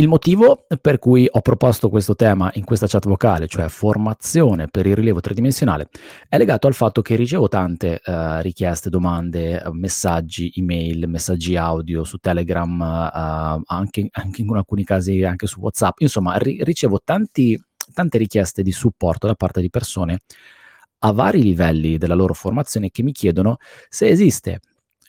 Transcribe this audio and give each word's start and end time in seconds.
Il 0.00 0.08
motivo 0.08 0.64
per 0.80 0.98
cui 0.98 1.28
ho 1.30 1.42
proposto 1.42 1.90
questo 1.90 2.16
tema 2.16 2.50
in 2.54 2.64
questa 2.64 2.86
chat 2.86 3.06
vocale, 3.06 3.46
cioè 3.46 3.68
formazione 3.68 4.66
per 4.66 4.86
il 4.86 4.96
rilievo 4.96 5.20
tridimensionale, 5.20 5.90
è 6.26 6.38
legato 6.38 6.66
al 6.66 6.72
fatto 6.72 7.02
che 7.02 7.16
ricevo 7.16 7.48
tante 7.48 8.00
uh, 8.02 8.40
richieste, 8.40 8.88
domande, 8.88 9.62
messaggi, 9.72 10.54
email, 10.56 11.06
messaggi 11.06 11.54
audio 11.54 12.04
su 12.04 12.16
Telegram, 12.16 12.80
uh, 12.80 13.62
anche, 13.66 14.08
anche, 14.10 14.40
in 14.40 14.56
alcuni 14.56 14.84
casi 14.84 15.22
anche 15.22 15.46
su 15.46 15.60
WhatsApp. 15.60 16.00
Insomma, 16.00 16.34
ri- 16.38 16.64
ricevo 16.64 16.98
tanti, 17.04 17.62
tante 17.92 18.16
richieste 18.16 18.62
di 18.62 18.72
supporto 18.72 19.26
da 19.26 19.34
parte 19.34 19.60
di 19.60 19.68
persone 19.68 20.20
a 21.00 21.12
vari 21.12 21.42
livelli 21.42 21.98
della 21.98 22.14
loro 22.14 22.32
formazione 22.32 22.90
che 22.90 23.02
mi 23.02 23.12
chiedono 23.12 23.58
se 23.90 24.08
esiste 24.08 24.60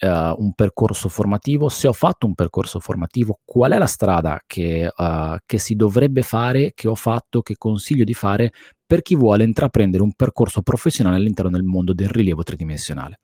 uh, 0.02 0.36
un 0.42 0.54
percorso 0.54 1.10
formativo, 1.10 1.70
se 1.70 1.88
ho 1.88 1.94
fatto 1.94 2.26
un 2.26 2.34
percorso 2.34 2.80
formativo, 2.80 3.40
qual 3.46 3.72
è 3.72 3.78
la 3.78 3.86
strada 3.86 4.42
che, 4.46 4.92
uh, 4.96 5.36
che 5.46 5.60
si 5.60 5.76
dovrebbe 5.76 6.22
fare, 6.24 6.72
che 6.74 6.88
ho 6.88 6.96
fatto, 6.96 7.42
che 7.42 7.56
consiglio 7.58 8.04
di 8.04 8.14
fare 8.14 8.52
per 8.86 9.02
chi 9.02 9.16
vuole 9.16 9.44
intraprendere 9.44 10.04
un 10.04 10.14
percorso 10.14 10.62
professionale 10.62 11.16
all'interno 11.16 11.52
del 11.52 11.64
mondo 11.64 11.94
del 11.94 12.10
rilievo 12.10 12.44
tridimensionale. 12.44 13.20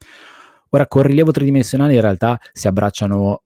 Ora, 0.69 0.87
con 0.87 1.01
il 1.01 1.07
rilievo 1.07 1.31
tridimensionale 1.31 1.93
in 1.93 2.01
realtà 2.01 2.39
si 2.53 2.67
abbracciano 2.67 3.41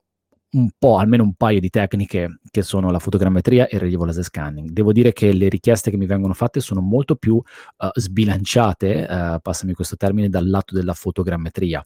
un 0.52 0.68
po', 0.78 0.98
almeno 0.98 1.22
un 1.22 1.34
paio 1.34 1.60
di 1.60 1.70
tecniche 1.70 2.40
che 2.50 2.62
sono 2.62 2.90
la 2.90 2.98
fotogrammetria 2.98 3.68
e 3.68 3.76
il 3.76 3.82
rilievo 3.82 4.04
laser 4.04 4.24
scanning. 4.24 4.70
Devo 4.70 4.92
dire 4.92 5.12
che 5.12 5.32
le 5.32 5.48
richieste 5.48 5.90
che 5.90 5.96
mi 5.96 6.04
vengono 6.06 6.34
fatte 6.34 6.60
sono 6.60 6.80
molto 6.80 7.16
più 7.16 7.34
uh, 7.34 7.88
sbilanciate, 7.94 9.06
uh, 9.08 9.40
passami 9.40 9.72
questo 9.72 9.96
termine, 9.96 10.28
dal 10.28 10.48
lato 10.48 10.74
della 10.74 10.94
fotogrammetria 10.94 11.84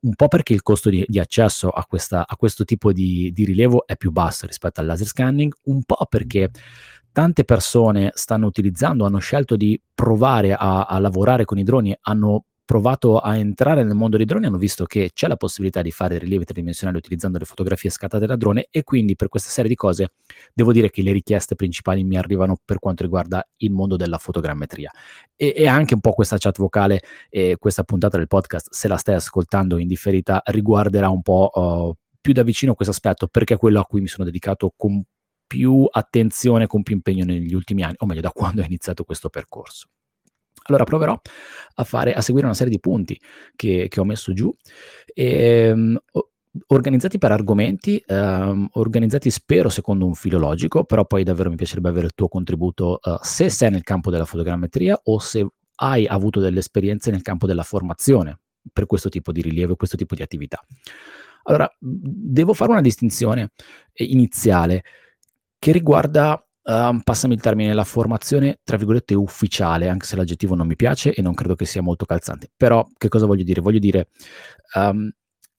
un 0.00 0.14
po' 0.14 0.28
perché 0.28 0.52
il 0.52 0.62
costo 0.62 0.90
di, 0.90 1.04
di 1.08 1.18
accesso 1.18 1.68
a, 1.70 1.84
questa, 1.84 2.26
a, 2.26 2.36
questo 2.36 2.64
tipo 2.64 2.92
di, 2.92 3.32
di, 3.32 3.44
rilievo 3.44 3.86
è 3.86 3.96
più 3.96 4.10
basso 4.10 4.46
rispetto 4.46 4.80
al 4.80 4.86
laser 4.86 5.06
scanning, 5.06 5.52
un 5.64 5.82
po' 5.82 6.06
perché 6.08 6.50
tante 7.10 7.44
persone 7.44 8.12
stanno 8.14 8.46
utilizzando, 8.46 9.04
hanno 9.04 9.18
scelto 9.18 9.56
di 9.56 9.80
provare 9.94 10.54
a, 10.54 10.84
a 10.84 10.98
lavorare 10.98 11.44
con 11.44 11.58
i 11.58 11.64
droni, 11.64 11.96
hanno 12.02 12.44
provato 12.68 13.18
a 13.18 13.34
entrare 13.34 13.82
nel 13.82 13.94
mondo 13.94 14.18
dei 14.18 14.26
droni 14.26 14.44
hanno 14.44 14.58
visto 14.58 14.84
che 14.84 15.08
c'è 15.14 15.26
la 15.26 15.38
possibilità 15.38 15.80
di 15.80 15.90
fare 15.90 16.18
rilievi 16.18 16.44
tridimensionali 16.44 16.98
utilizzando 16.98 17.38
le 17.38 17.46
fotografie 17.46 17.88
scattate 17.88 18.26
da 18.26 18.36
drone 18.36 18.68
e 18.70 18.84
quindi 18.84 19.16
per 19.16 19.28
questa 19.28 19.48
serie 19.48 19.70
di 19.70 19.74
cose 19.74 20.12
devo 20.52 20.70
dire 20.70 20.90
che 20.90 21.00
le 21.00 21.12
richieste 21.12 21.54
principali 21.54 22.04
mi 22.04 22.18
arrivano 22.18 22.58
per 22.62 22.78
quanto 22.78 23.04
riguarda 23.04 23.42
il 23.56 23.70
mondo 23.70 23.96
della 23.96 24.18
fotogrammetria 24.18 24.90
e, 25.34 25.54
e 25.56 25.66
anche 25.66 25.94
un 25.94 26.00
po' 26.00 26.12
questa 26.12 26.36
chat 26.36 26.58
vocale 26.58 27.00
e 27.30 27.56
questa 27.58 27.84
puntata 27.84 28.18
del 28.18 28.26
podcast 28.26 28.68
se 28.70 28.86
la 28.86 28.98
stai 28.98 29.14
ascoltando 29.14 29.78
in 29.78 29.88
differita 29.88 30.42
riguarderà 30.44 31.08
un 31.08 31.22
po' 31.22 31.50
uh, 31.50 31.94
più 32.20 32.34
da 32.34 32.42
vicino 32.42 32.74
questo 32.74 32.92
aspetto 32.92 33.28
perché 33.28 33.54
è 33.54 33.56
quello 33.56 33.80
a 33.80 33.86
cui 33.86 34.02
mi 34.02 34.08
sono 34.08 34.26
dedicato 34.26 34.74
con 34.76 35.02
più 35.46 35.88
attenzione, 35.90 36.66
con 36.66 36.82
più 36.82 36.96
impegno 36.96 37.24
negli 37.24 37.54
ultimi 37.54 37.82
anni, 37.82 37.94
o 38.00 38.04
meglio 38.04 38.20
da 38.20 38.30
quando 38.30 38.60
ho 38.60 38.64
iniziato 38.66 39.04
questo 39.04 39.30
percorso. 39.30 39.88
Allora 40.68 40.84
proverò 40.84 41.18
a, 41.76 41.84
fare, 41.84 42.12
a 42.12 42.20
seguire 42.20 42.46
una 42.46 42.54
serie 42.54 42.72
di 42.72 42.80
punti 42.80 43.18
che, 43.56 43.86
che 43.88 44.00
ho 44.00 44.04
messo 44.04 44.32
giù, 44.34 44.54
e, 45.14 45.70
um, 45.70 45.98
organizzati 46.68 47.18
per 47.18 47.32
argomenti, 47.32 48.02
um, 48.08 48.68
organizzati 48.72 49.30
spero 49.30 49.70
secondo 49.70 50.04
un 50.04 50.14
filo 50.14 50.38
logico, 50.38 50.84
però 50.84 51.06
poi 51.06 51.24
davvero 51.24 51.48
mi 51.50 51.56
piacerebbe 51.56 51.88
avere 51.88 52.06
il 52.06 52.14
tuo 52.14 52.28
contributo 52.28 52.98
uh, 53.02 53.16
se 53.22 53.48
sei 53.48 53.70
nel 53.70 53.82
campo 53.82 54.10
della 54.10 54.26
fotogrammetria 54.26 55.00
o 55.04 55.18
se 55.18 55.46
hai 55.76 56.06
avuto 56.06 56.40
delle 56.40 56.58
esperienze 56.58 57.10
nel 57.10 57.22
campo 57.22 57.46
della 57.46 57.62
formazione 57.62 58.40
per 58.70 58.86
questo 58.86 59.08
tipo 59.08 59.32
di 59.32 59.40
rilievo, 59.40 59.76
questo 59.76 59.96
tipo 59.96 60.14
di 60.14 60.22
attività. 60.22 60.62
Allora, 61.44 61.70
devo 61.78 62.52
fare 62.52 62.72
una 62.72 62.82
distinzione 62.82 63.52
iniziale 63.94 64.82
che 65.58 65.72
riguarda 65.72 66.42
um, 66.68 67.00
passami 67.00 67.34
il 67.34 67.40
termine, 67.40 67.74
la 67.74 67.84
formazione, 67.84 68.60
tra 68.62 68.76
virgolette, 68.76 69.14
ufficiale, 69.14 69.88
anche 69.88 70.06
se 70.06 70.16
l'aggettivo 70.16 70.54
non 70.54 70.66
mi 70.66 70.76
piace 70.76 71.12
e 71.12 71.22
non 71.22 71.34
credo 71.34 71.54
che 71.54 71.64
sia 71.64 71.82
molto 71.82 72.04
calzante. 72.04 72.50
Però 72.56 72.86
che 72.96 73.08
cosa 73.08 73.26
voglio 73.26 73.42
dire? 73.42 73.60
Voglio 73.60 73.78
dire, 73.78 74.08
um, 74.74 75.10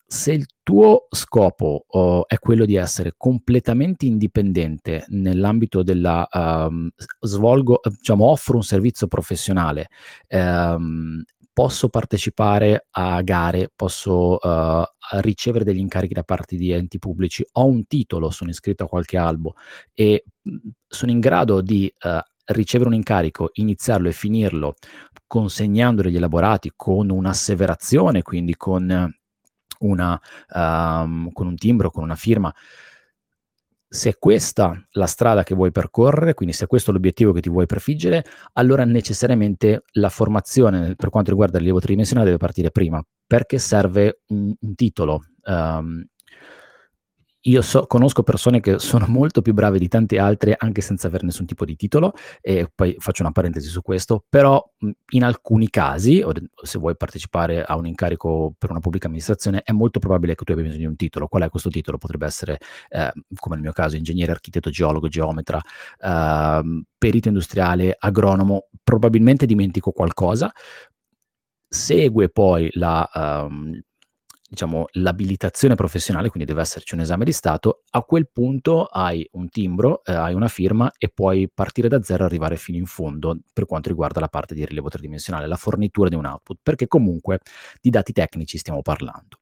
se 0.05 0.33
il 0.33 0.47
tuo 0.63 1.07
scopo 1.11 1.85
oh, 1.87 2.27
è 2.27 2.39
quello 2.39 2.65
di 2.65 2.75
essere 2.75 3.13
completamente 3.15 4.07
indipendente 4.07 5.05
nell'ambito 5.09 5.83
della 5.83 6.27
um, 6.31 6.89
svolgo, 7.19 7.79
diciamo, 7.83 8.25
offro 8.25 8.55
un 8.55 8.63
servizio 8.63 9.07
professionale 9.07 9.89
um, 10.29 11.23
posso 11.53 11.89
partecipare 11.89 12.87
a 12.91 13.21
gare, 13.21 13.69
posso 13.75 14.37
uh, 14.37 14.83
ricevere 15.21 15.63
degli 15.63 15.79
incarichi 15.79 16.13
da 16.13 16.23
parte 16.23 16.55
di 16.55 16.71
enti 16.71 16.99
pubblici, 16.99 17.45
ho 17.53 17.65
un 17.65 17.85
titolo, 17.87 18.29
sono 18.29 18.49
iscritto 18.49 18.83
a 18.83 18.87
qualche 18.87 19.17
albo 19.17 19.55
e 19.93 20.23
mhmm, 20.41 20.59
sono 20.87 21.11
in 21.11 21.19
grado 21.19 21.61
di 21.61 21.91
uh, 22.03 22.19
ricevere 22.45 22.89
un 22.89 22.95
incarico, 22.95 23.49
iniziarlo 23.53 24.09
e 24.09 24.13
finirlo 24.13 24.75
consegnando 25.27 26.01
degli 26.01 26.15
elaborati 26.15 26.71
con 26.75 27.09
un'asseverazione, 27.11 28.23
quindi 28.23 28.55
con, 28.55 29.13
una, 29.79 30.21
um, 30.55 31.31
con 31.31 31.47
un 31.47 31.55
timbro, 31.55 31.91
con 31.91 32.03
una 32.03 32.15
firma 32.15 32.53
se 33.91 34.11
è 34.11 34.17
questa 34.19 34.79
la 34.91 35.07
strada 35.07 35.43
che 35.43 35.55
vuoi 35.55 35.71
percorrere, 35.71 36.35
quindi 36.35 36.53
se 36.53 36.65
è 36.65 36.67
questo 36.67 36.91
l'obiettivo 36.91 37.31
che 37.31 37.41
ti 37.41 37.49
vuoi 37.49 37.65
prefiggere, 37.65 38.23
allora 38.53 38.85
necessariamente 38.85 39.83
la 39.93 40.09
formazione 40.09 40.95
per 40.95 41.09
quanto 41.09 41.31
riguarda 41.31 41.53
il 41.53 41.59
rilievo 41.59 41.79
tridimensionale 41.79 42.27
deve 42.27 42.37
partire 42.37 42.69
prima, 42.69 43.03
perché 43.25 43.57
serve 43.57 44.21
un, 44.27 44.53
un 44.59 44.75
titolo. 44.75 45.23
Um, 45.43 46.05
io 47.43 47.61
so, 47.61 47.87
conosco 47.87 48.23
persone 48.23 48.59
che 48.59 48.79
sono 48.79 49.05
molto 49.07 49.41
più 49.41 49.53
brave 49.53 49.79
di 49.79 49.87
tante 49.87 50.19
altre 50.19 50.55
anche 50.57 50.81
senza 50.81 51.07
avere 51.07 51.25
nessun 51.25 51.45
tipo 51.45 51.63
di 51.63 51.75
titolo 51.75 52.13
e 52.41 52.69
poi 52.73 52.95
faccio 52.99 53.21
una 53.21 53.31
parentesi 53.31 53.69
su 53.69 53.81
questo, 53.81 54.25
però 54.27 54.61
in 55.11 55.23
alcuni 55.23 55.69
casi, 55.69 56.23
se 56.63 56.79
vuoi 56.79 56.97
partecipare 56.97 57.63
a 57.63 57.77
un 57.77 57.85
incarico 57.85 58.53
per 58.57 58.71
una 58.71 58.79
pubblica 58.79 59.07
amministrazione, 59.07 59.61
è 59.63 59.71
molto 59.71 59.99
probabile 59.99 60.35
che 60.35 60.43
tu 60.43 60.51
abbia 60.51 60.63
bisogno 60.63 60.81
di 60.81 60.87
un 60.87 60.95
titolo. 60.95 61.27
Qual 61.27 61.43
è 61.43 61.49
questo 61.49 61.69
titolo? 61.69 61.97
Potrebbe 61.97 62.25
essere, 62.25 62.57
eh, 62.89 63.11
come 63.35 63.55
nel 63.55 63.63
mio 63.63 63.73
caso, 63.73 63.95
ingegnere, 63.95 64.31
architetto, 64.31 64.69
geologo, 64.69 65.07
geometra, 65.07 65.61
eh, 65.99 66.83
perito 66.97 67.27
industriale, 67.29 67.95
agronomo, 67.97 68.67
probabilmente 68.83 69.45
dimentico 69.45 69.91
qualcosa, 69.91 70.51
segue 71.69 72.29
poi 72.29 72.69
la, 72.73 73.07
um, 73.13 73.79
diciamo, 74.49 74.87
l'abilitazione 74.93 75.75
professionale, 75.75 76.29
quindi 76.29 76.49
deve 76.49 76.61
esserci 76.61 76.95
un 76.95 77.01
esame 77.01 77.23
di 77.23 77.31
Stato, 77.31 77.83
a 77.91 78.01
quel 78.01 78.27
punto 78.31 78.85
hai 78.85 79.27
un 79.33 79.49
timbro, 79.49 80.03
eh, 80.03 80.13
hai 80.13 80.33
una 80.33 80.47
firma 80.47 80.91
e 80.97 81.09
puoi 81.09 81.49
partire 81.53 81.87
da 81.87 82.01
zero 82.01 82.23
e 82.23 82.25
arrivare 82.25 82.57
fino 82.57 82.77
in 82.77 82.87
fondo 82.87 83.39
per 83.53 83.65
quanto 83.65 83.89
riguarda 83.89 84.19
la 84.19 84.27
parte 84.27 84.55
di 84.55 84.65
rilievo 84.65 84.89
tridimensionale, 84.89 85.47
la 85.47 85.55
fornitura 85.55 86.09
di 86.09 86.15
un 86.15 86.25
output, 86.25 86.59
perché 86.63 86.87
comunque 86.87 87.39
di 87.79 87.91
dati 87.91 88.11
tecnici 88.11 88.57
stiamo 88.57 88.81
parlando. 88.81 89.38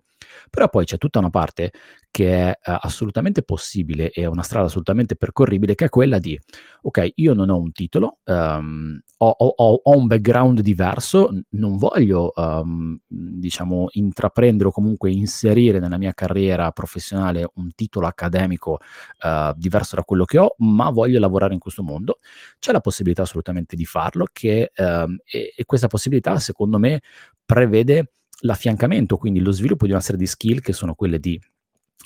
Però 0.49 0.69
poi 0.69 0.85
c'è 0.85 0.97
tutta 0.97 1.19
una 1.19 1.29
parte 1.29 1.71
che 2.17 2.51
è 2.51 2.71
uh, 2.71 2.77
assolutamente 2.81 3.43
possibile 3.43 4.09
e 4.09 4.25
una 4.25 4.41
strada 4.41 4.65
assolutamente 4.65 5.15
percorribile, 5.15 5.75
che 5.75 5.85
è 5.85 5.89
quella 5.89 6.17
di, 6.17 6.39
ok, 6.81 7.11
io 7.15 7.33
non 7.35 7.49
ho 7.49 7.57
un 7.57 7.71
titolo, 7.71 8.19
um, 8.25 8.99
ho, 9.17 9.29
ho, 9.29 9.81
ho, 9.83 9.97
un 9.97 10.07
background 10.07 10.61
diverso, 10.61 11.29
non 11.49 11.77
voglio, 11.77 12.31
um, 12.35 12.97
diciamo, 13.07 13.89
intraprendere 13.91 14.69
o 14.69 14.71
comunque 14.71 15.11
inserire 15.11 15.77
nella 15.79 15.97
mia 15.97 16.13
carriera 16.13 16.71
professionale 16.71 17.47
un 17.55 17.69
titolo 17.75 18.07
accademico 18.07 18.79
uh, 19.23 19.53
diverso 19.55 19.95
da 19.95 20.03
quello 20.03 20.25
che 20.25 20.39
ho, 20.39 20.55
ma 20.57 20.89
voglio 20.89 21.19
lavorare 21.19 21.53
in 21.53 21.59
questo 21.59 21.83
mondo. 21.83 22.17
C'è 22.57 22.71
la 22.71 22.81
possibilità 22.81 23.23
assolutamente 23.23 23.75
di 23.75 23.85
farlo, 23.85 24.25
che, 24.31 24.71
um, 24.77 25.17
e, 25.23 25.53
e 25.55 25.65
questa 25.65 25.87
possibilità, 25.87 26.39
secondo 26.39 26.79
me, 26.79 27.01
prevede 27.45 28.11
l'affiancamento, 28.41 29.17
quindi 29.17 29.39
lo 29.39 29.51
sviluppo 29.51 29.85
di 29.85 29.91
una 29.91 30.01
serie 30.01 30.19
di 30.19 30.27
skill 30.27 30.59
che 30.59 30.73
sono 30.73 30.93
quelle 30.93 31.19
di 31.19 31.39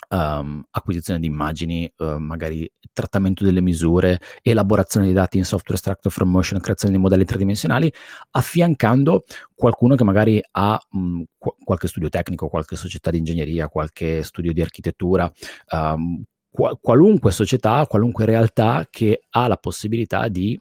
um, 0.10 0.64
acquisizione 0.72 1.20
di 1.20 1.28
immagini, 1.28 1.92
uh, 1.98 2.18
magari 2.18 2.72
trattamento 2.94 3.44
delle 3.44 3.62
misure, 3.62 4.20
elaborazione 4.42 5.08
di 5.08 5.14
dati 5.14 5.38
in 5.38 5.46
software 5.46 5.76
extractor 5.76 6.12
from 6.12 6.30
motion, 6.30 6.60
creazione 6.60 6.96
di 6.96 7.02
modelli 7.02 7.26
tridimensionali, 7.26 7.92
affiancando 8.32 9.24
qualcuno 9.54 9.96
che 9.96 10.04
magari 10.04 10.42
ha 10.52 10.80
mh, 10.90 11.22
qu- 11.38 11.56
qualche 11.64 11.88
studio 11.88 12.10
tecnico, 12.10 12.50
qualche 12.50 12.76
società 12.76 13.12
di 13.12 13.18
ingegneria, 13.18 13.70
qualche 13.70 14.24
studio 14.24 14.54
di 14.54 14.62
architettura, 14.62 15.32
um, 15.72 16.24
qual- 16.50 16.78
qualunque 16.82 17.32
società, 17.32 17.86
qualunque 17.88 18.26
realtà 18.26 18.88
che 18.90 19.24
ha 19.30 19.48
la 19.48 19.58
possibilità 19.58 20.28
di 20.28 20.60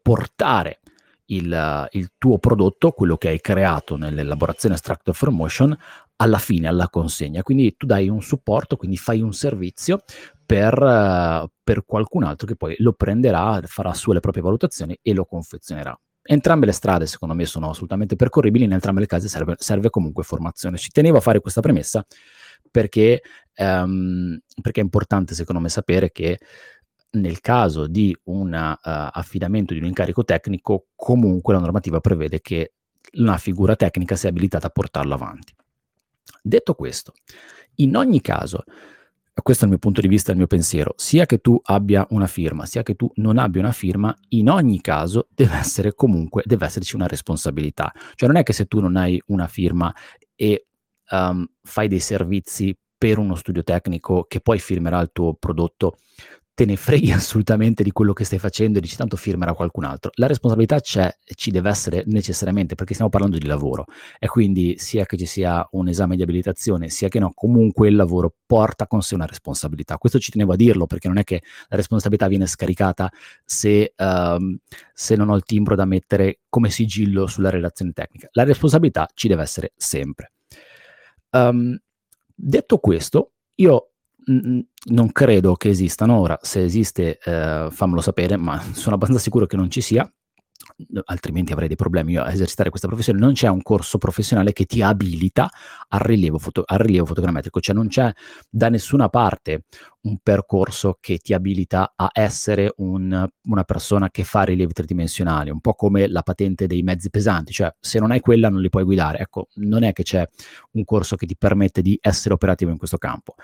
portare 0.00 0.80
il, 1.30 1.88
il, 1.92 2.10
tuo 2.16 2.38
prodotto, 2.38 2.92
quello 2.92 3.16
che 3.16 3.28
hai 3.28 3.40
creato 3.40 3.96
nell'elaborazione 3.96 4.74
Extractor 4.74 5.14
for 5.14 5.30
Motion, 5.30 5.76
alla 6.16 6.38
fine, 6.38 6.68
alla 6.68 6.88
consegna. 6.88 7.42
Quindi 7.42 7.76
tu 7.76 7.86
dai 7.86 8.08
un 8.08 8.22
supporto, 8.22 8.76
quindi 8.76 8.96
fai 8.96 9.20
un 9.20 9.32
servizio 9.32 10.02
per, 10.44 11.48
per 11.62 11.84
qualcun 11.84 12.24
altro 12.24 12.46
che 12.46 12.56
poi 12.56 12.74
lo 12.78 12.92
prenderà, 12.92 13.60
farà 13.64 13.92
su 13.94 14.12
le 14.12 14.20
proprie 14.20 14.42
valutazioni 14.42 14.98
e 15.02 15.12
lo 15.12 15.24
confezionerà. 15.24 15.98
Entrambe 16.22 16.66
le 16.66 16.72
strade, 16.72 17.06
secondo 17.06 17.34
me, 17.34 17.46
sono 17.46 17.70
assolutamente 17.70 18.16
percorribili, 18.16 18.64
in 18.64 18.72
entrambe 18.72 19.00
le 19.00 19.06
case 19.06 19.28
serve, 19.28 19.54
serve 19.58 19.90
comunque 19.90 20.24
formazione. 20.24 20.76
Ci 20.76 20.90
tenevo 20.90 21.18
a 21.18 21.20
fare 21.20 21.40
questa 21.40 21.60
premessa 21.60 22.04
perché, 22.70 23.22
um, 23.56 24.38
perché 24.60 24.80
è 24.80 24.84
importante, 24.84 25.34
secondo 25.34 25.60
me, 25.60 25.68
sapere 25.68 26.10
che 26.10 26.38
nel 27.10 27.40
caso 27.40 27.86
di 27.86 28.16
un 28.24 28.52
uh, 28.52 28.78
affidamento 28.82 29.72
di 29.72 29.80
un 29.80 29.86
incarico 29.86 30.24
tecnico, 30.24 30.88
comunque 30.94 31.54
la 31.54 31.60
normativa 31.60 32.00
prevede 32.00 32.40
che 32.40 32.72
una 33.14 33.38
figura 33.38 33.76
tecnica 33.76 34.16
sia 34.16 34.28
abilitata 34.28 34.66
a 34.66 34.70
portarlo 34.70 35.14
avanti. 35.14 35.54
Detto 36.42 36.74
questo, 36.74 37.12
in 37.76 37.96
ogni 37.96 38.20
caso, 38.20 38.64
questo 39.42 39.64
è 39.64 39.66
il 39.66 39.72
mio 39.72 39.80
punto 39.80 40.00
di 40.00 40.08
vista, 40.08 40.32
il 40.32 40.36
mio 40.36 40.46
pensiero, 40.46 40.94
sia 40.96 41.26
che 41.26 41.38
tu 41.38 41.58
abbia 41.64 42.06
una 42.10 42.26
firma, 42.26 42.66
sia 42.66 42.82
che 42.82 42.94
tu 42.94 43.10
non 43.16 43.38
abbia 43.38 43.60
una 43.60 43.72
firma, 43.72 44.14
in 44.30 44.50
ogni 44.50 44.80
caso 44.80 45.28
deve 45.34 45.56
essere 45.56 45.94
comunque, 45.94 46.42
deve 46.44 46.66
esserci 46.66 46.96
una 46.96 47.06
responsabilità. 47.06 47.92
Cioè 48.14 48.28
non 48.28 48.36
è 48.36 48.42
che 48.42 48.52
se 48.52 48.66
tu 48.66 48.80
non 48.80 48.96
hai 48.96 49.20
una 49.26 49.46
firma 49.46 49.94
e 50.34 50.66
um, 51.10 51.46
fai 51.62 51.88
dei 51.88 52.00
servizi 52.00 52.76
per 52.96 53.18
uno 53.18 53.36
studio 53.36 53.62
tecnico 53.62 54.24
che 54.24 54.40
poi 54.40 54.58
firmerà 54.58 55.00
il 55.00 55.10
tuo 55.12 55.34
prodotto, 55.34 55.98
te 56.58 56.64
ne 56.64 56.74
freghi 56.74 57.12
assolutamente 57.12 57.84
di 57.84 57.92
quello 57.92 58.12
che 58.12 58.24
stai 58.24 58.40
facendo 58.40 58.78
e 58.78 58.80
dici 58.80 58.96
tanto 58.96 59.16
firmerà 59.16 59.54
qualcun 59.54 59.84
altro. 59.84 60.10
La 60.14 60.26
responsabilità 60.26 60.80
c'è 60.80 61.08
ci 61.36 61.52
deve 61.52 61.68
essere 61.70 62.02
necessariamente 62.06 62.74
perché 62.74 62.94
stiamo 62.94 63.12
parlando 63.12 63.38
di 63.38 63.46
lavoro 63.46 63.84
e 64.18 64.26
quindi 64.26 64.74
sia 64.76 65.06
che 65.06 65.16
ci 65.16 65.24
sia 65.24 65.64
un 65.72 65.86
esame 65.86 66.16
di 66.16 66.22
abilitazione 66.22 66.88
sia 66.88 67.06
che 67.06 67.20
no, 67.20 67.30
comunque 67.32 67.86
il 67.86 67.94
lavoro 67.94 68.34
porta 68.44 68.88
con 68.88 69.02
sé 69.02 69.14
una 69.14 69.26
responsabilità. 69.26 69.98
Questo 69.98 70.18
ci 70.18 70.32
tenevo 70.32 70.54
a 70.54 70.56
dirlo 70.56 70.86
perché 70.86 71.06
non 71.06 71.18
è 71.18 71.22
che 71.22 71.42
la 71.68 71.76
responsabilità 71.76 72.26
viene 72.26 72.46
scaricata 72.46 73.08
se, 73.44 73.94
um, 73.96 74.58
se 74.92 75.14
non 75.14 75.28
ho 75.28 75.36
il 75.36 75.44
timbro 75.44 75.76
da 75.76 75.84
mettere 75.84 76.40
come 76.48 76.70
sigillo 76.70 77.28
sulla 77.28 77.50
relazione 77.50 77.92
tecnica. 77.92 78.30
La 78.32 78.42
responsabilità 78.42 79.06
ci 79.14 79.28
deve 79.28 79.42
essere 79.42 79.74
sempre. 79.76 80.32
Um, 81.30 81.78
detto 82.34 82.78
questo, 82.78 83.34
io 83.56 83.92
non 84.28 85.12
credo 85.12 85.54
che 85.56 85.70
esistano. 85.70 86.18
Ora, 86.18 86.38
se 86.42 86.62
esiste 86.62 87.18
eh, 87.18 87.68
fammelo 87.70 88.00
sapere, 88.00 88.36
ma 88.36 88.62
sono 88.72 88.94
abbastanza 88.94 89.22
sicuro 89.22 89.46
che 89.46 89.56
non 89.56 89.70
ci 89.70 89.80
sia, 89.80 90.10
altrimenti 91.04 91.52
avrei 91.52 91.68
dei 91.68 91.76
problemi 91.76 92.16
a 92.16 92.30
esercitare 92.30 92.70
questa 92.70 92.88
professione, 92.88 93.18
non 93.18 93.32
c'è 93.32 93.48
un 93.48 93.62
corso 93.62 93.98
professionale 93.98 94.52
che 94.52 94.64
ti 94.64 94.82
abilita 94.82 95.50
al 95.88 96.00
rilievo, 96.00 96.38
foto, 96.38 96.62
al 96.66 96.78
rilievo 96.78 97.06
fotogrammetrico, 97.06 97.60
cioè 97.60 97.74
non 97.74 97.88
c'è 97.88 98.12
da 98.48 98.68
nessuna 98.68 99.08
parte 99.08 99.64
un 100.02 100.18
percorso 100.22 100.96
che 101.00 101.18
ti 101.18 101.34
abilita 101.34 101.92
a 101.94 102.10
essere 102.12 102.72
un, 102.76 103.28
una 103.42 103.64
persona 103.64 104.10
che 104.10 104.24
fa 104.24 104.42
rilievi 104.42 104.72
tridimensionali, 104.72 105.50
un 105.50 105.60
po' 105.60 105.74
come 105.74 106.06
la 106.08 106.22
patente 106.22 106.66
dei 106.66 106.82
mezzi 106.82 107.10
pesanti, 107.10 107.52
cioè 107.52 107.74
se 107.78 107.98
non 107.98 108.10
hai 108.10 108.20
quella 108.20 108.48
non 108.48 108.60
li 108.60 108.68
puoi 108.68 108.84
guidare. 108.84 109.18
Ecco, 109.18 109.48
non 109.54 109.82
è 109.82 109.92
che 109.92 110.02
c'è 110.02 110.26
un 110.72 110.84
corso 110.84 111.16
che 111.16 111.26
ti 111.26 111.36
permette 111.36 111.82
di 111.82 111.98
essere 112.00 112.34
operativo 112.34 112.70
in 112.70 112.78
questo 112.78 112.98
campo. 112.98 113.34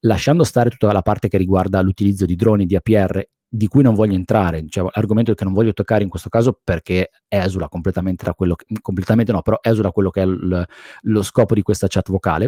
Lasciando 0.00 0.44
stare 0.44 0.70
tutta 0.70 0.92
la 0.92 1.02
parte 1.02 1.28
che 1.28 1.38
riguarda 1.38 1.80
l'utilizzo 1.80 2.26
di 2.26 2.36
droni 2.36 2.66
di 2.66 2.76
APR 2.76 3.24
di 3.54 3.68
cui 3.68 3.82
non 3.82 3.92
voglio 3.92 4.14
entrare, 4.14 4.64
cioè, 4.66 4.88
argomento 4.92 5.34
che 5.34 5.44
non 5.44 5.52
voglio 5.52 5.74
toccare 5.74 6.02
in 6.02 6.08
questo 6.08 6.30
caso 6.30 6.58
perché 6.64 7.10
esula 7.28 7.68
completamente 7.68 8.24
da 8.24 8.32
quello 8.32 8.54
che, 8.54 8.64
completamente 8.80 9.30
no, 9.30 9.42
però 9.42 9.58
esula 9.60 9.90
quello 9.90 10.08
che 10.08 10.22
è 10.22 10.26
l, 10.26 10.64
lo 11.02 11.22
scopo 11.22 11.54
di 11.54 11.60
questa 11.60 11.86
chat 11.86 12.08
vocale, 12.10 12.46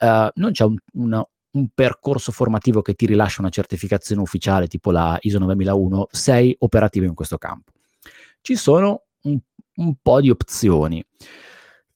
uh, 0.00 0.28
non 0.34 0.50
c'è 0.50 0.64
un, 0.64 0.76
una, 0.94 1.24
un 1.52 1.68
percorso 1.72 2.32
formativo 2.32 2.82
che 2.82 2.94
ti 2.94 3.06
rilascia 3.06 3.42
una 3.42 3.50
certificazione 3.50 4.22
ufficiale 4.22 4.66
tipo 4.66 4.90
la 4.90 5.16
ISO 5.20 5.38
9001, 5.38 6.08
sei 6.10 6.56
operativo 6.58 7.06
in 7.06 7.14
questo 7.14 7.38
campo. 7.38 7.70
Ci 8.40 8.56
sono 8.56 9.04
un, 9.22 9.38
un 9.76 9.94
po' 10.02 10.20
di 10.20 10.30
opzioni. 10.30 11.00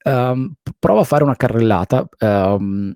Um, 0.05 0.55
prova 0.79 1.01
a 1.01 1.05
fare 1.05 1.25
una 1.25 1.35
carrellata 1.35 2.07
um, 2.21 2.95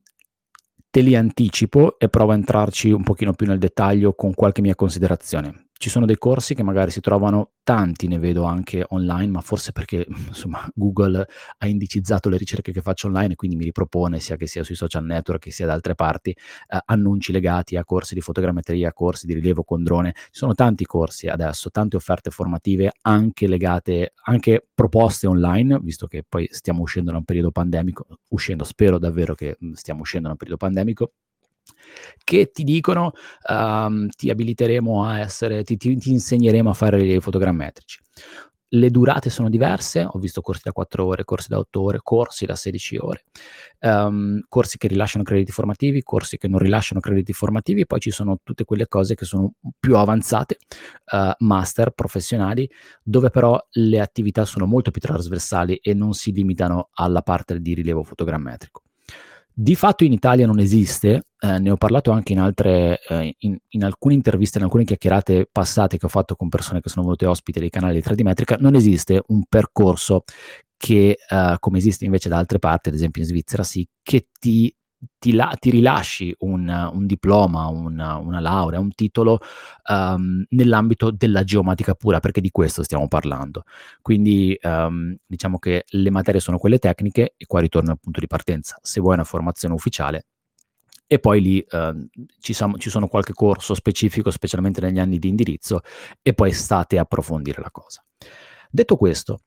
te 0.90 1.00
li 1.00 1.14
anticipo 1.14 1.98
e 1.98 2.08
provo 2.08 2.32
a 2.32 2.34
entrarci 2.34 2.90
un 2.90 3.02
pochino 3.02 3.32
più 3.32 3.46
nel 3.46 3.58
dettaglio 3.58 4.14
con 4.14 4.34
qualche 4.34 4.62
mia 4.62 4.74
considerazione 4.74 5.67
ci 5.78 5.90
sono 5.90 6.06
dei 6.06 6.18
corsi 6.18 6.54
che 6.54 6.64
magari 6.64 6.90
si 6.90 7.00
trovano 7.00 7.52
tanti, 7.62 8.08
ne 8.08 8.18
vedo 8.18 8.42
anche 8.42 8.84
online, 8.88 9.30
ma 9.30 9.40
forse 9.40 9.70
perché 9.70 10.04
insomma 10.28 10.68
Google 10.74 11.26
ha 11.58 11.66
indicizzato 11.68 12.28
le 12.28 12.36
ricerche 12.36 12.72
che 12.72 12.82
faccio 12.82 13.06
online 13.06 13.34
e 13.34 13.36
quindi 13.36 13.56
mi 13.56 13.64
ripropone, 13.64 14.18
sia 14.18 14.36
che 14.36 14.48
sia 14.48 14.64
sui 14.64 14.74
social 14.74 15.04
network 15.04 15.42
che 15.42 15.52
sia 15.52 15.66
da 15.66 15.74
altre 15.74 15.94
parti, 15.94 16.30
eh, 16.30 16.78
annunci 16.86 17.30
legati 17.30 17.76
a 17.76 17.84
corsi 17.84 18.14
di 18.14 18.20
fotogrammetria, 18.20 18.92
corsi 18.92 19.26
di 19.26 19.34
rilievo 19.34 19.62
con 19.62 19.84
drone. 19.84 20.14
Ci 20.14 20.38
sono 20.38 20.54
tanti 20.54 20.84
corsi 20.84 21.28
adesso, 21.28 21.70
tante 21.70 21.94
offerte 21.94 22.30
formative 22.30 22.92
anche 23.02 23.46
legate, 23.46 24.14
anche 24.24 24.66
proposte 24.74 25.28
online, 25.28 25.78
visto 25.80 26.08
che 26.08 26.24
poi 26.28 26.48
stiamo 26.50 26.82
uscendo 26.82 27.12
da 27.12 27.18
un 27.18 27.24
periodo 27.24 27.52
pandemico, 27.52 28.04
uscendo, 28.30 28.64
spero 28.64 28.98
davvero 28.98 29.34
che 29.34 29.56
stiamo 29.74 30.00
uscendo 30.00 30.26
da 30.26 30.32
un 30.32 30.38
periodo 30.38 30.58
pandemico 30.58 31.12
che 32.24 32.50
ti 32.50 32.64
dicono 32.64 33.12
um, 33.48 34.08
ti 34.08 34.30
abiliteremo 34.30 35.04
a 35.04 35.20
essere, 35.20 35.64
ti, 35.64 35.76
ti, 35.76 35.96
ti 35.96 36.10
insegneremo 36.10 36.70
a 36.70 36.74
fare 36.74 37.02
i 37.02 37.20
fotogrammetrici. 37.20 38.00
Le 38.70 38.90
durate 38.90 39.30
sono 39.30 39.48
diverse, 39.48 40.06
ho 40.06 40.18
visto 40.18 40.42
corsi 40.42 40.60
da 40.64 40.72
4 40.72 41.02
ore, 41.02 41.24
corsi 41.24 41.48
da 41.48 41.56
8 41.56 41.80
ore, 41.80 42.00
corsi 42.02 42.44
da 42.44 42.54
16 42.54 42.98
ore, 42.98 43.24
um, 43.80 44.40
corsi 44.46 44.76
che 44.76 44.88
rilasciano 44.88 45.24
crediti 45.24 45.52
formativi, 45.52 46.02
corsi 46.02 46.36
che 46.36 46.48
non 46.48 46.58
rilasciano 46.58 47.00
crediti 47.00 47.32
formativi, 47.32 47.86
poi 47.86 47.98
ci 47.98 48.10
sono 48.10 48.40
tutte 48.42 48.64
quelle 48.64 48.86
cose 48.86 49.14
che 49.14 49.24
sono 49.24 49.54
più 49.80 49.96
avanzate, 49.96 50.58
uh, 51.12 51.32
master 51.38 51.92
professionali, 51.92 52.70
dove 53.02 53.30
però 53.30 53.58
le 53.70 54.00
attività 54.00 54.44
sono 54.44 54.66
molto 54.66 54.90
più 54.90 55.00
trasversali 55.00 55.76
e 55.76 55.94
non 55.94 56.12
si 56.12 56.30
limitano 56.32 56.90
alla 56.92 57.22
parte 57.22 57.58
di 57.62 57.72
rilievo 57.72 58.02
fotogrammetrico. 58.02 58.82
Di 59.60 59.74
fatto 59.74 60.04
in 60.04 60.12
Italia 60.12 60.46
non 60.46 60.60
esiste, 60.60 61.30
eh, 61.36 61.58
ne 61.58 61.70
ho 61.70 61.76
parlato 61.76 62.12
anche 62.12 62.32
in 62.32 62.38
altre, 62.38 63.00
eh, 63.08 63.34
in, 63.38 63.58
in, 63.70 63.82
alcune 63.82 64.14
interviste, 64.14 64.58
in 64.58 64.62
alcune 64.62 64.84
chiacchierate 64.84 65.48
passate 65.50 65.98
che 65.98 66.06
ho 66.06 66.08
fatto 66.08 66.36
con 66.36 66.48
persone 66.48 66.80
che 66.80 66.88
sono 66.88 67.02
venute 67.02 67.26
ospiti 67.26 67.58
dei 67.58 67.68
canali 67.68 68.00
di 68.00 68.08
3D 68.08 68.22
Metrica, 68.22 68.56
non 68.60 68.76
esiste 68.76 69.20
un 69.26 69.42
percorso 69.48 70.22
che, 70.76 71.18
eh, 71.28 71.56
come 71.58 71.78
esiste 71.78 72.04
invece 72.04 72.28
da 72.28 72.38
altre 72.38 72.60
parti, 72.60 72.90
ad 72.90 72.94
esempio 72.94 73.20
in 73.20 73.26
Svizzera, 73.26 73.64
sì, 73.64 73.84
che 74.00 74.28
ti 74.38 74.72
ti, 75.18 75.32
la, 75.32 75.54
ti 75.58 75.70
rilasci 75.70 76.34
un, 76.40 76.90
un 76.92 77.06
diploma, 77.06 77.66
una, 77.66 78.16
una, 78.16 78.40
laurea, 78.40 78.80
un 78.80 78.92
titolo 78.92 79.38
um, 79.88 80.44
nell'ambito 80.50 81.10
della 81.10 81.44
geomatica 81.44 81.94
pura, 81.94 82.20
perché 82.20 82.40
di 82.40 82.50
questo 82.50 82.82
stiamo 82.82 83.08
parlando. 83.08 83.64
Quindi 84.02 84.58
um, 84.62 85.16
diciamo 85.26 85.58
che 85.58 85.84
le 85.86 86.10
materie 86.10 86.40
sono 86.40 86.58
quelle 86.58 86.78
tecniche 86.78 87.34
e 87.36 87.46
qua 87.46 87.60
ritorno 87.60 87.92
al 87.92 88.00
punto 88.00 88.20
di 88.20 88.26
partenza. 88.26 88.78
Se 88.82 89.00
vuoi 89.00 89.14
una 89.14 89.24
formazione 89.24 89.74
ufficiale, 89.74 90.26
e 91.10 91.18
poi 91.18 91.40
lì 91.40 91.64
uh, 91.70 92.06
ci, 92.38 92.52
sono, 92.52 92.76
ci, 92.76 92.90
sono 92.90 93.08
qualche 93.08 93.32
corso 93.32 93.74
specifico, 93.74 94.30
specialmente 94.30 94.80
negli 94.82 94.98
anni 94.98 95.18
di 95.18 95.28
indirizzo, 95.28 95.80
e 96.22 96.34
poi 96.34 96.52
state 96.52 96.98
a 96.98 97.02
approfondire 97.02 97.62
la 97.62 97.70
cosa. 97.70 98.04
Detto 98.70 98.96
questo, 98.96 99.40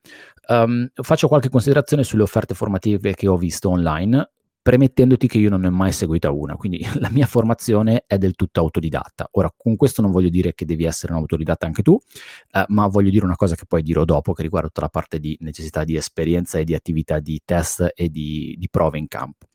um, 0.48 0.90
faccio 0.92 1.28
qualche 1.28 1.50
considerazione 1.50 2.04
sulle 2.04 2.24
offerte 2.24 2.56
formative 2.56 3.14
che 3.14 3.28
ho 3.28 3.38
visto 3.38 3.70
online 3.70 4.32
premettendoti 4.62 5.28
che 5.28 5.40
io 5.40 5.50
non 5.50 5.62
ne 5.62 5.68
ho 5.68 5.72
mai 5.72 5.92
seguita 5.92 6.32
una, 6.32 6.56
quindi 6.56 6.86
la 7.00 7.10
mia 7.10 7.26
formazione 7.26 8.04
è 8.06 8.18
del 8.18 8.36
tutto 8.36 8.60
autodidatta. 8.60 9.30
Ora, 9.32 9.52
con 9.56 9.76
questo 9.76 10.02
non 10.02 10.12
voglio 10.12 10.30
dire 10.30 10.54
che 10.54 10.66
devi 10.66 10.86
essere 10.86 11.14
un 11.14 11.20
autodidatta 11.20 11.66
anche 11.66 11.82
tu, 11.82 12.00
eh, 12.52 12.66
ma 12.68 12.88
voglio 12.88 13.10
dire 13.10 13.26
una 13.26 13.36
cosa 13.36 13.56
che 13.56 13.66
poi 13.66 13.82
dirò 13.82 14.06
dopo, 14.06 14.34
che 14.34 14.44
riguarda 14.44 14.68
tutta 14.68 14.82
la 14.82 14.90
parte 14.90 15.20
di 15.20 15.38
necessità 15.42 15.84
di 15.84 15.96
esperienza 15.96 16.60
e 16.60 16.64
di 16.64 16.76
attività 16.76 17.20
di 17.20 17.42
test 17.44 17.92
e 17.96 18.10
di, 18.10 18.56
di 18.58 18.70
prove 18.70 18.98
in 18.98 19.08
campo. 19.08 19.48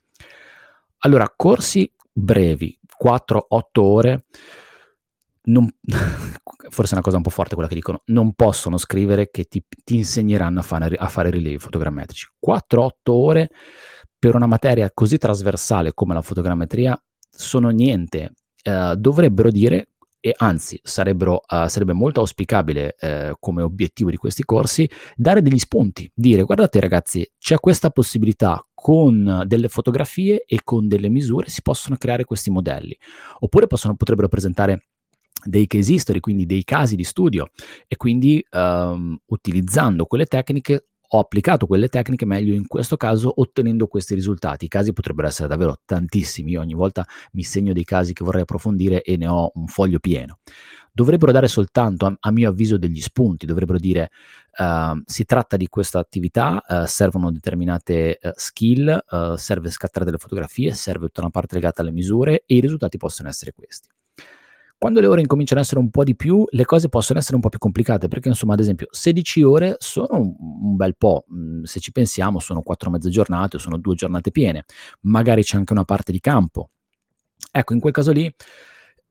Allora, 0.99 1.33
corsi 1.35 1.91
brevi, 2.13 2.77
4-8 3.03 3.63
ore, 3.75 4.25
non, 5.43 5.69
forse 6.71 6.91
è 6.91 6.95
una 6.95 7.03
cosa 7.03 7.17
un 7.17 7.23
po' 7.23 7.31
forte 7.31 7.55
quella 7.55 7.69
che 7.69 7.77
dicono, 7.77 8.03
non 8.07 8.33
possono 8.33 8.79
scrivere 8.79 9.31
che 9.31 9.45
ti, 9.45 9.63
ti 9.85 9.97
insegneranno 9.97 10.61
a 10.61 10.63
fare, 10.63 10.97
a 10.97 11.09
fare 11.09 11.31
rilievi 11.31 11.59
fotogrammetrici. 11.59 12.27
4-8 12.45 12.91
ore 13.05 13.51
per 14.19 14.35
una 14.35 14.47
materia 14.47 14.91
così 14.93 15.19
trasversale 15.19 15.93
come 15.95 16.15
la 16.15 16.23
fotogrammetria 16.23 17.01
sono 17.31 17.71
niente. 17.71 18.33
Eh, 18.63 18.95
dovrebbero 18.97 19.51
dire, 19.51 19.91
e 20.27 20.35
anzi 20.39 20.81
sarebbero, 20.83 21.43
uh, 21.47 21.69
sarebbe 21.69 21.93
molto 21.93 22.19
auspicabile 22.19 22.97
eh, 22.99 23.37
come 23.39 23.63
obiettivo 23.63 24.11
di 24.11 24.17
questi 24.17 24.43
corsi, 24.45 24.91
dare 25.15 25.41
degli 25.41 25.59
spunti, 25.59 26.11
dire 26.13 26.43
guardate 26.43 26.81
ragazzi, 26.81 27.25
c'è 27.39 27.61
questa 27.61 27.91
possibilità 27.91 28.61
con 28.75 29.45
delle 29.47 29.69
fotografie 29.69 30.43
e 30.45 30.63
con 30.65 30.89
delle 30.89 31.09
misure 31.09 31.49
si 31.49 31.63
possono 31.63 31.97
creare 31.97 32.25
questi 32.25 32.51
modelli. 32.51 32.97
Oppure 33.39 33.69
possono, 33.69 33.95
potrebbero 33.95 34.27
presentare 34.27 34.87
dei 35.45 35.69
case 35.69 35.93
history, 35.93 36.19
quindi 36.19 36.45
dei 36.45 36.65
casi 36.65 36.97
di 36.97 37.05
studio 37.05 37.51
e 37.87 37.97
quindi 37.97 38.45
um, 38.51 39.17
utilizzando 39.27 40.07
quelle 40.07 40.27
tecniche 40.27 40.89
ho 41.17 41.21
applicato 41.21 41.67
quelle 41.67 41.89
tecniche 41.89 42.27
meglio 42.27 42.55
in 42.55 42.67
questo 42.67 42.97
caso 42.97 43.33
ottenendo 43.37 43.87
questi 43.87 44.15
risultati. 44.15 44.67
I 44.67 44.69
casi 44.69 44.93
potrebbero 44.93 45.29
essere 45.29 45.49
davvero 45.49 45.81
tantissimi, 45.85 46.53
io 46.53 46.61
ogni 46.61 46.75
volta 46.75 47.07
mi 47.33 47.43
segno 47.43 47.73
dei 47.73 47.85
casi 47.85 48.13
che 48.13 48.23
vorrei 48.23 48.43
approfondire 48.43 49.03
e 49.03 49.17
ne 49.17 49.27
ho 49.27 49.51
un 49.55 49.67
foglio 49.67 49.99
pieno. 49.99 50.39
Dovrebbero 50.93 51.33
dare 51.33 51.49
soltanto, 51.49 52.07
a, 52.07 52.17
a 52.21 52.31
mio 52.31 52.49
avviso, 52.49 52.79
degli 52.79 53.01
spunti, 53.01 53.45
dovrebbero 53.45 53.79
dire 53.79 54.11
uh, 54.59 55.01
si 55.05 55.25
tratta 55.25 55.57
di 55.57 55.69
questa 55.69 55.99
attività, 55.99 56.63
uh, 56.67 56.87
servono 56.87 57.31
determinate 57.31 58.19
uh, 58.23 58.31
skill, 58.35 58.99
serve 59.37 59.71
scattare 59.71 60.05
delle 60.05 60.19
fotografie, 60.19 60.73
serve 60.73 61.07
tutta 61.07 61.21
una 61.21 61.31
parte 61.31 61.55
legata 61.55 61.83
alle 61.83 61.93
misure 61.93 62.45
e 62.47 62.57
i 62.57 62.61
risultati 62.61 62.97
possono 62.97 63.29
essere 63.29 63.53
questi. 63.53 63.89
Quando 64.79 65.01
le 65.01 65.07
ore 65.07 65.23
incominciano 65.23 65.61
ad 65.61 65.67
essere 65.67 65.81
un 65.81 65.91
po' 65.91 66.05
di 66.05 66.15
più, 66.15 66.45
le 66.51 66.65
cose 66.67 66.89
possono 66.89 67.19
essere 67.19 67.37
un 67.37 67.41
po' 67.41 67.49
più 67.49 67.59
complicate, 67.59 68.09
perché 68.09 68.29
insomma, 68.29 68.53
ad 68.53 68.61
esempio, 68.61 68.89
16 68.91 69.43
ore 69.43 69.77
sono 69.79 70.19
un, 70.21 70.77
bel 70.77 70.97
po', 70.97 71.25
mhmm, 71.29 71.63
se 71.63 71.81
ci 71.81 71.93
pensiamo 71.93 72.39
sono 72.41 72.63
4 72.63 72.91
mezze 72.91 73.09
giornate 73.09 73.57
o 73.57 73.59
sono 73.59 73.79
2 73.79 73.95
giornate 73.95 74.31
piene, 74.31 74.65
magari 75.03 75.43
c'è 75.43 75.57
anche 75.57 75.73
una 75.73 75.85
parte 75.85 76.13
di 76.13 76.21
campo. 76.21 76.71
Ecco, 77.51 77.73
in 77.73 77.81
quel 77.81 77.93
caso 77.93 78.13
lì, 78.13 78.31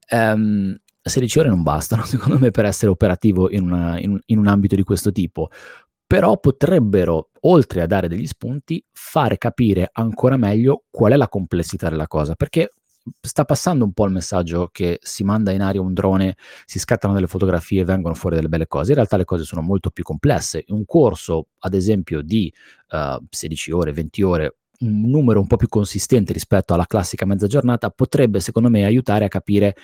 ehm, 0.09 0.75
16 1.01 1.39
ore 1.39 1.49
non 1.49 1.63
bastano, 1.63 2.03
secondo 2.05 2.37
me, 2.39 2.51
per 2.51 2.65
essere 2.65 2.91
operativo 2.91 3.49
in, 3.49 3.63
una, 3.63 3.99
in, 3.99 4.19
in 4.25 4.37
un 4.37 4.47
ambito 4.47 4.75
di 4.75 4.83
questo 4.83 5.11
tipo 5.11 5.49
però 6.07 6.37
potrebbero, 6.39 7.29
oltre 7.41 7.81
a 7.81 7.87
dare 7.87 8.07
degli 8.07 8.27
spunti, 8.27 8.83
fare 8.91 9.37
capire 9.37 9.89
ancora 9.91 10.37
meglio 10.37 10.83
qual 10.91 11.13
è 11.13 11.15
la 11.15 11.27
complessità 11.27 11.89
della 11.89 12.07
cosa, 12.07 12.35
perché 12.35 12.69
sta 13.21 13.45
passando 13.45 13.85
un 13.85 13.93
po' 13.93 14.05
il 14.05 14.11
messaggio 14.11 14.69
che 14.71 14.99
si 15.01 15.23
manda 15.23 15.51
in 15.51 15.61
aria 15.61 15.81
un 15.81 15.93
drone, 15.93 16.35
si 16.65 16.79
scattano 16.79 17.13
delle 17.13 17.27
fotografie 17.27 17.81
e 17.81 17.85
vengono 17.85 18.15
fuori 18.15 18.35
delle 18.35 18.49
belle 18.49 18.67
cose. 18.67 18.89
In 18.89 18.95
realtà 18.95 19.17
le 19.17 19.25
cose 19.25 19.43
sono 19.43 19.61
molto 19.61 19.89
più 19.91 20.03
complesse. 20.03 20.63
Un 20.69 20.85
corso, 20.85 21.47
ad 21.59 21.73
esempio, 21.73 22.21
di 22.21 22.51
uh, 22.91 23.23
16 23.29 23.71
ore, 23.71 23.91
20 23.93 24.21
ore, 24.23 24.55
un 24.79 25.01
numero 25.01 25.39
un 25.39 25.47
po' 25.47 25.55
più 25.55 25.67
consistente 25.67 26.33
rispetto 26.33 26.73
alla 26.73 26.85
classica 26.85 27.25
mezza 27.25 27.47
giornata, 27.47 27.89
potrebbe, 27.89 28.39
secondo 28.39 28.69
me, 28.69 28.85
aiutare 28.85 29.25
a 29.25 29.29
capire 29.29 29.75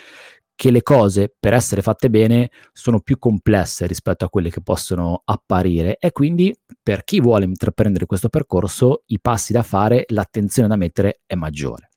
che 0.55 0.69
le 0.69 0.83
cose, 0.83 1.33
per 1.39 1.53
essere 1.53 1.81
fatte 1.81 2.09
bene, 2.09 2.51
sono 2.71 2.99
più 2.99 3.17
complesse 3.17 3.87
rispetto 3.87 4.25
a 4.25 4.29
quelle 4.29 4.51
che 4.51 4.61
possono 4.61 5.21
apparire 5.25 5.97
e 5.97 6.11
quindi 6.11 6.55
per 6.83 7.03
chi 7.03 7.19
vuole 7.19 7.45
intraprendere 7.45 8.05
questo 8.05 8.29
percorso, 8.29 9.03
i 9.07 9.19
passi 9.19 9.53
da 9.53 9.63
fare, 9.63 10.05
l'attenzione 10.09 10.67
da 10.67 10.75
mettere 10.75 11.21
è 11.25 11.33
maggiore. 11.33 11.90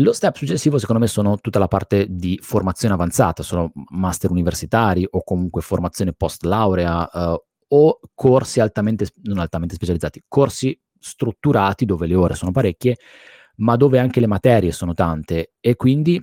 Lo 0.00 0.12
step 0.12 0.36
successivo, 0.36 0.78
secondo 0.78 1.00
me, 1.00 1.08
sono 1.08 1.38
tutta 1.38 1.58
la 1.58 1.68
parte 1.68 2.06
di 2.10 2.38
formazione 2.42 2.92
avanzata, 2.92 3.42
sono 3.42 3.72
master 3.90 4.30
universitari 4.30 5.06
o 5.08 5.22
comunque 5.24 5.62
formazione 5.62 6.12
post 6.12 6.44
laurea 6.44 7.08
uh, 7.10 7.42
o 7.68 7.98
corsi 8.12 8.60
altamente, 8.60 9.08
non 9.22 9.38
altamente 9.38 9.74
specializzati, 9.74 10.24
corsi 10.28 10.78
strutturati 10.98 11.86
dove 11.86 12.06
le 12.06 12.14
ore 12.14 12.34
sono 12.34 12.50
parecchie, 12.50 12.98
ma 13.56 13.76
dove 13.76 13.98
anche 13.98 14.20
le 14.20 14.26
materie 14.26 14.70
sono 14.70 14.92
tante. 14.92 15.54
E 15.60 15.76
quindi 15.76 16.22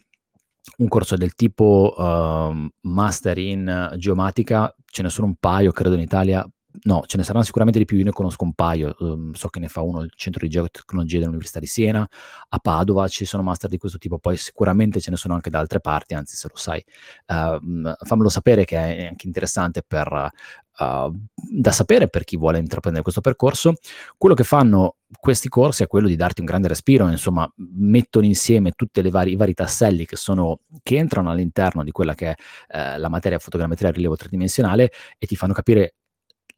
un 0.77 0.88
corso 0.88 1.18
del 1.18 1.34
tipo 1.34 1.96
uh, 1.98 2.68
master 2.82 3.38
in 3.39 3.94
geomatica, 3.98 4.74
ce 4.86 5.01
ne 5.01 5.10
sono 5.10 5.25
un 5.25 5.36
paio, 5.39 5.72
credo 5.72 5.96
in 5.96 6.01
Italia, 6.01 6.48
no, 6.84 7.03
ce 7.06 7.18
ne 7.18 7.24
saranno 7.24 7.44
sicuramente 7.44 7.80
di 7.80 7.86
più, 7.86 7.98
io 7.98 8.03
ne 8.03 8.12
conosco 8.12 8.44
un 8.44 8.53
paio, 8.53 8.96
um, 9.00 9.34
so 9.34 9.50
che 9.50 9.60
ne 9.60 9.68
fa 9.68 9.82
uno 9.82 10.01
il 10.01 10.12
Centro 10.15 10.42
di 10.46 10.50
Geotecnologia 10.50 11.20
dell'Università 11.20 11.60
di 11.60 11.65
Siena, 11.65 12.08
a 12.50 12.60
Padova 12.60 13.08
ci 13.08 13.25
sono 13.25 13.44
master 13.44 13.70
di 13.70 13.77
questo 13.77 13.98
tipo, 13.98 14.18
poi 14.20 14.38
sicuramente 14.38 15.00
ce 15.00 15.12
ne 15.12 15.18
sono 15.18 15.34
anche 15.36 15.50
da 15.50 15.60
altre 15.60 15.80
parti, 15.80 16.13
anzi 16.13 16.36
se 16.36 16.48
lo 16.50 16.58
sai, 16.58 16.84
uh, 17.27 17.94
fammelo 18.06 18.30
sapere 18.30 18.65
che 18.65 18.77
è 18.77 19.06
anche 19.08 19.27
interessante 19.27 19.84
per, 19.86 20.32
uh, 20.80 21.15
da 21.34 21.72
sapere 21.72 22.10
per 22.10 22.24
chi 22.24 22.38
vuole 22.38 22.58
intraprendere 22.58 23.03
questo 23.03 23.22
percorso. 23.22 23.75
Quello 24.18 24.36
che 24.36 24.44
fanno 24.44 24.96
questi 25.20 25.48
corsi 25.48 25.84
è 25.84 25.88
quello 25.88 26.08
di 26.08 26.15
darti 26.15 26.42
un 26.42 26.48
grande 26.48 26.68
respiro, 26.68 27.08
insomma, 27.10 27.51
mettono 27.75 28.25
insieme 28.25 28.72
tutti 28.72 29.00
i 29.00 29.10
vari 29.10 29.53
tasselli 29.53 30.06
che, 30.06 30.15
sono, 30.15 30.62
che 30.82 30.98
entrano 30.98 31.30
all'interno 31.30 31.84
di 31.84 31.92
quella 31.92 32.15
che 32.15 32.32
è 32.32 32.36
eh, 32.70 32.98
la 32.98 33.10
materia 33.10 33.38
fotogrammetria 33.38 33.89
a 33.89 33.92
rilievo 33.92 34.15
tridimensionale 34.15 34.92
e 35.18 35.27
ti 35.27 35.36
fanno 35.36 35.53
capire 35.53 35.96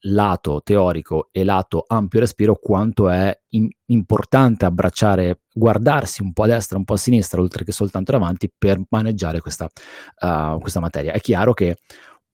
lato 0.07 0.62
teorico 0.63 1.29
e 1.31 1.43
lato 1.43 1.83
ampio 1.88 2.19
respiro 2.19 2.55
quanto 2.55 3.09
è 3.09 3.38
in, 3.50 3.69
importante 3.88 4.65
abbracciare, 4.65 5.41
guardarsi 5.51 6.21
un 6.21 6.33
po' 6.33 6.43
a 6.43 6.47
destra, 6.47 6.77
un 6.77 6.83
po' 6.83 6.93
a 6.93 6.97
sinistra, 6.97 7.41
oltre 7.41 7.63
che 7.63 7.71
soltanto 7.71 8.12
davanti, 8.12 8.51
per 8.55 8.81
maneggiare 8.89 9.39
questa, 9.41 9.65
uh, 9.65 10.59
questa 10.59 10.79
materia. 10.79 11.12
È 11.12 11.19
chiaro 11.19 11.53
che 11.53 11.77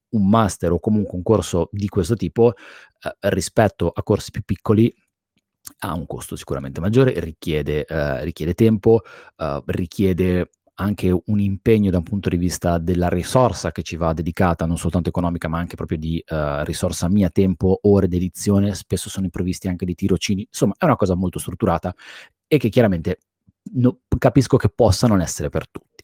un 0.10 0.28
master 0.28 0.72
o 0.72 0.80
comunque 0.80 1.16
un 1.16 1.24
corso 1.24 1.70
di 1.72 1.88
questo 1.88 2.16
tipo 2.16 2.46
uh, 2.46 3.10
rispetto 3.30 3.90
a 3.94 4.04
corsi 4.04 4.32
più 4.32 4.42
piccoli 4.44 4.94
ha 5.80 5.94
un 5.94 6.06
costo 6.08 6.36
sicuramente 6.36 6.82
maggiore, 6.82 7.20
richiede, 7.20 7.86
uh, 7.88 8.24
richiede 8.24 8.54
tempo, 8.54 9.02
richiede 9.66 10.50
anche 10.82 11.12
un 11.12 11.40
impegno 11.40 11.92
da 11.92 11.98
un 11.98 12.04
punto 12.04 12.30
di 12.30 12.38
vista 12.38 12.78
della 12.78 13.08
risorsa 13.08 13.72
che 13.72 13.84
ci 13.84 13.96
va 13.96 14.14
dedicata, 14.14 14.66
non 14.66 14.78
soltanto 14.78 15.10
economica, 15.10 15.48
ma 15.48 15.60
anche 15.60 15.76
proprio 15.76 15.98
di 15.98 16.24
uh, 16.28 16.64
risorsa 16.64 17.08
mia, 17.08 17.30
tempo, 17.30 17.80
ore 17.84 18.08
di 18.08 18.18
edizione, 18.18 18.74
spesso 18.74 19.10
sono 19.10 19.26
improvvisti 19.26 19.68
anche 19.68 19.86
di 19.86 19.96
tirocini, 19.96 20.42
insomma 20.42 20.74
è 20.78 20.86
una 20.86 20.96
cosa 20.96 21.16
molto 21.16 21.40
strutturata 21.40 21.94
e 22.48 22.58
che 22.58 22.70
chiaramente 22.70 23.20
no, 23.74 24.00
capisco 24.18 24.58
che 24.58 24.70
possa 24.70 25.08
non 25.08 25.22
essere 25.22 25.50
per 25.50 25.70
tutti. 25.70 26.04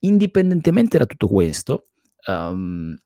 Indipendentemente 0.00 0.98
da 0.98 1.06
tutto 1.06 1.28
questo, 1.28 1.88
um, 2.26 2.96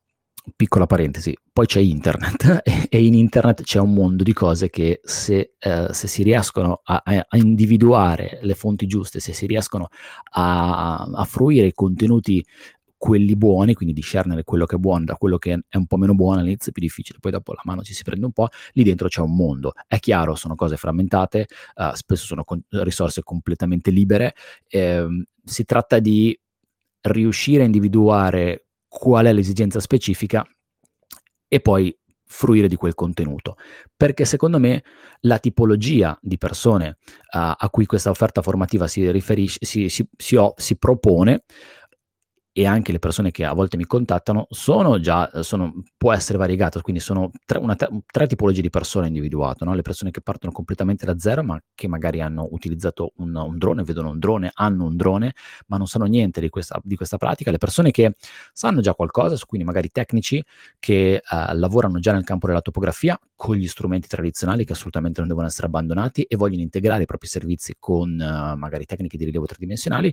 piccola 0.55 0.87
parentesi, 0.87 1.37
poi 1.53 1.67
c'è 1.67 1.81
internet 1.81 2.63
e 2.89 3.05
in 3.05 3.15
internet 3.15 3.63
c'è 3.63 3.79
un 3.79 3.93
mondo 3.93 4.23
di 4.23 4.33
cose 4.33 4.71
che 4.71 5.01
se, 5.03 5.55
eh, 5.59 5.89
se 5.91 6.09
si 6.09 6.23
riescono 6.23 6.81
a, 6.85 7.03
a, 7.05 7.37
individuare 7.37 8.39
le 8.43 8.55
fonti 8.55 8.87
giuste, 8.87 9.21
se 9.21 9.33
si 9.33 9.47
riescono 9.47 9.89
a, 10.33 10.97
a 10.97 11.25
fruire 11.25 11.67
i 11.67 11.73
contenuti 11.75 12.45
quelli 13.01 13.35
buoni, 13.35 13.73
quindi 13.73 13.95
discernere 13.95 14.45
quello 14.45 14.67
che 14.67 14.77
è 14.77 14.79
buono 14.79 15.07
da 15.07 15.15
quello 15.15 15.39
che 15.39 15.59
è 15.67 15.77
un 15.79 15.87
po' 15.87 15.97
meno 15.97 16.15
buono 16.15 16.41
all'inizio 16.41 16.69
è 16.71 16.73
più 16.75 16.83
difficile, 16.83 17.19
poi 17.19 17.33
dopo 17.33 17.55
la 17.55 17.63
mano 17.65 17.83
ci 17.83 17.95
si 17.95 18.03
prende 18.03 18.27
un 18.27 18.33
po', 18.33 18.49
lì 18.73 18.83
dentro 18.83 19.09
c'è 19.09 19.23
un 19.23 19.35
mondo. 19.35 19.73
È 19.87 19.99
chiaro, 19.99 20.35
sono 20.35 20.55
cose 20.55 20.77
frammentate, 20.77 21.47
uh, 21.77 21.95
spesso 21.95 22.27
sono 22.27 22.45
con- 22.45 22.63
risorse 22.69 23.23
completamente 23.23 23.91
libere, 23.91 24.35
eh, 24.69 25.07
si 25.43 25.65
tratta 25.65 25.99
di 25.99 26.39
riuscire 27.01 27.63
a 27.63 27.65
individuare 27.65 28.67
qual 28.91 29.27
è 29.27 29.33
l'esigenza 29.33 29.79
specifica 29.79 30.45
e 31.47 31.61
poi 31.61 31.97
fruire 32.27 32.69
di 32.69 32.77
quel 32.77 32.95
contenuto. 32.95 33.57
Perché 33.97 34.25
secondo 34.25 34.59
me 34.59 34.83
la 35.21 35.39
tipologia 35.39 36.19
di 36.21 36.39
persone 36.39 36.99
uh, 37.33 37.55
a 37.57 37.69
cui 37.71 37.87
questa 37.87 38.11
offerta 38.11 38.43
formativa 38.43 38.89
si 38.89 39.09
riferisce, 39.11 39.59
si, 39.63 39.89
si, 39.89 40.09
si, 40.17 40.37
si 40.57 40.77
propone, 40.77 41.45
e 42.53 42.67
anche 42.67 42.91
le 42.91 42.99
persone 42.99 43.31
che 43.31 43.45
a 43.45 43.53
volte 43.53 43.77
mi 43.77 43.87
contattano 43.87 44.47
sono 44.51 44.99
già, 44.99 45.31
sono, 45.43 45.83
può 45.97 46.13
essere 46.13 46.37
variegata, 46.37 46.81
quindi 46.81 47.01
sono 47.01 47.31
tre, 47.47 47.59
una, 47.59 47.77
tre 47.77 48.27
tipologie 48.27 48.61
di 48.61 48.71
persone 48.71 49.07
individuate, 49.07 49.65
no? 49.65 49.73
le 49.75 49.83
persone 49.83 50.11
che 50.11 50.21
partono 50.21 50.53
completamente 50.53 51.07
da 51.07 51.17
zero 51.19 51.45
ma 51.45 51.61
che 51.75 51.87
magari 51.87 52.21
hanno 52.21 52.49
utilizzato 52.51 53.13
un, 53.17 53.35
un, 53.35 53.57
drone, 53.57 53.85
vedono 53.85 54.11
un 54.11 54.19
drone, 54.19 54.51
hanno 54.53 54.85
un 54.87 54.97
drone 54.97 55.35
ma 55.67 55.77
non 55.77 55.87
sanno 55.87 56.07
niente 56.07 56.41
di 56.41 56.49
questa, 56.49 56.81
di 56.83 56.97
questa 56.97 57.19
pratica, 57.19 57.53
le 57.53 57.59
persone 57.59 57.93
che 57.93 58.15
sanno 58.53 58.81
già 58.81 58.95
qualcosa, 58.95 59.37
quindi 59.47 59.67
magari 59.67 59.91
tecnici 59.91 60.43
che 60.81 61.23
uh, 61.23 61.57
lavorano 61.57 62.01
già 62.01 62.13
nel 62.13 62.25
campo 62.25 62.49
della 62.49 62.61
topografia 62.61 63.19
con 63.37 63.55
gli 63.55 63.69
strumenti 63.69 64.09
tradizionali 64.09 64.65
che 64.65 64.73
assolutamente 64.73 65.21
non 65.21 65.29
devono 65.29 65.47
essere 65.47 65.69
abbandonati 65.69 66.23
e 66.23 66.37
vogliono 66.37 66.63
integrare 66.63 67.05
i 67.05 67.07
propri 67.07 67.29
servizi 67.29 67.77
con 67.79 68.11
uh, 68.11 68.57
magari 68.59 68.87
tecniche 68.87 69.17
di 69.17 69.25
rilievo 69.25 69.47
tridimensionali 69.47 70.13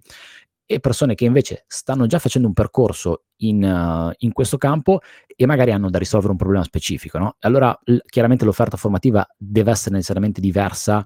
e 0.69 0.81
persone 0.81 1.15
che 1.15 1.23
invece 1.23 1.63
stanno 1.65 2.07
già 2.07 2.19
facendo 2.19 2.47
un 2.47 2.53
percorso 2.53 3.23
in, 3.37 3.63
uh, 3.63 4.13
in 4.17 4.33
questo 4.33 4.57
campo 4.57 4.99
e 5.25 5.45
magari 5.45 5.71
hanno 5.71 5.89
da 5.89 5.97
risolvere 5.97 6.33
un 6.33 6.37
problema 6.37 6.63
specifico. 6.63 7.17
No? 7.17 7.35
Allora, 7.39 7.75
l- 7.85 7.97
chiaramente 8.05 8.43
l'offerta 8.43 8.75
formativa 8.75 9.25
deve 9.37 9.71
essere 9.71 9.95
necessariamente 9.95 10.41
diversa 10.41 11.05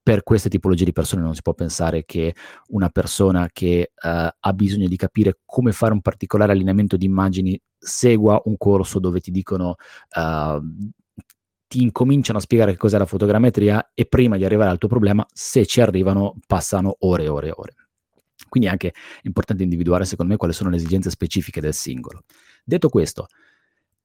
per 0.00 0.22
queste 0.22 0.48
tipologie 0.48 0.84
di 0.84 0.92
persone. 0.92 1.22
Non 1.22 1.34
si 1.34 1.42
può 1.42 1.54
pensare 1.54 2.04
che 2.04 2.34
una 2.68 2.88
persona 2.88 3.48
che 3.52 3.90
uh, 3.94 4.08
ha 4.38 4.52
bisogno 4.54 4.86
di 4.86 4.96
capire 4.96 5.40
come 5.44 5.72
fare 5.72 5.92
un 5.92 6.00
particolare 6.00 6.52
allineamento 6.52 6.96
di 6.96 7.04
immagini 7.04 7.60
segua 7.76 8.40
un 8.44 8.56
corso 8.56 9.00
dove 9.00 9.18
ti 9.18 9.32
dicono 9.32 9.74
uh, 10.16 10.62
ti 11.66 11.82
incominciano 11.82 12.38
a 12.38 12.40
spiegare 12.40 12.72
che 12.72 12.78
cos'è 12.78 12.98
la 12.98 13.06
fotogrammetria 13.06 13.92
e 13.94 14.06
prima 14.06 14.36
di 14.36 14.44
arrivare 14.44 14.70
al 14.70 14.78
tuo 14.78 14.88
problema, 14.88 15.24
se 15.32 15.66
ci 15.66 15.80
arrivano, 15.80 16.34
passano 16.46 16.96
ore 17.00 17.24
e 17.24 17.28
ore 17.28 17.46
e 17.48 17.52
ore. 17.54 17.74
Quindi 18.50 18.68
è 18.68 18.72
anche 18.72 18.92
importante 19.22 19.62
individuare, 19.62 20.04
secondo 20.04 20.32
me, 20.32 20.36
quali 20.36 20.52
sono 20.52 20.68
le 20.68 20.76
esigenze 20.76 21.08
specifiche 21.08 21.62
del 21.62 21.72
singolo. 21.72 22.24
Detto 22.62 22.90
questo, 22.90 23.28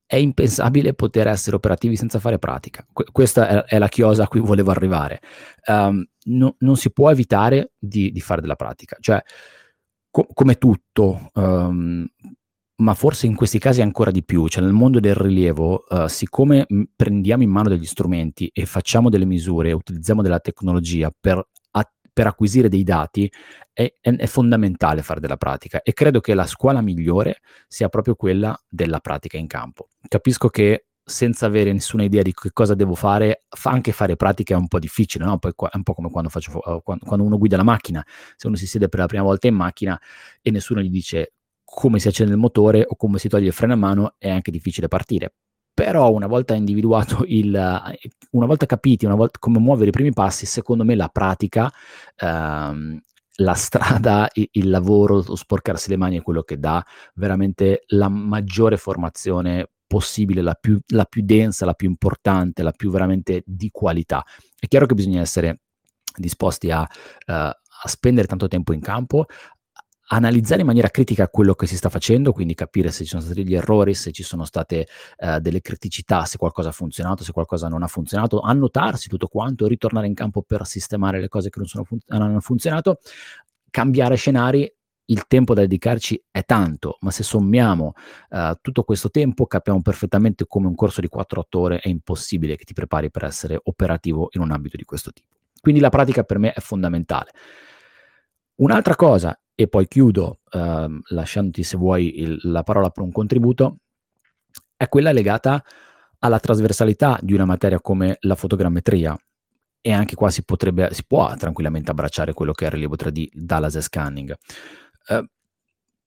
è 0.08 0.16
impensabile 0.18 0.94
poter 0.94 1.28
essere 1.28 1.56
operativi 1.56 1.96
senza 1.96 2.20
fare 2.20 2.38
pratica. 2.38 2.86
Que- 2.92 3.08
questa 3.12 3.66
è, 3.66 3.78
la 3.78 3.88
chiosa 3.88 4.24
a 4.24 4.28
cui 4.28 4.40
volevo 4.40 4.72
arrivare. 4.72 5.20
Um, 5.68 6.06
no, 6.26 6.56
non 6.60 6.78
si 6.78 6.92
può 6.92 7.10
evitare 7.10 7.72
di, 7.78 8.12
di 8.12 8.22
fare 8.22 8.42
della 8.42 8.56
pratica. 8.56 8.98
Cioè, 9.00 9.22
co- 10.12 10.28
come 10.32 10.58
tutto, 10.58 11.30
um, 11.34 12.06
ma 12.78 12.94
forse 12.94 13.26
in 13.26 13.36
questi 13.36 13.58
casi 13.58 13.82
ancora 13.82 14.12
di 14.12 14.24
più, 14.24 14.48
cioè 14.48 14.64
nel 14.64 14.74
mondo 14.74 15.00
del 15.00 15.16
rilievo, 15.16 15.86
uh, 15.90 16.08
siccome 16.08 16.68
prendiamo 16.96 17.44
in 17.44 17.50
mano 17.50 17.70
degli 17.70 17.86
strumenti 17.86 18.50
e 18.54 18.66
facciamo 18.66 19.10
delle 19.10 19.26
misure, 19.26 19.72
utilizziamo 19.72 20.22
della 20.22 20.40
tecnologia 20.40 21.12
per 21.18 21.48
per 22.16 22.28
acquisire 22.28 22.70
dei 22.70 22.84
dati 22.84 23.30
è, 23.74 23.94
è, 24.00 24.10
è, 24.10 24.26
fondamentale 24.26 25.02
fare 25.02 25.20
della 25.20 25.36
pratica 25.36 25.82
e 25.82 25.92
credo 25.92 26.22
che 26.22 26.34
la 26.34 26.46
scuola 26.46 26.80
migliore 26.80 27.42
sia 27.68 27.90
proprio 27.90 28.16
quella 28.16 28.58
della 28.70 29.02
pratica 29.02 29.36
in 29.36 29.48
campo. 29.48 29.90
Capisco 30.08 30.48
che 30.48 30.86
senza 31.04 31.46
avere 31.46 31.74
nessuna 31.74 32.04
idea 32.04 32.22
di 32.22 32.34
che 32.34 32.52
cosa 32.54 32.74
devo 32.74 32.96
fare, 32.96 33.44
fa 33.50 33.72
anche 33.72 33.92
fare 33.92 34.16
pratica 34.16 34.54
è 34.54 34.58
un 34.58 34.70
po' 34.70 34.80
difficile, 34.80 35.26
no? 35.26 35.38
Poi 35.40 35.52
è 35.54 35.76
un 35.76 35.84
po' 35.84 35.94
come 35.94 36.10
quando, 36.10 36.30
faccio, 36.30 36.58
uh, 36.58 36.82
quando, 36.82 37.22
uno 37.22 37.38
guida 37.38 37.58
la 37.58 37.64
macchina, 37.64 38.04
se 38.38 38.48
uno 38.48 38.56
si 38.56 38.66
siede 38.66 38.88
per 38.88 39.02
la 39.02 39.08
prima 39.08 39.24
volta 39.24 39.48
in 39.48 39.56
macchina 39.56 40.00
e 40.42 40.52
nessuno 40.52 40.80
gli 40.80 40.90
dice 40.90 41.34
come 41.66 42.00
si 42.00 42.08
accende 42.08 42.32
il 42.32 42.40
motore 42.40 42.86
o 42.88 42.96
come 42.96 43.20
si 43.20 43.28
toglie 43.28 43.48
il 43.48 43.54
freno 43.54 43.74
a 43.74 43.76
mano, 43.76 44.16
è 44.18 44.30
anche 44.30 44.52
difficile 44.52 44.88
partire. 44.88 45.34
Però 45.76 46.10
una 46.12 46.28
volta 46.28 46.56
individuato 46.56 47.26
il, 47.28 47.54
una 48.32 48.46
volta 48.46 48.66
capiti, 48.66 49.06
una 49.06 49.16
volta 49.16 49.40
come 49.40 49.60
muovere 49.60 49.90
i 49.90 49.92
primi 49.92 50.14
passi, 50.14 50.46
secondo 50.46 50.86
me 50.86 50.96
la 50.96 51.10
pratica, 51.10 51.72
ehm, 52.16 53.00
la 53.40 53.54
strada, 53.54 54.30
il, 54.34 54.70
lavoro, 54.70 55.22
lo 55.28 55.36
sporcarsi 55.36 55.90
le 55.90 55.98
mani 55.98 56.18
è 56.18 56.22
quello 56.22 56.44
che 56.44 56.58
dà 56.58 56.84
veramente 57.16 57.84
la 57.88 58.08
maggiore 58.08 58.78
formazione 58.78 59.70
possibile, 59.86 60.42
la 60.42 60.54
più, 60.54 60.80
la 60.94 61.04
più 61.04 61.22
densa, 61.26 61.66
la 61.66 61.74
più 61.74 61.90
importante, 61.90 62.64
la 62.64 62.72
più 62.72 62.90
veramente 62.90 63.44
di 63.46 63.70
qualità. 63.72 64.24
È 64.58 64.68
chiaro 64.68 64.86
che 64.86 64.96
bisogna 64.96 65.20
essere 65.20 65.60
disposti 66.16 66.72
a, 66.72 66.82
uh, 66.82 67.32
a 67.34 67.88
spendere 67.88 68.28
tanto 68.28 68.48
tempo 68.48 68.72
in 68.72 68.80
campo, 68.80 69.26
analizzare 70.08 70.62
in 70.62 70.68
maniera 70.68 70.90
critica 70.90 71.28
quello 71.30 71.56
che 71.56 71.68
si 71.68 71.76
sta 71.78 71.90
facendo, 71.90 72.32
quindi 72.32 72.54
capire 72.54 72.92
se 72.92 73.04
ci 73.04 73.10
sono 73.10 73.22
stati 73.22 73.44
degli 73.44 73.56
errori, 73.56 73.94
se 73.94 74.12
ci 74.12 74.24
sono 74.24 74.46
state 74.46 74.88
uh, 75.20 75.40
delle 75.40 75.62
criticità, 75.62 76.26
se 76.26 76.38
qualcosa 76.38 76.70
ha 76.70 76.74
funzionato, 76.74 77.24
se 77.24 77.32
qualcosa 77.32 77.68
non 77.68 77.84
ha 77.84 77.88
funzionato, 77.88 78.42
annotarsi 78.42 79.10
tutto 79.10 79.28
quanto, 79.28 79.68
ritornare 79.68 80.08
in 80.08 80.14
campo 80.14 80.42
per 80.44 80.66
sistemare 80.66 81.20
le 81.20 81.28
cose 81.28 81.50
che 81.50 81.60
non, 81.60 81.86
fun- 81.86 82.00
non 82.08 82.22
hanno 82.22 82.40
funzionato, 82.40 83.00
cambiare 83.70 84.16
scenari 84.16 84.72
il 85.10 85.28
tempo 85.28 85.54
da 85.54 85.62
dedicarci 85.62 86.24
è 86.32 86.44
tanto, 86.46 86.98
ma 87.02 87.12
se 87.12 87.24
sommiamo 87.24 87.94
uh, 88.30 88.54
tutto 88.62 88.84
questo 88.84 89.12
tempo 89.12 89.46
capiamo 89.46 89.82
perfettamente 89.82 90.46
come 90.48 90.68
un 90.68 90.76
corso 90.76 91.02
di 91.02 91.10
4-8 91.14 91.44
ore 91.52 91.80
è 91.80 91.90
impossibile 91.90 92.56
che 92.56 92.64
ti 92.64 92.74
prepari 92.74 93.12
per 93.12 93.24
essere 93.24 93.60
operativo 93.62 94.30
in 94.32 94.42
un 94.42 94.52
ambito 94.52 94.78
di 94.78 94.84
questo 94.84 95.12
tipo. 95.12 95.36
Quindi 95.62 95.82
la 95.82 95.90
pratica 95.90 96.24
per 96.24 96.40
me 96.40 96.54
è 96.54 96.60
fondamentale. 96.60 97.32
Un'altra 98.56 98.96
cosa, 98.96 99.38
e 99.56 99.68
poi 99.68 99.88
chiudo 99.88 100.42
uh, 100.52 101.00
lasciandoti 101.10 101.64
se 101.64 101.78
vuoi 101.78 102.20
il, 102.20 102.40
la 102.44 102.64
parola 102.64 102.90
per 102.90 103.04
un 103.04 103.12
contributo, 103.12 103.78
è 104.76 104.90
quella 104.90 105.12
legata 105.12 105.64
alla 106.20 106.40
trasversalità 106.40 107.18
di 107.22 107.34
una 107.34 107.46
materia 107.46 107.80
come 107.80 108.18
la 108.22 108.36
fotogrammetria, 108.36 109.18
e 109.82 109.94
anche 109.94 110.16
qua 110.16 110.32
si, 110.32 110.44
potrebbe, 110.44 110.90
si 110.94 111.06
può 111.06 111.36
tranquillamente 111.36 111.92
abbracciare 111.92 112.34
quello 112.34 112.54
che 112.54 112.64
è 112.64 112.68
il 112.68 112.74
rilievo 112.74 112.96
3D 112.96 113.28
da 113.32 113.60
laser 113.60 113.84
scanning. 113.84 114.36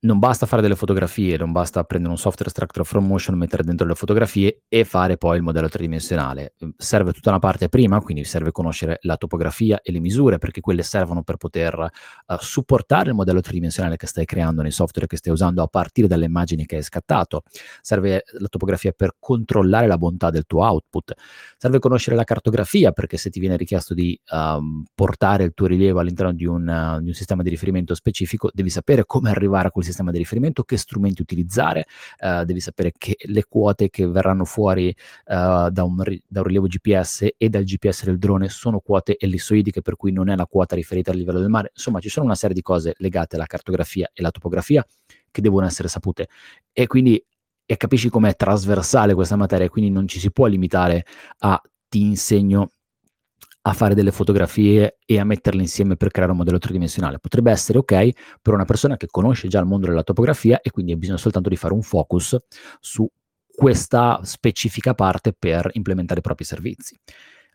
Non 0.00 0.20
basta 0.20 0.46
fare 0.46 0.62
delle 0.62 0.76
fotografie, 0.76 1.36
non 1.36 1.50
basta 1.50 1.82
prendere 1.82 2.12
un 2.12 2.18
software 2.20 2.48
extractor 2.48 2.86
from 2.86 3.04
motion, 3.04 3.36
mettere 3.36 3.64
dentro 3.64 3.84
le 3.84 3.96
fotografie 3.96 4.62
e 4.68 4.84
fare 4.84 5.16
poi 5.16 5.38
il 5.38 5.42
modello 5.42 5.68
tridimensionale. 5.68 6.54
Ehm, 6.60 6.72
serve 6.76 7.12
tutta 7.12 7.30
una 7.30 7.40
parte 7.40 7.68
prima, 7.68 8.00
quindi 8.00 8.22
serve 8.22 8.52
conoscere 8.52 8.98
la 9.02 9.16
topografia 9.16 9.80
e 9.82 9.90
le 9.90 9.98
misure, 9.98 10.38
perché 10.38 10.60
quelle 10.60 10.84
servono 10.84 11.24
per 11.24 11.36
poter 11.36 11.76
uh, 11.76 12.36
supportare 12.38 13.08
il 13.08 13.16
modello 13.16 13.40
tridimensionale 13.40 13.96
che 13.96 14.06
stai 14.06 14.24
creando 14.24 14.62
nei 14.62 14.70
software 14.70 15.08
che 15.08 15.16
stai 15.16 15.32
usando 15.32 15.64
a 15.64 15.66
partire 15.66 16.06
dalle 16.06 16.26
immagini 16.26 16.64
che 16.64 16.76
hai 16.76 16.82
scattato. 16.84 17.42
Serve 17.80 18.22
la 18.38 18.46
topografia 18.46 18.92
per 18.92 19.16
controllare 19.18 19.88
la 19.88 19.98
bontà 19.98 20.30
del 20.30 20.44
tuo 20.46 20.62
output. 20.62 21.14
Serve 21.56 21.80
conoscere 21.80 22.14
la 22.14 22.22
cartografia, 22.22 22.92
perché 22.92 23.16
se 23.16 23.30
ti 23.30 23.40
viene 23.40 23.56
richiesto 23.56 23.94
di 23.94 24.16
um, 24.30 24.84
portare 24.94 25.42
il 25.42 25.54
tuo 25.54 25.66
rilievo 25.66 25.98
all'interno 25.98 26.32
di 26.32 26.44
un, 26.44 26.68
uh, 26.68 27.02
di 27.02 27.08
un 27.08 27.14
sistema 27.14 27.42
di 27.42 27.50
riferimento 27.50 27.96
specifico, 27.96 28.48
devi 28.52 28.70
sapere 28.70 29.04
come 29.04 29.30
arrivare 29.30 29.66
a 29.66 29.70
quel 29.72 29.86
sistema 29.88 30.10
di 30.10 30.18
riferimento, 30.18 30.62
che 30.64 30.76
strumenti 30.76 31.22
utilizzare, 31.22 31.86
uh, 32.20 32.44
devi 32.44 32.60
sapere 32.60 32.92
che 32.96 33.16
le 33.18 33.44
quote 33.48 33.90
che 33.90 34.06
verranno 34.06 34.44
fuori 34.44 34.88
uh, 34.88 35.68
da, 35.70 35.82
un, 35.84 35.96
da, 36.26 36.40
un, 36.40 36.46
rilievo 36.46 36.66
GPS 36.66 37.28
e 37.36 37.48
dal 37.48 37.64
GPS 37.64 38.04
del 38.04 38.18
drone 38.18 38.48
sono 38.48 38.80
quote 38.80 39.16
ellissoidiche, 39.18 39.82
per 39.82 39.96
cui 39.96 40.12
non 40.12 40.28
è 40.28 40.36
la 40.36 40.46
quota 40.46 40.74
riferita 40.74 41.10
al 41.10 41.16
livello 41.16 41.40
del 41.40 41.48
mare. 41.48 41.70
Insomma, 41.74 42.00
ci 42.00 42.08
sono 42.08 42.26
una 42.26 42.34
serie 42.34 42.54
di 42.54 42.62
cose 42.62 42.94
legate 42.98 43.36
alla 43.36 43.46
cartografia 43.46 44.06
e 44.06 44.20
alla 44.20 44.30
topografia 44.30 44.84
che 45.30 45.40
devono 45.40 45.66
essere 45.66 45.88
sapute. 45.88 46.28
E 46.72 46.86
quindi 46.86 47.22
e 47.70 47.76
capisci 47.76 48.08
com'è 48.08 48.34
trasversale 48.34 49.12
questa 49.12 49.36
materia, 49.36 49.68
quindi 49.68 49.90
non 49.90 50.08
ci 50.08 50.18
si 50.18 50.32
può 50.32 50.46
limitare 50.46 51.04
a 51.40 51.60
ti 51.86 52.00
insegno 52.00 52.72
a 53.68 53.72
fare 53.74 53.94
delle 53.94 54.12
fotografie 54.12 54.96
e 55.04 55.18
a 55.18 55.24
metterle 55.24 55.60
insieme 55.60 55.96
per 55.96 56.10
creare 56.10 56.32
un 56.32 56.38
modello 56.38 56.58
tridimensionale. 56.58 57.18
Potrebbe 57.18 57.50
essere 57.50 57.78
ok 57.78 58.08
per 58.40 58.54
una 58.54 58.64
persona 58.64 58.96
che 58.96 59.06
conosce 59.08 59.48
già 59.48 59.60
il 59.60 59.66
mondo 59.66 59.86
della 59.86 60.02
topografia 60.02 60.60
e 60.62 60.70
quindi 60.70 60.92
ha 60.92 60.96
bisogno 60.96 61.18
soltanto 61.18 61.50
di 61.50 61.56
fare 61.56 61.74
un 61.74 61.82
focus 61.82 62.36
su 62.80 63.06
questa 63.46 64.20
specifica 64.22 64.94
parte 64.94 65.34
per 65.38 65.68
implementare 65.72 66.20
i 66.20 66.22
propri 66.22 66.44
servizi 66.44 66.98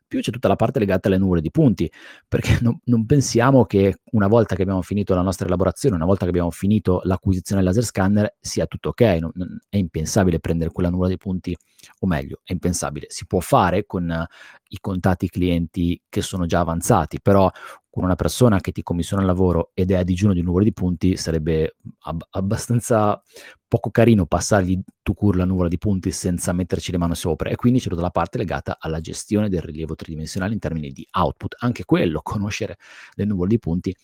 più 0.08 0.22
c'è 0.22 0.32
tutta 0.32 0.48
la 0.48 0.56
parte 0.56 0.80
legata 0.80 1.08
alle 1.08 1.18
nuvole 1.18 1.42
di 1.42 1.52
punti, 1.52 1.92
perché 2.28 2.58
non, 2.62 2.80
non, 2.86 3.06
pensiamo 3.06 3.66
che 3.66 3.98
una 4.12 4.28
volta 4.28 4.56
che 4.56 4.62
abbiamo 4.62 4.82
finito 4.82 5.14
la 5.14 5.22
nostra 5.22 5.46
elaborazione, 5.46 5.96
una 5.96 6.06
volta 6.06 6.24
che 6.24 6.30
abbiamo 6.30 6.52
finito 6.52 7.02
l'acquisizione 7.04 7.62
del 7.62 7.70
laser 7.70 7.86
scanner, 7.86 8.36
sia 8.40 8.66
tutto 8.66 8.90
ok. 8.90 9.02
Non, 9.20 9.32
non, 9.34 9.60
è 9.70 9.78
impensabile 9.78 10.40
prendere 10.40 10.72
quella 10.72 10.90
nuvola 10.90 11.10
di 11.10 11.18
punti, 11.18 11.56
o 12.00 12.08
meglio, 12.08 12.42
è 12.44 12.52
impensabile. 12.52 13.08
Si 13.10 13.26
può 13.26 13.40
fare 13.40 13.86
con 13.86 14.10
uh, 14.10 14.26
i 14.70 14.78
contatti 14.80 15.30
clienti 15.30 16.00
che 16.10 16.22
sono 16.22 16.46
già 16.46 16.60
avanzati, 16.60 17.20
però 17.22 17.50
con 17.94 18.04
una 18.04 18.16
persona 18.16 18.60
che 18.60 18.72
ti 18.72 18.82
commissiona 18.82 19.22
il 19.22 19.28
lavoro 19.28 19.70
ed 19.76 19.92
è 19.92 19.98
a 19.98 20.02
digiuno 20.02 20.34
di 20.34 20.42
nuvole 20.42 20.64
di 20.64 20.74
punti, 20.74 21.16
sarebbe 21.16 21.76
ab- 22.06 22.26
abbastanza 22.32 23.22
poco 23.68 23.92
carino 23.92 24.26
passargli 24.26 24.80
tu 25.04 25.14
cur 25.14 25.36
la 25.36 25.46
nuvola 25.46 25.68
di 25.68 25.78
punti 25.78 26.10
senza 26.10 26.54
metterci 26.54 26.92
le 26.92 26.98
mani 26.98 27.14
sopra. 27.14 27.52
E 27.52 27.56
quindi 27.56 27.80
c'è 27.80 27.90
tutta 27.90 28.02
la 28.02 28.10
parte 28.10 28.40
legata 28.40 28.78
alla 28.80 29.00
gestione 29.00 29.48
del 29.48 29.62
rilievo 29.62 29.94
tridimensionale 29.94 30.54
in 30.54 30.60
termini 30.60 30.90
di 30.90 31.08
output. 31.12 31.58
Anche 31.60 31.86
quello, 31.86 32.22
conoscere 32.26 32.78
le 33.14 33.26
nuvole 33.26 33.50
di 33.50 33.60
punti, 33.60 33.96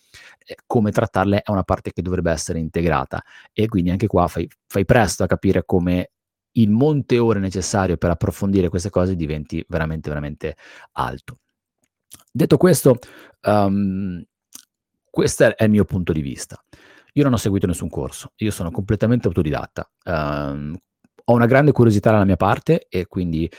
eh, 0.46 0.56
come 0.68 0.92
trattarle 0.92 1.42
è 1.42 1.50
una 1.50 1.64
parte 1.64 1.92
che 1.92 2.04
dovrebbe 2.04 2.30
essere 2.30 2.60
integrata. 2.60 3.24
E 3.52 3.68
quindi 3.68 3.90
anche 3.90 4.06
qua 4.06 4.28
fai, 4.28 4.48
fai 4.68 4.86
presto 4.86 5.24
a 5.24 5.26
capire 5.26 5.66
come 5.66 6.12
il 6.52 6.70
monte 6.70 7.18
ore 7.18 7.40
necessario 7.40 7.98
per 7.98 8.12
approfondire 8.12 8.70
queste 8.70 8.92
cose 8.92 9.16
diventi 9.16 9.66
veramente, 9.68 10.10
veramente 10.10 10.58
alto. 10.92 11.40
Detto 12.32 12.58
questo, 12.58 12.98
um, 13.44 14.24
questo 15.10 15.56
è 15.56 15.64
il 15.64 15.70
mio 15.70 15.86
punto 15.86 16.12
di 16.12 16.22
vista. 16.22 16.64
Io 17.14 17.24
non 17.24 17.34
ho 17.34 17.38
seguito 17.38 17.68
nessun 17.68 17.90
corso, 17.90 18.34
io 18.38 18.52
sono 18.52 18.72
completamente 18.72 19.28
autodidatta. 19.28 19.90
Um, 20.06 20.78
ho 21.26 21.34
una 21.34 21.46
grande 21.46 21.72
curiosità 21.72 22.12
dalla 22.12 22.26
mia 22.26 22.36
parte 22.36 22.88
e 22.88 23.08
quindi 23.08 23.50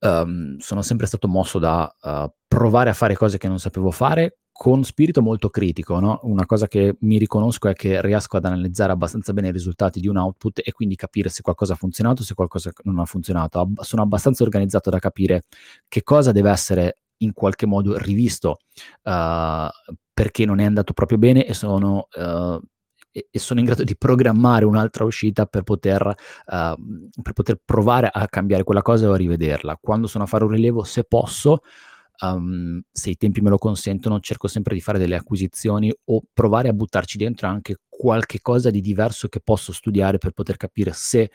um, 0.00 0.58
sono 0.58 0.82
sempre 0.82 1.06
stato 1.06 1.28
mosso 1.28 1.58
da 1.58 1.94
uh, 2.00 2.32
provare 2.46 2.90
a 2.90 2.94
fare 2.94 3.16
cose 3.16 3.38
che 3.38 3.48
non 3.48 3.58
sapevo 3.58 3.90
fare 3.90 4.38
con 4.52 4.84
spirito 4.84 5.20
molto 5.20 5.50
critico. 5.50 5.98
No? 5.98 6.20
Una 6.22 6.46
cosa 6.46 6.68
che 6.68 6.96
mi 7.00 7.18
riconosco 7.18 7.68
è 7.68 7.74
che 7.74 8.00
riesco 8.00 8.36
ad 8.36 8.44
analizzare 8.44 8.92
abbastanza 8.92 9.32
bene 9.32 9.48
i 9.48 9.52
risultati 9.52 9.98
di 9.98 10.06
un 10.06 10.16
output 10.16 10.60
e 10.64 10.70
quindi 10.70 10.94
capire 10.94 11.28
se 11.28 11.42
qualcosa 11.42 11.72
ha 11.72 11.76
funzionato, 11.76 12.22
se 12.22 12.34
qualcosa 12.34 12.70
non 12.84 13.00
ha 13.00 13.04
funzionato. 13.04 13.58
Ab- 13.58 13.80
sono 13.80 14.02
abbastanza 14.02 14.44
organizzato 14.44 14.90
da 14.90 15.00
capire 15.00 15.46
che 15.88 16.04
cosa 16.04 16.30
deve 16.30 16.50
essere 16.50 16.98
in 17.18 17.32
qualche 17.32 17.66
modo 17.66 17.96
rivisto 17.98 18.58
uh, 19.02 19.68
perché 20.12 20.44
non 20.44 20.60
è 20.60 20.64
andato 20.64 20.92
proprio 20.92 21.18
bene 21.18 21.44
e 21.44 21.54
sono, 21.54 22.08
uh, 22.14 22.60
e, 23.10 23.28
e 23.30 23.38
sono 23.38 23.60
in 23.60 23.66
grado 23.66 23.84
di 23.84 23.96
programmare 23.96 24.64
un'altra 24.64 25.04
uscita 25.04 25.46
per 25.46 25.62
poter, 25.62 26.06
uh, 26.06 27.20
per 27.22 27.32
poter 27.32 27.58
provare 27.64 28.08
a 28.12 28.28
cambiare 28.28 28.64
quella 28.64 28.82
cosa 28.82 29.08
o 29.08 29.12
a 29.12 29.16
rivederla. 29.16 29.78
Quando 29.80 30.06
sono 30.06 30.24
a 30.24 30.26
fare 30.26 30.44
un 30.44 30.50
rilievo, 30.50 30.84
se 30.84 31.04
posso, 31.04 31.60
um, 32.20 32.80
se 32.90 33.10
i 33.10 33.16
tempi 33.16 33.40
me 33.40 33.50
lo 33.50 33.58
consentono, 33.58 34.20
cerco 34.20 34.46
sempre 34.46 34.74
di 34.74 34.80
fare 34.80 34.98
delle 34.98 35.16
acquisizioni 35.16 35.92
o 36.04 36.22
provare 36.32 36.68
a 36.68 36.72
buttarci 36.72 37.18
dentro 37.18 37.48
anche 37.48 37.78
qualche 37.88 38.40
cosa 38.40 38.70
di 38.70 38.80
diverso 38.80 39.28
che 39.28 39.40
posso 39.40 39.72
studiare 39.72 40.18
per 40.18 40.32
poter 40.32 40.56
capire 40.56 40.92
se 40.92 41.30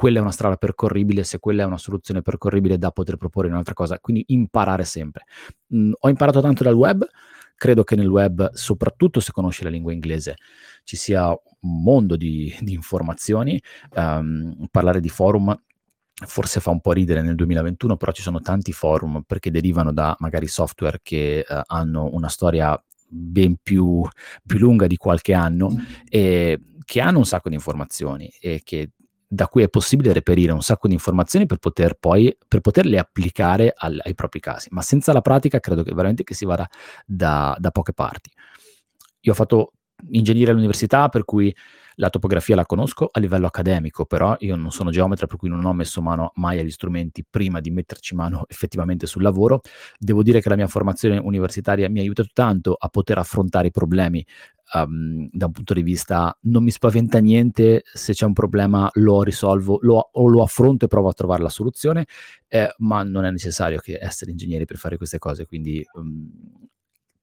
quella 0.00 0.16
è 0.16 0.22
una 0.22 0.32
strada 0.32 0.56
percorribile, 0.56 1.24
se 1.24 1.38
quella 1.38 1.62
è 1.62 1.66
una 1.66 1.76
soluzione 1.76 2.22
percorribile 2.22 2.78
da 2.78 2.90
poter 2.90 3.18
proporre 3.18 3.48
un'altra 3.48 3.74
cosa. 3.74 3.98
Quindi 3.98 4.24
imparare 4.28 4.84
sempre. 4.84 5.26
Mm, 5.74 5.92
ho 5.94 6.08
imparato 6.08 6.40
tanto 6.40 6.64
dal 6.64 6.72
web, 6.72 7.06
credo 7.54 7.84
che 7.84 7.96
nel 7.96 8.08
web, 8.08 8.50
soprattutto 8.54 9.20
se 9.20 9.30
conosci 9.30 9.62
la 9.62 9.68
lingua 9.68 9.92
inglese, 9.92 10.36
ci 10.84 10.96
sia 10.96 11.28
un 11.28 11.82
mondo 11.82 12.16
di, 12.16 12.50
di 12.62 12.72
informazioni. 12.72 13.60
Um, 13.90 14.68
parlare 14.70 15.00
di 15.00 15.10
forum 15.10 15.54
forse 16.14 16.60
fa 16.60 16.70
un 16.70 16.80
po' 16.80 16.92
ridere 16.92 17.20
nel 17.20 17.34
2021, 17.34 17.98
però 17.98 18.12
ci 18.12 18.22
sono 18.22 18.40
tanti 18.40 18.72
forum 18.72 19.22
perché 19.26 19.50
derivano 19.50 19.92
da 19.92 20.16
magari 20.20 20.46
software 20.46 21.00
che 21.02 21.44
uh, 21.46 21.60
hanno 21.66 22.08
una 22.14 22.28
storia 22.28 22.82
ben 23.06 23.56
più, 23.62 24.08
più, 24.46 24.58
lunga 24.58 24.86
di 24.86 24.96
qualche 24.96 25.34
anno 25.34 25.70
e 26.08 26.58
che 26.86 27.00
hanno 27.02 27.18
un 27.18 27.26
sacco 27.26 27.50
di 27.50 27.54
informazioni 27.54 28.32
e 28.40 28.62
che 28.64 28.92
da 29.32 29.46
cui 29.46 29.62
è 29.62 29.68
possibile 29.68 30.12
reperire 30.12 30.50
un 30.50 30.60
sacco 30.60 30.88
di 30.88 30.94
informazioni 30.94 31.46
per 31.46 31.58
poter 31.58 31.94
poi 31.94 32.36
per 32.48 32.60
poterle 32.60 32.98
applicare 32.98 33.72
al, 33.76 34.00
ai 34.02 34.14
propri 34.14 34.40
casi, 34.40 34.66
ma 34.72 34.82
senza 34.82 35.12
la 35.12 35.20
pratica 35.20 35.60
credo 35.60 35.84
che 35.84 35.94
veramente 35.94 36.24
che 36.24 36.34
si 36.34 36.44
vada 36.44 36.68
da, 37.06 37.56
da 37.56 37.70
poche 37.70 37.92
parti. 37.92 38.28
Io 39.20 39.32
ho 39.32 39.34
fatto 39.36 39.74
ingegneria 40.08 40.50
all'università, 40.50 41.08
per 41.08 41.24
cui 41.24 41.54
La 42.00 42.08
topografia 42.08 42.56
la 42.56 42.64
conosco 42.64 43.10
a 43.12 43.20
livello 43.20 43.46
accademico, 43.46 44.06
però 44.06 44.34
io 44.38 44.56
non 44.56 44.70
sono 44.72 44.90
geometra, 44.90 45.26
per 45.26 45.36
cui 45.36 45.50
non 45.50 45.62
ho 45.66 45.74
messo 45.74 46.00
mano 46.00 46.32
mai 46.36 46.58
agli 46.58 46.70
strumenti 46.70 47.26
prima 47.28 47.60
di 47.60 47.70
metterci 47.70 48.14
mano 48.14 48.44
effettivamente 48.48 49.06
sul 49.06 49.20
lavoro. 49.20 49.60
Devo 49.98 50.22
dire 50.22 50.40
che 50.40 50.48
la 50.48 50.56
mia 50.56 50.66
formazione 50.66 51.18
universitaria 51.18 51.90
mi 51.90 51.98
ha 51.98 52.02
aiutato 52.02 52.30
tanto 52.32 52.74
a 52.78 52.88
poter 52.88 53.18
affrontare 53.18 53.66
i 53.66 53.70
problemi 53.70 54.24
um, 54.72 55.28
da 55.30 55.44
un 55.44 55.52
punto 55.52 55.74
di 55.74 55.82
vista 55.82 56.34
non 56.44 56.64
mi 56.64 56.70
spaventa 56.70 57.18
niente, 57.18 57.82
se 57.84 58.14
c'è 58.14 58.24
un 58.24 58.32
problema 58.32 58.88
lo 58.94 59.22
risolvo 59.22 59.78
lo, 59.82 60.08
o 60.10 60.26
lo 60.26 60.42
affronto 60.42 60.86
e 60.86 60.88
provo 60.88 61.10
a 61.10 61.12
trovare 61.12 61.42
la 61.42 61.50
soluzione, 61.50 62.06
eh, 62.48 62.72
ma 62.78 63.02
non 63.02 63.26
è 63.26 63.30
necessario 63.30 63.78
che 63.78 63.98
essere 64.00 64.30
ingegneri 64.30 64.64
per 64.64 64.78
fare 64.78 64.96
queste 64.96 65.18
cose, 65.18 65.44
quindi 65.44 65.84
um, 65.92 66.30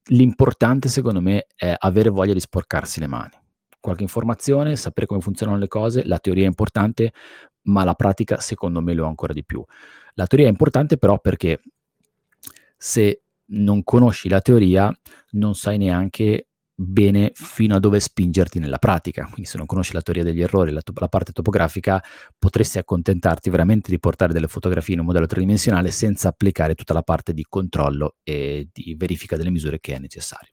l'importante 0.10 0.88
secondo 0.88 1.20
me 1.20 1.48
è 1.56 1.74
avere 1.76 2.10
voglia 2.10 2.34
di 2.34 2.40
sporcarsi 2.40 3.00
le 3.00 3.08
mani. 3.08 3.46
Qualche 3.88 4.04
informazione, 4.04 4.76
sapere 4.76 5.06
come 5.06 5.22
funzionano 5.22 5.58
le 5.58 5.70
cose, 5.70 6.04
la 6.04 6.20
teoria 6.20 6.44
è 6.44 6.48
importante, 6.48 7.14
ma 7.68 7.86
la 7.86 7.94
pratica 7.94 8.42
secondo 8.42 8.82
me 8.82 8.94
lo 8.94 9.06
è 9.06 9.08
ancora 9.08 9.32
di 9.32 9.46
più. 9.46 9.64
La 10.16 10.28
teoria 10.28 10.48
è 10.48 10.50
importante 10.50 10.98
però 10.98 11.20
perché 11.20 11.62
se 12.76 13.22
non 13.46 13.86
conosci 13.86 14.28
la 14.28 14.42
teoria 14.42 14.94
non 15.32 15.56
sai 15.56 15.78
neanche 15.78 16.48
bene 16.76 17.32
fino 17.34 17.78
a 17.78 17.80
dove 17.80 18.02
spingerti 18.02 18.60
nella 18.60 18.78
pratica. 18.78 19.24
Quindi 19.24 19.46
se 19.46 19.56
non 19.56 19.66
conosci 19.66 19.94
la 19.94 20.02
teoria 20.02 20.26
degli 20.26 20.42
errori, 20.42 20.72
la, 20.72 20.82
to- 20.82 20.92
la, 20.94 21.08
parte 21.08 21.32
topografica, 21.32 22.04
potresti 22.38 22.80
accontentarti 22.80 23.50
veramente 23.50 23.90
di 23.90 24.00
portare 24.00 24.34
delle 24.34 24.50
fotografie 24.50 24.96
in 24.96 25.00
un 25.00 25.06
modello 25.06 25.28
tridimensionale 25.28 25.92
senza 25.92 26.28
applicare 26.28 26.76
tutta 26.76 26.94
la 26.94 27.04
parte 27.04 27.32
di 27.32 27.46
controllo 27.48 28.18
e 28.22 28.68
di 28.70 28.96
verifica 29.00 29.38
delle 29.38 29.50
misure 29.50 29.80
che 29.80 29.96
è 29.96 30.00
necessario. 30.00 30.52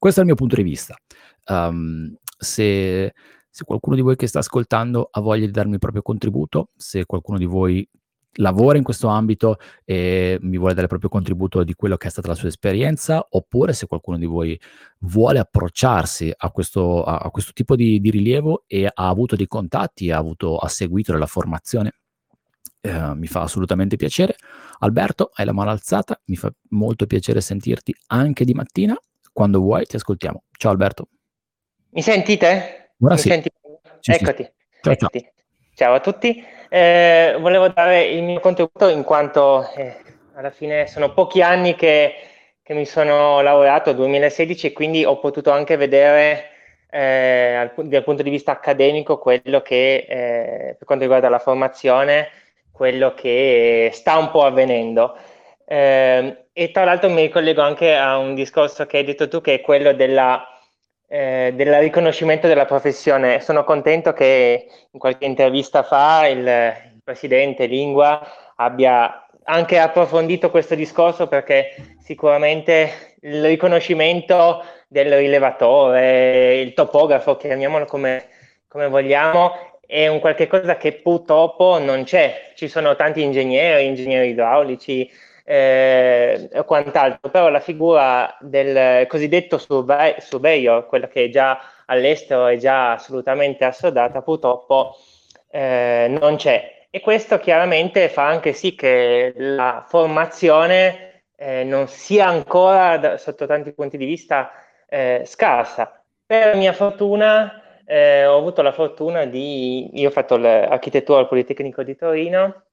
Questo 0.00 0.20
è 0.20 0.22
il 0.22 0.28
mio 0.28 0.36
punto 0.38 0.56
di 0.56 0.62
vista. 0.62 0.96
Um, 1.44 2.16
se, 2.40 3.12
se 3.48 3.64
qualcuno 3.64 3.96
di 3.96 4.02
voi 4.02 4.16
che 4.16 4.26
sta 4.26 4.38
ascoltando 4.38 5.08
ha 5.10 5.20
voglia 5.20 5.44
di 5.46 5.52
darmi 5.52 5.74
il 5.74 5.78
proprio 5.78 6.02
contributo, 6.02 6.70
se 6.76 7.04
qualcuno 7.04 7.38
di 7.38 7.44
voi 7.44 7.86
lavora 8.34 8.78
in 8.78 8.84
questo 8.84 9.08
ambito 9.08 9.56
e 9.84 10.38
mi 10.40 10.56
vuole 10.56 10.72
dare 10.72 10.84
il 10.84 10.88
proprio 10.88 11.10
contributo 11.10 11.64
di 11.64 11.74
quello 11.74 11.96
che 11.96 12.08
è 12.08 12.10
stata 12.10 12.28
la 12.28 12.34
sua 12.34 12.48
esperienza, 12.48 13.26
oppure 13.28 13.72
se 13.72 13.86
qualcuno 13.86 14.18
di 14.18 14.26
voi 14.26 14.58
vuole 15.00 15.38
approcciarsi 15.38 16.32
a 16.34 16.50
questo, 16.50 17.02
a, 17.02 17.18
a 17.18 17.30
questo 17.30 17.52
tipo 17.52 17.76
di, 17.76 18.00
di, 18.00 18.10
rilievo 18.10 18.64
e 18.66 18.86
ha 18.86 19.08
avuto 19.08 19.36
dei 19.36 19.46
contatti, 19.46 20.10
ha, 20.10 20.16
avuto, 20.16 20.56
ha 20.56 20.68
seguito 20.68 21.16
la 21.16 21.26
formazione, 21.26 21.92
eh, 22.80 23.14
mi 23.14 23.26
fa 23.26 23.42
assolutamente 23.42 23.96
piacere. 23.96 24.36
Alberto, 24.78 25.30
hai 25.34 25.44
la 25.44 25.52
mano 25.52 25.70
alzata, 25.70 26.18
mi 26.26 26.36
fa 26.36 26.50
molto 26.70 27.06
piacere 27.06 27.40
sentirti 27.40 27.94
anche 28.08 28.44
di 28.44 28.54
mattina. 28.54 28.96
Quando 29.32 29.60
vuoi 29.60 29.84
ti 29.86 29.96
ascoltiamo. 29.96 30.44
Ciao 30.50 30.72
Alberto. 30.72 31.08
Mi 31.92 32.02
sentite? 32.02 32.92
Mi 32.98 33.18
sì. 33.18 33.28
Senti? 33.28 33.50
Sì, 33.98 34.12
Eccoti. 34.12 34.44
Sì. 34.44 34.50
Ciao, 34.80 34.92
Eccoti. 34.92 35.20
ciao. 35.20 35.32
ciao 35.74 35.94
a 35.94 36.00
tutti. 36.00 36.44
Eh, 36.68 37.36
volevo 37.40 37.66
dare 37.68 38.04
il 38.04 38.22
mio 38.22 38.38
contributo 38.38 38.88
in 38.88 39.02
quanto 39.02 39.68
eh, 39.74 39.96
alla 40.34 40.50
fine 40.50 40.86
sono 40.86 41.12
pochi 41.12 41.42
anni 41.42 41.74
che, 41.74 42.14
che, 42.62 42.74
mi 42.74 42.86
sono 42.86 43.40
laureato, 43.40 43.92
2016, 43.92 44.68
e 44.68 44.72
quindi 44.72 45.04
ho 45.04 45.18
potuto 45.18 45.50
anche 45.50 45.76
vedere 45.76 46.50
eh, 46.90 47.72
dal 47.74 48.04
punto 48.04 48.22
di 48.22 48.30
vista 48.30 48.52
accademico 48.52 49.18
quello 49.18 49.60
che, 49.60 50.06
eh, 50.08 50.76
per 50.78 50.86
quanto 50.86 51.02
riguarda 51.02 51.28
la 51.28 51.40
formazione, 51.40 52.28
quello 52.70 53.14
che 53.14 53.90
sta 53.92 54.16
un 54.16 54.30
po' 54.30 54.44
avvenendo. 54.44 55.16
Eh, 55.66 56.44
e 56.52 56.70
tra 56.70 56.84
l'altro 56.84 57.10
mi 57.10 57.22
ricollego 57.22 57.62
anche 57.62 57.96
a 57.96 58.16
un 58.16 58.36
discorso 58.36 58.86
che 58.86 58.98
hai 58.98 59.04
detto 59.04 59.26
tu, 59.26 59.40
che 59.40 59.54
è 59.54 59.60
quello 59.60 59.92
della 59.92 60.49
eh, 61.12 61.52
del 61.56 61.80
riconoscimento 61.80 62.46
della 62.46 62.66
professione. 62.66 63.40
Sono 63.40 63.64
contento 63.64 64.12
che 64.12 64.66
in 64.88 64.98
qualche 64.98 65.24
intervista 65.24 65.82
fa 65.82 66.28
il, 66.28 66.38
il 66.38 67.00
presidente 67.02 67.66
Lingua 67.66 68.20
abbia 68.54 69.26
anche 69.42 69.78
approfondito 69.78 70.50
questo 70.50 70.76
discorso 70.76 71.26
perché 71.26 71.96
sicuramente 72.00 73.16
il 73.22 73.44
riconoscimento 73.44 74.62
del 74.86 75.12
rilevatore, 75.16 76.60
il 76.60 76.74
topografo, 76.74 77.36
chiamiamolo 77.36 77.86
come, 77.86 78.28
come 78.68 78.86
vogliamo, 78.86 79.52
è 79.84 80.06
un 80.06 80.20
qualche 80.20 80.46
cosa 80.46 80.76
che 80.76 80.92
purtroppo 80.92 81.78
non 81.78 82.04
c'è. 82.04 82.52
Ci 82.54 82.68
sono 82.68 82.94
tanti 82.94 83.20
ingegneri, 83.20 83.86
ingegneri 83.86 84.28
idraulici, 84.28 85.10
eh, 85.44 86.48
o 86.54 86.64
quant'altro, 86.64 87.30
però 87.30 87.48
la 87.48 87.60
figura 87.60 88.36
del 88.40 89.06
cosiddetto 89.06 89.58
survey, 89.58 90.14
surveyor, 90.18 90.86
quella 90.86 91.08
che 91.08 91.28
già 91.30 91.58
all'estero 91.86 92.46
è 92.46 92.56
già 92.56 92.92
assolutamente 92.92 93.64
assodata, 93.64 94.22
purtroppo 94.22 94.96
eh, 95.50 96.06
non 96.08 96.36
c'è. 96.36 96.86
E 96.90 97.00
questo 97.00 97.38
chiaramente 97.38 98.08
fa 98.08 98.26
anche 98.26 98.52
sì 98.52 98.74
che 98.74 99.32
la 99.36 99.84
formazione 99.86 101.24
eh, 101.36 101.64
non 101.64 101.86
sia 101.88 102.26
ancora, 102.26 102.98
da, 102.98 103.16
sotto 103.16 103.46
tanti 103.46 103.72
punti 103.72 103.96
di 103.96 104.04
vista, 104.04 104.50
eh, 104.88 105.22
scarsa. 105.24 106.02
Per 106.26 106.56
mia 106.56 106.72
fortuna, 106.72 107.80
eh, 107.84 108.26
ho 108.26 108.36
avuto 108.36 108.62
la 108.62 108.72
fortuna 108.72 109.24
di, 109.24 110.00
io 110.00 110.08
ho 110.08 110.12
fatto 110.12 110.36
l'architettura 110.36 111.20
al 111.20 111.28
Politecnico 111.28 111.82
di 111.82 111.96
Torino, 111.96 112.64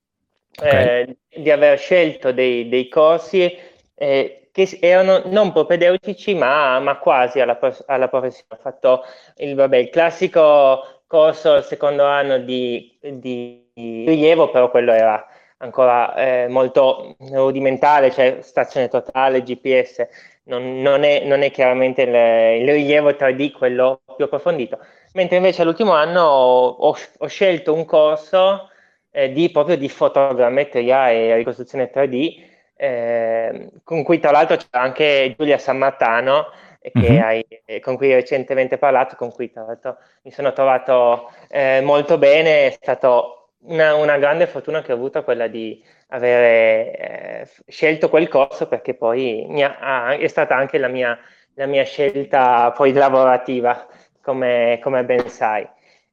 okay. 0.61 1.15
eh, 1.31 1.41
di 1.41 1.51
aver 1.51 1.77
scelto 1.77 2.31
dei, 2.31 2.67
dei 2.69 2.87
corsi 2.87 3.55
eh, 3.95 4.49
che 4.51 4.77
erano 4.81 5.21
non 5.25 5.51
propedeutici 5.51 6.33
ma, 6.33 6.79
ma 6.79 6.97
quasi 6.97 7.39
alla, 7.39 7.59
alla, 7.85 8.07
professione. 8.07 8.47
Ho 8.49 8.57
fatto 8.59 9.03
il, 9.37 9.53
vabbè, 9.53 9.77
il 9.77 9.89
classico 9.89 11.03
corso 11.05 11.53
al 11.53 11.63
secondo 11.63 12.03
anno 12.03 12.39
di, 12.39 12.97
di, 12.99 13.69
rilievo, 13.75 14.49
però 14.49 14.71
quello 14.71 14.93
era 14.93 15.23
ancora 15.57 16.15
eh, 16.15 16.47
molto 16.47 17.15
rudimentale, 17.19 18.11
cioè 18.11 18.39
stazione 18.41 18.87
totale, 18.87 19.43
GPS, 19.43 20.07
non, 20.45 20.81
non, 20.81 21.03
è, 21.03 21.23
non 21.23 21.43
è, 21.43 21.51
chiaramente 21.51 22.01
il, 22.01 22.61
il, 22.61 22.71
rilievo 22.71 23.11
3D 23.11 23.51
quello 23.51 24.01
più 24.15 24.25
approfondito. 24.25 24.79
Mentre 25.13 25.37
invece 25.37 25.61
all'ultimo 25.61 25.93
anno 25.93 26.23
ho, 26.23 26.97
ho 27.17 27.27
scelto 27.27 27.73
un 27.75 27.85
corso 27.85 28.69
eh, 29.17 29.31
di, 29.31 29.49
proprio 29.49 29.77
di 29.77 29.89
fotogrammetria 29.89 31.09
e 31.09 31.35
ricostruzione 31.37 31.89
3D, 31.91 32.39
eh, 32.75 33.69
con 33.83 34.03
cui 34.03 34.19
tra 34.19 34.29
l'altro 34.29 34.57
c'è 34.57 34.67
anche 34.69 35.33
Giulia 35.35 35.57
Sammartano, 35.57 36.51
mm-hmm. 36.95 37.21
hai, 37.23 37.43
con 37.81 37.97
cui 37.97 38.11
ho 38.11 38.15
recentemente 38.15 38.77
parlato, 38.77 39.15
con 39.15 39.31
cui 39.31 39.51
tra 39.51 39.63
l'altro 39.63 39.97
mi 40.21 40.29
sono 40.29 40.53
trovato 40.53 41.31
eh, 41.49 41.81
molto 41.81 42.19
bene, 42.19 42.67
è 42.67 42.69
stata 42.69 43.23
una, 43.61 43.95
una, 43.95 44.19
grande 44.19 44.45
fortuna 44.45 44.83
che 44.83 44.91
ho 44.91 44.95
avuto 44.95 45.23
quella 45.23 45.47
di 45.47 45.83
avere 46.09 46.95
eh, 46.95 47.47
scelto 47.65 48.09
quel 48.09 48.27
corso 48.27 48.67
perché 48.67 48.93
poi 48.93 49.47
ha, 49.63 50.15
è 50.15 50.27
stata 50.27 50.55
anche 50.55 50.77
la 50.77 50.89
mia, 50.89 51.17
la 51.55 51.65
mia 51.65 51.83
scelta 51.85 52.71
poi 52.71 52.93
lavorativa, 52.93 53.87
come, 54.21 54.79
come 54.83 55.03
ben 55.05 55.27
sai. 55.27 55.67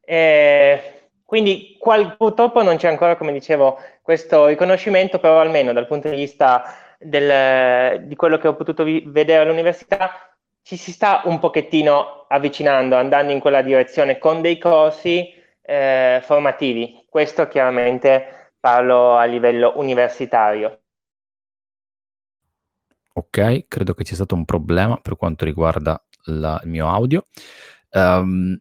Eh, 0.07 1.04
quindi 1.35 1.75
qual, 1.81 2.17
purtroppo 2.17 2.63
non 2.63 2.77
c'è 2.77 2.87
ancora, 2.87 3.17
come 3.17 3.33
dicevo, 3.33 3.77
questo 4.03 4.47
riconoscimento, 4.47 5.19
però 5.19 5.41
almeno 5.41 5.73
dal 5.73 5.89
punto 5.89 6.09
di 6.09 6.15
vista 6.15 6.63
del, 6.97 8.07
di 8.07 8.15
quello 8.15 8.39
che 8.39 8.47
ho 8.47 8.55
potuto 8.55 8.85
vi- 8.85 9.03
vedere 9.05 9.43
all'università, 9.43 10.33
ci 10.63 10.77
si 10.77 10.93
sta 10.93 11.23
un 11.25 11.41
pochettino 11.41 12.27
avvicinando, 12.29 12.95
andando 12.95 13.33
in 13.33 13.41
quella 13.41 13.63
direzione 13.63 14.17
con 14.19 14.43
dei 14.43 14.59
corsi 14.59 15.35
eh, 15.61 16.21
formativi. 16.23 17.05
Questo 17.09 17.49
chiaramente 17.49 18.53
parlo 18.61 19.17
a 19.17 19.25
livello 19.25 19.73
universitario. 19.75 20.83
Ok, 23.15 23.65
credo 23.67 23.93
che 23.95 24.05
cia 24.05 24.15
stato 24.15 24.37
un 24.37 24.45
problema 24.45 24.97
per 24.99 25.17
quanto 25.17 25.45
riguarda 25.45 26.01
la, 26.27 26.61
il 26.63 26.71
mio 26.71 26.89
audio. 26.89 27.27
Um, 27.91 28.57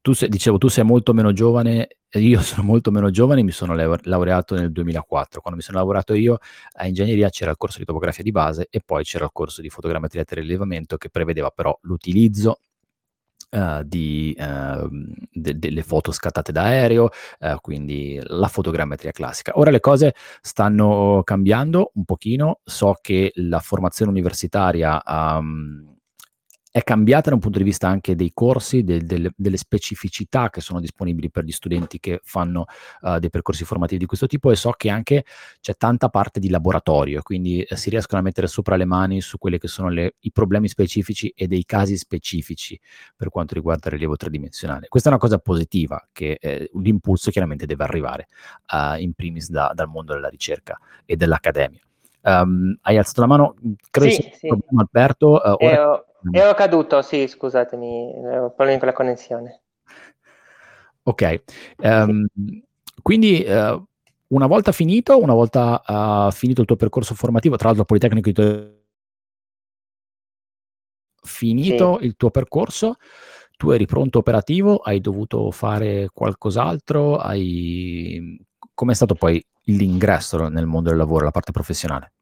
tu 0.00 0.12
sei, 0.12 0.28
dicevo, 0.28 0.58
tu 0.58 0.68
sei 0.68 0.84
molto 0.84 1.12
meno 1.12 1.32
giovane, 1.32 1.88
io 2.12 2.40
sono 2.42 2.62
molto 2.62 2.90
meno 2.90 3.10
giovane, 3.10 3.42
mi 3.42 3.50
sono 3.52 3.74
laureato 3.74 4.54
nel 4.54 4.72
2004. 4.72 5.40
Quando 5.40 5.58
mi 5.58 5.64
sono 5.64 5.78
laureato 5.78 6.14
io 6.14 6.38
a 6.74 6.86
ingegneria 6.86 7.28
c'era 7.30 7.50
il 7.50 7.56
corso 7.56 7.78
di 7.78 7.84
topografia 7.84 8.22
di 8.22 8.32
base 8.32 8.68
e 8.70 8.80
poi 8.84 9.04
c'era 9.04 9.24
il 9.24 9.30
corso 9.32 9.60
di 9.60 9.70
fotogrammetria 9.70 10.22
e 10.22 10.34
rilevamento 10.34 10.96
che 10.96 11.10
prevedeva 11.10 11.50
però 11.50 11.76
l'utilizzo 11.82 12.60
Uh, 13.48 13.82
di, 13.84 14.36
uh, 14.36 14.88
de- 15.32 15.56
delle 15.56 15.82
foto 15.82 16.10
scattate 16.10 16.50
da 16.50 16.64
aereo, 16.64 17.10
uh, 17.40 17.60
quindi 17.60 18.20
la 18.24 18.48
fotogrammetria 18.48 19.12
classica. 19.12 19.52
Ora 19.54 19.70
le 19.70 19.78
cose 19.78 20.14
stanno 20.40 21.22
cambiando 21.22 21.92
un 21.94 22.04
pochino, 22.04 22.58
so 22.64 22.98
che 23.00 23.30
la 23.36 23.60
formazione 23.60 24.10
universitaria 24.10 25.00
um, 25.06 25.95
è 26.76 26.82
cambiata 26.82 27.30
da 27.30 27.36
un 27.36 27.40
punto 27.40 27.56
di 27.56 27.64
vista 27.64 27.88
anche 27.88 28.14
dei 28.14 28.32
corsi, 28.34 28.84
del, 28.84 29.06
del, 29.06 29.32
delle 29.34 29.56
specificità 29.56 30.50
che 30.50 30.60
sono 30.60 30.78
disponibili 30.78 31.30
per 31.30 31.44
gli 31.44 31.50
studenti 31.50 31.98
che 31.98 32.20
fanno 32.22 32.66
uh, 33.00 33.18
dei 33.18 33.30
percorsi 33.30 33.64
formativi 33.64 34.00
di 34.00 34.04
questo 34.04 34.26
tipo 34.26 34.50
e 34.50 34.56
so 34.56 34.72
che 34.72 34.90
anche 34.90 35.24
c'è 35.62 35.74
tanta 35.78 36.10
parte 36.10 36.38
di 36.38 36.50
laboratorio, 36.50 37.22
quindi 37.22 37.62
eh, 37.62 37.76
si 37.76 37.88
riescono 37.88 38.20
a 38.20 38.24
mettere 38.24 38.46
sopra 38.46 38.76
le 38.76 38.84
mani 38.84 39.22
su 39.22 39.38
quelli 39.38 39.58
che 39.58 39.68
sono 39.68 39.88
le, 39.88 40.16
i 40.20 40.32
problemi 40.32 40.68
specifici 40.68 41.32
e 41.34 41.46
dei 41.46 41.64
casi 41.64 41.96
specifici 41.96 42.78
per 43.16 43.30
quanto 43.30 43.54
riguarda 43.54 43.86
il 43.86 43.92
rilievo 43.92 44.16
tridimensionale. 44.16 44.88
Questa 44.88 45.08
è 45.08 45.12
una 45.12 45.20
cosa 45.20 45.38
positiva, 45.38 46.06
che 46.12 46.36
eh, 46.38 46.70
l'impulso 46.74 47.30
chiaramente 47.30 47.64
deve 47.64 47.84
arrivare 47.84 48.28
uh, 48.70 49.00
in 49.00 49.14
primis 49.14 49.48
da, 49.48 49.72
dal 49.74 49.88
mondo 49.88 50.12
della 50.12 50.28
ricerca 50.28 50.78
e 51.06 51.16
dell'accademia. 51.16 51.80
Um, 52.26 52.76
hai 52.80 52.98
alzato 52.98 53.20
la 53.20 53.28
mano, 53.28 53.54
credo 53.88 54.10
sì, 54.10 54.30
un 54.42 54.58
problema 54.58 54.80
Alberto. 54.80 55.40
Uh. 55.44 55.56
Ero, 55.60 56.06
ero, 56.32 56.54
caduto, 56.54 57.00
sì, 57.02 57.28
scusatemi, 57.28 58.14
ho 58.16 58.50
problemi 58.50 58.78
con 58.80 58.88
la 58.88 58.92
connessione. 58.94 59.60
Ok, 61.04 61.42
um, 61.76 62.26
quindi 63.00 63.44
uh, 63.46 63.80
una 64.28 64.46
volta 64.46 64.72
finito, 64.72 65.16
una 65.20 65.34
volta 65.34 65.80
uh, 65.86 66.32
finito 66.32 66.62
il 66.62 66.66
tuo 66.66 66.74
percorso 66.74 67.14
formativo, 67.14 67.54
tra 67.54 67.68
l'altro 67.68 67.84
Politecnico 67.84 68.28
di 68.28 68.74
finito 71.22 71.98
sì. 72.00 72.06
il 72.06 72.16
tuo 72.16 72.30
percorso, 72.30 72.96
tu 73.56 73.70
eri 73.70 73.86
pronto 73.86 74.18
operativo, 74.18 74.78
hai 74.78 75.00
dovuto 75.00 75.52
fare 75.52 76.08
qualcos'altro, 76.12 77.18
hai... 77.18 78.44
com'è 78.74 78.94
stato 78.94 79.14
poi 79.14 79.40
l'ingresso 79.66 80.48
nel 80.48 80.66
mondo 80.66 80.90
del 80.90 80.98
lavoro, 80.98 81.24
la 81.24 81.30
parte 81.30 81.52
professionale? 81.52 82.12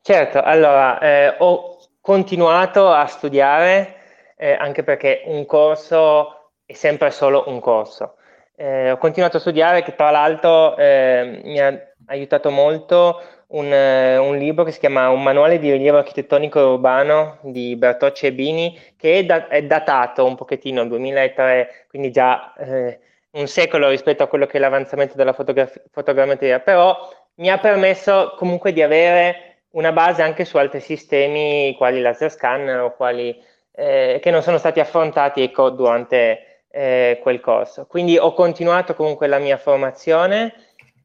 Certo, 0.00 0.40
allora 0.40 0.98
eh, 1.00 1.34
ho 1.38 1.78
continuato 2.00 2.90
a 2.90 3.06
studiare 3.06 3.96
eh, 4.36 4.52
anche 4.52 4.82
perché 4.82 5.22
un 5.26 5.44
corso 5.44 6.52
è 6.64 6.72
sempre 6.72 7.10
solo 7.10 7.44
un 7.48 7.60
corso. 7.60 8.14
Eh, 8.56 8.90
ho 8.90 8.96
continuato 8.96 9.36
a 9.36 9.40
studiare 9.40 9.82
che 9.82 9.94
tra 9.94 10.10
l'altro 10.10 10.76
eh, 10.76 11.40
mi 11.44 11.60
ha 11.60 11.78
aiutato 12.06 12.50
molto 12.50 13.20
un, 13.48 13.72
eh, 13.72 14.16
un, 14.16 14.36
libro 14.36 14.64
che 14.64 14.72
si 14.72 14.80
chiama 14.80 15.10
Un 15.10 15.22
manuale 15.22 15.58
di 15.58 15.70
rilievo 15.70 15.98
architettonico 15.98 16.58
urbano 16.60 17.38
di 17.42 17.76
Bertocci 17.76 18.26
e 18.26 18.32
Bini 18.32 18.78
che 18.96 19.18
è, 19.18 19.24
da, 19.24 19.48
è 19.48 19.62
datato 19.62 20.24
un 20.24 20.34
pochettino, 20.34 20.86
2003, 20.86 21.86
quindi 21.88 22.10
già 22.10 22.52
eh, 22.54 22.98
un 23.30 23.46
secolo 23.46 23.88
rispetto 23.88 24.22
a 24.22 24.26
quello 24.26 24.46
che 24.46 24.56
è 24.56 24.60
l'avanzamento 24.60 25.16
della 25.16 25.32
fotograf- 25.32 25.82
fotogrammetria, 25.90 26.60
però 26.60 26.96
mi 27.36 27.50
ha 27.50 27.58
permesso 27.58 28.34
comunque 28.36 28.72
di 28.72 28.82
avere 28.82 29.48
una 29.70 29.92
base 29.92 30.22
anche 30.22 30.44
su 30.44 30.56
altri 30.56 30.80
sistemi 30.80 31.74
quali 31.76 32.00
laser 32.00 32.30
scanner 32.30 32.80
o 32.80 32.94
quali 32.94 33.36
eh, 33.72 34.18
che 34.20 34.30
non 34.30 34.42
sono 34.42 34.58
stati 34.58 34.80
affrontati 34.80 35.42
ecco, 35.42 35.70
durante 35.70 36.62
eh, 36.70 37.18
quel 37.22 37.40
corso. 37.40 37.86
Quindi 37.86 38.18
ho 38.18 38.32
continuato 38.32 38.94
comunque 38.94 39.26
la 39.26 39.38
mia 39.38 39.56
formazione, 39.56 40.54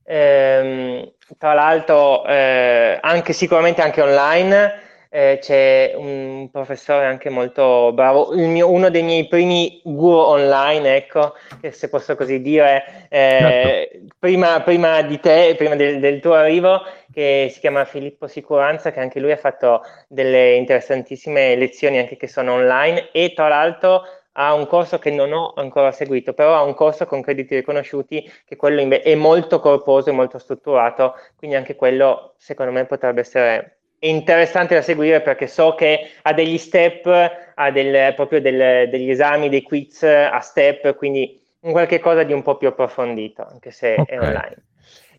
ehm, 0.03 1.11
tra 1.37 1.53
l'altro 1.53 2.25
eh, 2.25 2.97
anche 3.01 3.33
sicuramente 3.33 3.81
anche 3.81 4.01
online, 4.01 4.81
eh, 5.15 5.37
c'è 5.39 5.93
un 5.95 6.49
professore 6.51 7.05
anche 7.05 7.29
molto 7.29 7.91
bravo, 7.93 8.31
mio, 8.33 8.71
uno 8.71 8.89
dei 8.89 9.03
miei 9.03 9.27
primi 9.27 9.79
guru 9.83 10.17
online, 10.17 10.95
ecco, 10.95 11.35
se 11.69 11.87
posso 11.87 12.15
così 12.15 12.41
dire, 12.41 13.05
eh, 13.09 13.37
certo. 13.39 14.15
prima, 14.17 14.59
prima, 14.61 15.03
di 15.03 15.19
te, 15.19 15.53
prima 15.55 15.75
del, 15.75 15.99
del, 15.99 16.19
tuo 16.19 16.33
arrivo, 16.33 16.81
che 17.11 17.49
si 17.53 17.59
chiama 17.59 17.85
Filippo 17.85 18.25
Sicuranza, 18.25 18.91
che 18.91 19.01
anche 19.01 19.19
lui 19.19 19.31
ha 19.31 19.37
fatto 19.37 19.81
delle 20.07 20.55
interessantissime 20.55 21.55
lezioni 21.57 21.99
anche 21.99 22.17
che 22.17 22.27
sono 22.27 22.53
online 22.53 23.11
e 23.11 23.33
tra 23.35 23.47
l'altro 23.47 24.01
ha 24.31 24.55
un 24.55 24.65
corso 24.65 24.97
che 24.97 25.11
non 25.11 25.31
ho 25.31 25.53
ancora 25.55 25.91
seguito, 25.91 26.33
però 26.33 26.55
ha 26.55 26.63
un 26.63 26.73
corso 26.73 27.05
con 27.05 27.21
crediti 27.21 27.53
riconosciuti 27.53 28.27
che 28.45 28.55
quello 28.55 28.81
è 28.81 29.13
molto 29.13 29.59
corposo 29.59 30.09
e 30.09 30.13
molto 30.13 30.39
strutturato, 30.39 31.13
quindi 31.35 31.55
anche 31.55 31.75
quello 31.75 32.33
secondo 32.37 32.71
me 32.71 32.85
potrebbe 32.85 33.21
essere 33.21 33.77
interessante 34.09 34.75
da 34.75 34.81
seguire 34.81 35.21
perché 35.21 35.47
so 35.47 35.75
che 35.75 36.11
ha 36.21 36.33
degli 36.33 36.57
step, 36.57 37.07
ha 37.55 37.71
del, 37.71 38.13
proprio 38.13 38.41
del, 38.41 38.89
degli 38.89 39.09
esami, 39.09 39.49
dei 39.49 39.61
quiz 39.61 40.03
a 40.03 40.39
step, 40.39 40.95
quindi 40.95 41.39
un 41.61 41.71
qualche 41.71 41.99
cosa 41.99 42.23
di 42.23 42.33
un 42.33 42.41
po' 42.41 42.57
più 42.57 42.67
approfondito, 42.67 43.45
anche 43.49 43.71
se 43.71 43.95
okay. 43.97 44.17
è 44.17 44.19
online. 44.19 44.63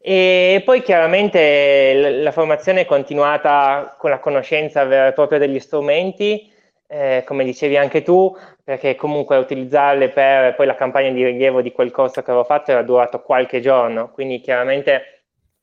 E 0.01 0.63
poi 0.67 0.83
chiaramente 0.83 2.19
la 2.21 2.31
formazione 2.31 2.83
è 2.83 2.85
continuata 2.85 3.95
con 3.99 4.11
la 4.11 4.19
conoscenza 4.19 4.85
vera 4.85 5.07
e 5.09 5.13
propria 5.13 5.39
degli 5.39 5.59
strumenti, 5.59 6.53
eh, 6.87 7.23
come 7.25 7.43
dicevi 7.43 7.79
anche 7.79 8.03
tu, 8.03 8.37
perché 8.63 8.97
comunque 8.97 9.39
utilizzarle 9.39 10.11
per 10.11 10.55
poi 10.57 10.67
la 10.67 10.75
campagna 10.75 11.11
di 11.11 11.25
rilievo 11.25 11.63
di 11.63 11.73
quel 11.73 11.91
corso 11.91 12.23
che 12.23 12.31
avevo 12.31 12.45
fatto 12.45 12.71
era 12.71 12.83
durato 12.83 13.23
qualche 13.23 13.61
giorno, 13.61 14.11
quindi 14.11 14.41
chiaramente 14.41 15.23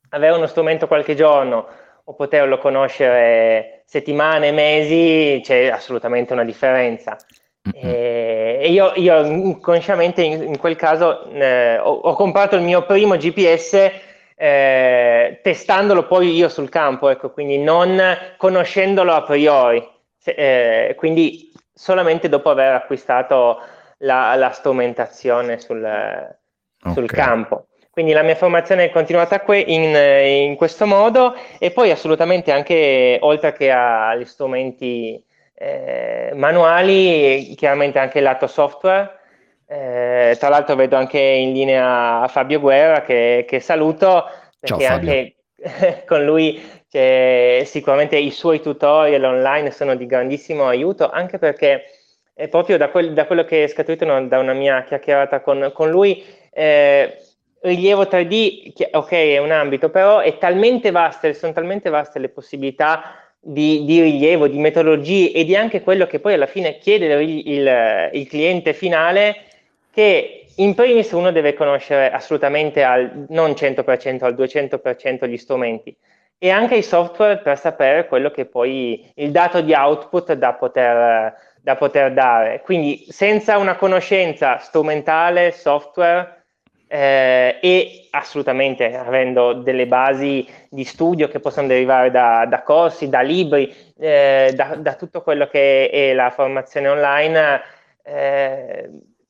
avere 0.10 0.36
uno 0.36 0.48
strumento 0.48 0.88
qualche 0.88 1.14
giorno 1.14 1.68
o 2.04 2.14
poterlo 2.16 2.58
conoscere 2.58 3.84
settimane, 3.86 4.52
mesi, 4.52 5.42
c'è 5.44 5.68
assolutamente 5.68 6.34
una 6.34 6.44
differenza. 6.44 7.18
E, 7.74 8.58
e 8.62 8.72
io, 8.72 8.94
io 8.96 9.24
inconsciamente 9.24 10.24
in, 10.24 10.42
in 10.42 10.58
quel 10.58 10.76
caso 10.76 11.26
eh, 11.30 11.78
ho, 11.78 11.92
ho, 11.92 12.16
comprato 12.16 12.56
il 12.56 12.64
mio 12.64 12.86
primo 12.86 13.18
GPS 13.18 13.92
eh, 14.36 15.40
testandolo 15.44 16.08
poi 16.08 16.34
io 16.34 16.50
sul 16.50 16.70
campo, 16.70 17.10
ecco, 17.10 17.30
quindi 17.32 17.60
non 17.60 18.02
conoscendolo 18.38 19.14
a 19.14 19.22
priori, 19.22 19.88
eh, 20.24 20.96
quindi 20.98 21.52
solamente 21.72 22.28
dopo 22.28 22.50
aver 22.50 22.74
acquistato 22.74 23.60
la, 24.00 24.34
la 24.36 24.50
strumentazione 24.50 25.60
sul, 25.60 25.84
okay. 25.84 26.94
sul 26.94 27.08
campo. 27.08 27.68
Quindi 27.92 28.14
la 28.14 28.22
mia 28.22 28.36
formazione 28.36 28.86
è 28.86 28.90
continuata 28.90 29.42
que- 29.42 29.60
in, 29.60 29.84
in, 29.94 30.56
questo 30.56 30.86
modo 30.86 31.36
e 31.60 31.72
poi 31.72 31.92
assolutamente 31.92 32.52
anche 32.54 33.18
oltre 33.22 33.52
che 33.52 33.70
agli 33.70 34.24
strumenti 34.24 35.22
eh, 35.54 36.32
manuali, 36.34 37.54
chiaramente 37.58 38.00
anche 38.00 38.20
il 38.20 38.24
lato 38.24 38.48
software. 38.48 39.20
Eh, 39.68 40.38
tra 40.40 40.50
l'altro 40.50 40.76
vedo 40.76 40.96
anche 40.96 41.20
in 41.20 41.52
linea 41.54 42.28
Fabio 42.30 42.60
Guerra 42.60 43.04
che, 43.04 43.46
che 43.48 43.60
saluto 43.60 44.26
perché 44.60 44.84
Ciao, 44.84 44.94
anche 44.96 45.36
con 46.06 46.24
lui 46.26 46.62
sicuramente 47.64 48.18
i 48.18 48.32
suoi 48.32 48.60
tutorial 48.60 49.24
online 49.24 49.72
sono 49.72 49.96
di 49.96 50.06
grandissimo 50.06 50.68
aiuto 50.68 51.10
anche 51.10 51.38
perché 51.38 51.86
è 52.34 52.50
proprio 52.50 52.76
da, 52.78 52.90
quel, 52.90 53.14
da 53.14 53.26
quello 53.26 53.46
che 53.46 53.64
è 53.64 53.68
scaturito 53.68 54.04
da 54.04 54.40
una 54.40 54.52
mia 54.52 54.84
chiacchierata 54.84 55.40
con, 55.40 55.72
con 55.74 55.90
lui 55.90 56.22
eh, 56.52 57.18
rilievo 57.62 58.04
3D, 58.04 58.90
ok, 58.92 59.12
è 59.12 59.38
un 59.38 59.52
ambito, 59.52 59.90
però 59.90 60.20
è 60.20 60.38
talmente 60.38 60.92
vaste, 60.92 61.34
sono 61.34 61.54
talmente 61.54 61.90
vaste 61.90 62.20
le 62.20 62.30
possibilità 62.30 63.16
di, 63.40 63.86
di, 63.86 64.02
rilievo, 64.02 64.48
di 64.48 64.60
metodologie 64.60 65.32
e 65.32 65.44
di 65.44 65.56
anche 65.56 65.82
quello 65.82 66.06
che 66.08 66.20
poi 66.20 66.34
alla 66.34 66.46
fine 66.46 66.78
chiede 66.78 67.06
il, 67.22 67.48
il, 67.48 68.10
il 68.14 68.28
cliente 68.28 68.74
finale, 68.74 69.36
che 69.92 70.46
in 70.56 70.76
primis 70.76 71.12
uno 71.12 71.32
deve 71.32 71.54
conoscere 71.54 72.12
assolutamente 72.12 72.84
al 72.84 73.26
non 73.30 73.52
100%, 73.52 74.24
al 74.24 74.36
200% 74.36 75.28
gli 75.28 75.38
strumenti 75.38 75.96
e 76.44 76.50
anche 76.50 76.76
i 76.76 76.84
software 76.84 77.38
per 77.38 77.58
sapere 77.60 78.08
quello 78.08 78.32
che 78.32 78.46
poi 78.46 79.12
il 79.16 79.30
dato 79.30 79.62
di 79.62 79.74
output 79.74 80.34
da 80.34 80.54
poter, 80.54 81.36
da 81.62 81.76
poter 81.76 82.14
dare. 82.14 82.62
Quindi 82.62 83.06
senza 83.10 83.58
una 83.58 83.76
conoscenza 83.76 84.58
strumentale, 84.58 85.52
software, 85.52 86.41
eh, 86.94 87.58
e 87.62 88.08
assolutamente 88.10 88.94
avendo 88.98 89.54
delle 89.54 89.88
basi 89.88 90.46
di 90.70 90.84
studio 90.84 91.30
che 91.30 91.40
possono 91.40 91.68
derivare 91.68 92.12
da, 92.12 92.46
da 92.46 92.64
corsi, 92.64 93.08
da 93.08 93.22
libri, 93.22 93.74
eh, 93.98 94.52
da, 94.54 94.76
da, 94.76 94.96
tutto 94.96 95.22
quello 95.22 95.48
che 95.48 95.90
è 95.90 96.14
la 96.14 96.32
formazione 96.32 96.90
online. 96.90 97.62
Eh, 98.04 98.90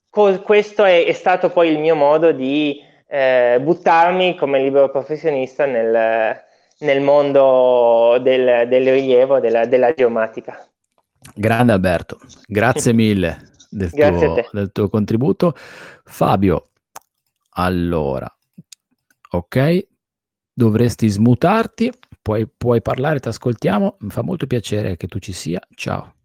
co- 0.09 0.41
questo 0.41 0.85
è, 0.85 1.05
è, 1.05 1.11
stato 1.11 1.51
poi 1.51 1.69
il 1.69 1.77
mio 1.77 1.93
modo 1.93 2.31
di 2.31 2.81
eh, 3.07 3.59
buttarmi 3.61 4.35
come 4.35 4.59
libero 4.59 4.89
professionista 4.89 5.67
nel, 5.67 6.41
nel 6.79 7.01
mondo 7.01 8.17
del, 8.19 8.67
del 8.67 8.91
rilievo, 8.91 9.39
della, 9.39 9.65
della 9.65 9.93
geomatica. 9.93 10.67
Grande 11.35 11.73
Alberto, 11.73 12.17
grazie 12.47 12.91
mille 12.93 13.37
del, 13.69 13.91
tuo, 13.91 14.47
del 14.51 14.71
tuo 14.71 14.89
contributo. 14.89 15.53
Fabio, 16.03 16.70
allora, 17.53 18.33
ok, 19.31 19.87
dovresti 20.53 21.07
smutarti, 21.07 21.91
puoi, 22.21 22.47
puoi 22.47 22.81
parlare, 22.81 23.19
ti 23.19 23.27
ascoltiamo, 23.27 23.97
mi 23.99 24.09
fa 24.09 24.21
molto 24.21 24.47
piacere 24.47 24.97
che 24.97 25.07
tu 25.07 25.19
ci 25.19 25.33
sia, 25.33 25.59
ciao. 25.75 26.15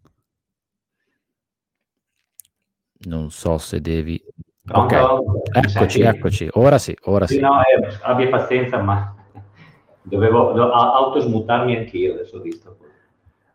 Non 3.07 3.29
so 3.31 3.57
se 3.57 3.81
devi... 3.81 4.21
Ok, 4.69 4.93
eccoci, 5.53 6.01
eccoci, 6.01 6.49
ora 6.53 6.77
sì, 6.77 6.95
ora 7.03 7.25
sì. 7.25 7.39
No, 7.39 7.61
eh, 7.61 7.99
abbia 8.01 8.27
pazienza, 8.27 8.81
ma 8.81 9.15
dovevo, 10.01 10.51
dovevo 10.51 10.71
autosmutarmi 10.71 11.75
anch'io, 11.75 12.13
adesso 12.13 12.41
visto. 12.41 12.77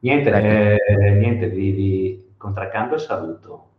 Niente, 0.01 0.31
eh, 0.31 1.11
niente 1.11 1.51
di, 1.51 1.75
di 1.75 2.33
contraccambio 2.37 2.97
e 2.97 3.01
saluto. 3.01 3.72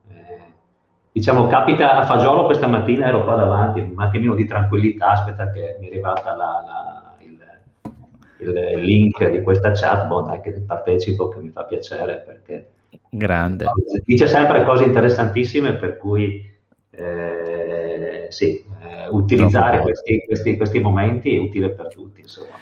Diciamo, 1.13 1.45
capita 1.45 1.93
a 1.95 2.05
fagiolo 2.07 2.45
questa 2.45 2.65
mattina, 2.65 3.05
ero 3.05 3.23
qua 3.23 3.35
davanti, 3.35 3.79
un 3.81 4.01
attimino 4.01 4.33
di 4.33 4.47
tranquillità, 4.47 5.11
aspetta 5.11 5.51
che 5.51 5.77
mi 5.79 5.85
è 5.85 5.89
arrivata 5.91 6.35
la, 6.35 6.63
la, 6.65 7.13
il, 7.19 8.47
il, 8.47 8.81
link 8.81 9.29
di 9.29 9.43
questa 9.43 9.73
chatbot, 9.73 10.29
anche 10.29 10.51
se 10.51 10.61
partecipo, 10.61 11.29
che 11.29 11.39
mi 11.39 11.49
fa 11.49 11.65
piacere 11.65 12.23
perché 12.25 12.71
Grande. 13.09 13.67
dice 14.03 14.25
sempre 14.25 14.63
cose 14.63 14.85
interessantissime 14.85 15.73
per 15.73 15.97
cui 15.97 16.51
eh, 16.89 18.25
sì, 18.29 18.65
eh, 18.81 19.07
utilizzare 19.11 19.81
questi, 19.81 20.23
questi, 20.25 20.57
questi, 20.57 20.79
momenti 20.79 21.35
è 21.35 21.39
utile 21.39 21.69
per 21.69 21.89
tutti. 21.89 22.21
Insomma. 22.21 22.57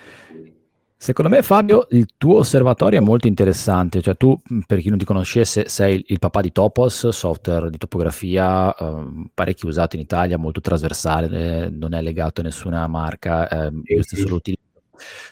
Secondo 1.01 1.31
me 1.31 1.41
Fabio, 1.41 1.87
il 1.89 2.09
tuo 2.15 2.37
osservatorio 2.37 2.99
è 2.99 3.01
molto 3.01 3.25
interessante, 3.25 4.03
cioè 4.03 4.15
tu, 4.15 4.39
per 4.67 4.77
chi 4.81 4.89
non 4.89 4.99
ti 4.99 5.03
conoscesse, 5.03 5.67
sei 5.67 6.05
il 6.09 6.19
papà 6.19 6.41
di 6.41 6.51
Topos, 6.51 7.07
software 7.07 7.71
di 7.71 7.79
topografia 7.79 8.71
eh, 8.75 9.29
parecchio 9.33 9.67
usato 9.67 9.95
in 9.95 10.03
Italia, 10.03 10.37
molto 10.37 10.61
trasversale, 10.61 11.63
eh, 11.63 11.69
non 11.71 11.95
è 11.95 12.03
legato 12.03 12.41
a 12.41 12.43
nessuna 12.43 12.85
marca, 12.85 13.49
eh, 13.49 13.71
io 13.83 14.03
stesso 14.03 14.29
lo 14.29 14.35
utilizzo. 14.35 14.61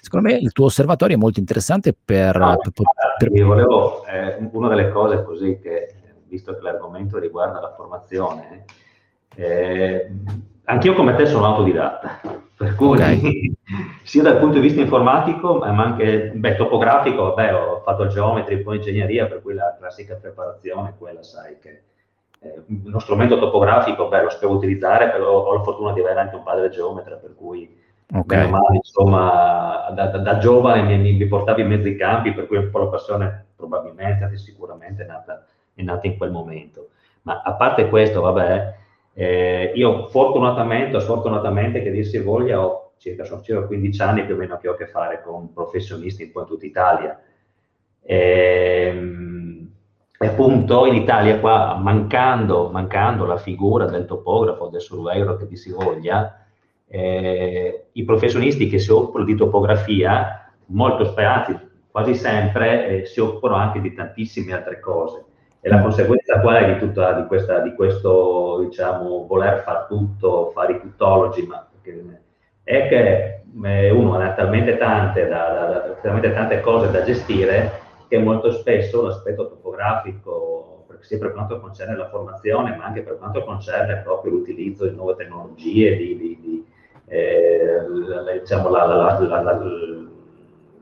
Secondo 0.01 0.29
me 0.29 0.37
il 0.37 0.51
tuo 0.53 0.65
osservatorio 0.65 1.17
è 1.17 1.19
molto 1.19 1.39
interessante 1.39 1.93
per... 1.93 2.35
No, 2.35 2.57
per, 2.57 2.71
per... 3.19 3.31
Io 3.37 3.45
volevo, 3.45 4.07
eh, 4.07 4.39
una 4.51 4.69
delle 4.69 4.89
cose 4.89 5.21
così 5.21 5.59
che, 5.61 5.93
visto 6.27 6.55
che 6.55 6.61
l'argomento 6.61 7.19
riguarda 7.19 7.59
la 7.59 7.75
formazione, 7.75 8.65
eh, 9.35 10.11
anch'io 10.63 10.95
come 10.95 11.13
te 11.13 11.27
sono 11.27 11.45
autodidatta, 11.45 12.21
per 12.57 12.73
cui 12.73 12.97
okay. 12.97 13.53
sia 14.03 14.23
dal 14.23 14.39
punto 14.39 14.55
di 14.55 14.61
vista 14.61 14.81
informatico, 14.81 15.59
ma 15.59 15.83
anche 15.83 16.31
beh, 16.33 16.55
topografico, 16.55 17.33
vabbè, 17.33 17.53
ho 17.53 17.81
fatto 17.83 18.07
geometri, 18.07 18.61
poi 18.61 18.77
ingegneria, 18.77 19.27
per 19.27 19.41
cui 19.41 19.53
la 19.53 19.75
classica 19.77 20.15
preparazione, 20.15 20.95
quella 20.97 21.21
sai 21.23 21.57
che 21.59 21.83
eh, 22.41 22.63
uno 22.85 22.99
strumento 22.99 23.37
topografico, 23.37 24.07
beh, 24.07 24.23
lo 24.23 24.29
sapevo 24.29 24.55
utilizzare, 24.55 25.09
però 25.09 25.45
ho 25.45 25.53
la 25.53 25.63
fortuna 25.63 25.93
di 25.93 25.99
avere 25.99 26.19
anche 26.19 26.35
un 26.35 26.43
padre 26.43 26.69
geometra, 26.69 27.15
per 27.15 27.35
cui 27.35 27.77
okay. 28.13 28.49
male, 28.49 28.77
insomma, 28.77 29.89
da, 29.93 30.07
da, 30.07 30.17
da 30.17 30.37
giovane 30.37 30.97
mi, 30.97 31.13
mi, 31.13 31.25
portavo 31.27 31.59
in 31.59 31.67
mezzo 31.67 31.87
ai 31.87 31.97
campi, 31.97 32.33
per 32.33 32.47
cui 32.47 32.57
un 32.57 32.69
po' 32.69 32.79
la 32.79 32.87
passione 32.87 33.45
probabilmente, 33.55 34.23
anche 34.23 34.37
sicuramente 34.37 35.03
è 35.03 35.05
nata, 35.05 35.45
è 35.73 35.81
nata 35.81 36.07
in 36.07 36.17
quel 36.17 36.31
momento. 36.31 36.89
Ma 37.23 37.41
a 37.43 37.53
parte 37.53 37.89
questo, 37.89 38.21
vabbè, 38.21 38.77
eh, 39.13 39.71
io 39.75 40.07
fortunatamente, 40.07 40.99
sfortunatamente, 41.01 41.81
che 41.81 41.91
dir 41.91 42.05
si 42.05 42.19
voglia, 42.19 42.63
ho 42.63 42.88
circa, 42.99 43.23
sono 43.23 43.41
circa 43.41 43.65
15 43.65 44.01
anni 44.01 44.25
più 44.25 44.35
o 44.35 44.37
meno 44.37 44.57
che 44.57 44.67
ho 44.67 44.73
a 44.73 44.77
che 44.77 44.87
fare 44.87 45.21
con 45.23 45.51
professionisti 45.53 46.23
un 46.23 46.31
po' 46.31 46.41
in 46.41 46.45
tutta 46.45 46.65
Italia. 46.65 47.19
Ehm, 48.01 49.69
e, 50.19 50.27
appunto 50.27 50.85
in 50.85 50.95
Italia 50.95 51.39
qua, 51.39 51.75
mancando, 51.81 52.69
mancando, 52.69 53.25
la 53.25 53.37
figura 53.37 53.85
del 53.85 54.05
topografo, 54.05 54.67
del 54.67 54.81
surveyor 54.81 55.37
che 55.37 55.47
dir 55.47 55.57
si 55.57 55.71
voglia, 55.71 56.45
eh, 56.87 57.85
i 57.93 58.03
professionisti 58.03 58.67
che 58.67 58.79
si 58.79 58.91
occupano 58.91 59.23
di 59.23 59.35
topografia, 59.35 60.51
molto 60.67 61.05
speranti, 61.05 61.57
quasi 61.89 62.15
sempre, 62.15 62.87
eh, 62.87 63.05
si 63.05 63.19
occupano 63.21 63.55
anche 63.55 63.79
di 63.79 63.93
tantissime 63.93 64.53
altre 64.53 64.79
cose. 64.79 65.23
E 65.61 65.69
la 65.69 65.81
conseguenza 65.81 66.39
qual 66.39 66.63
è 66.63 66.73
di, 66.73 66.79
tutta, 66.79 67.13
di, 67.13 67.27
questa, 67.27 67.59
di 67.59 67.73
questo, 67.73 68.65
diciamo, 68.67 69.25
voler 69.25 69.61
fare 69.63 69.85
tutto, 69.87 70.51
fare 70.53 70.73
i 70.73 70.79
tuttologi, 70.79 71.45
ma 71.45 71.65
è 72.69 72.87
che 72.87 73.41
eh, 73.63 73.89
uno 73.89 74.19
ha 74.19 74.33
talmente 74.33 74.77
tante, 74.77 75.27
da, 75.27 75.37
da, 75.47 75.79
talmente 76.03 76.31
tante 76.31 76.61
cose 76.61 76.91
da 76.91 77.01
gestire 77.01 77.79
che 78.07 78.19
molto 78.19 78.51
spesso 78.51 79.01
l'aspetto 79.01 79.49
topografico, 79.49 80.85
sia 80.99 81.17
per 81.17 81.31
quanto 81.31 81.59
concerne 81.59 81.95
la 81.95 82.09
formazione, 82.09 82.75
ma 82.75 82.83
anche 82.83 83.01
per 83.01 83.17
quanto 83.17 83.43
concerne 83.43 84.01
proprio 84.03 84.33
l'utilizzo 84.33 84.85
di 84.85 84.95
nuove 84.95 85.15
tecnologie, 85.15 85.97
di, 85.97 86.15
di, 86.15 86.39
di 86.39 86.65
eh, 87.07 88.39
diciamo 88.39 88.69
la, 88.69 88.85
la, 88.85 89.41
la, 89.41 89.51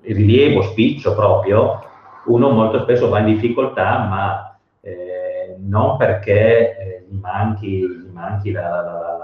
il 0.01 0.15
rilievo 0.15 0.63
spiccio 0.63 1.15
proprio, 1.15 1.81
uno 2.25 2.49
molto 2.49 2.81
spesso 2.81 3.07
va 3.07 3.19
in 3.19 3.27
difficoltà, 3.27 3.99
ma 3.99 4.59
eh, 4.81 5.55
non 5.57 5.95
perché 5.95 6.77
eh, 6.77 7.05
gli 7.07 7.17
manchi, 7.17 7.79
gli 7.79 8.11
manchi 8.11 8.51
la, 8.51 9.16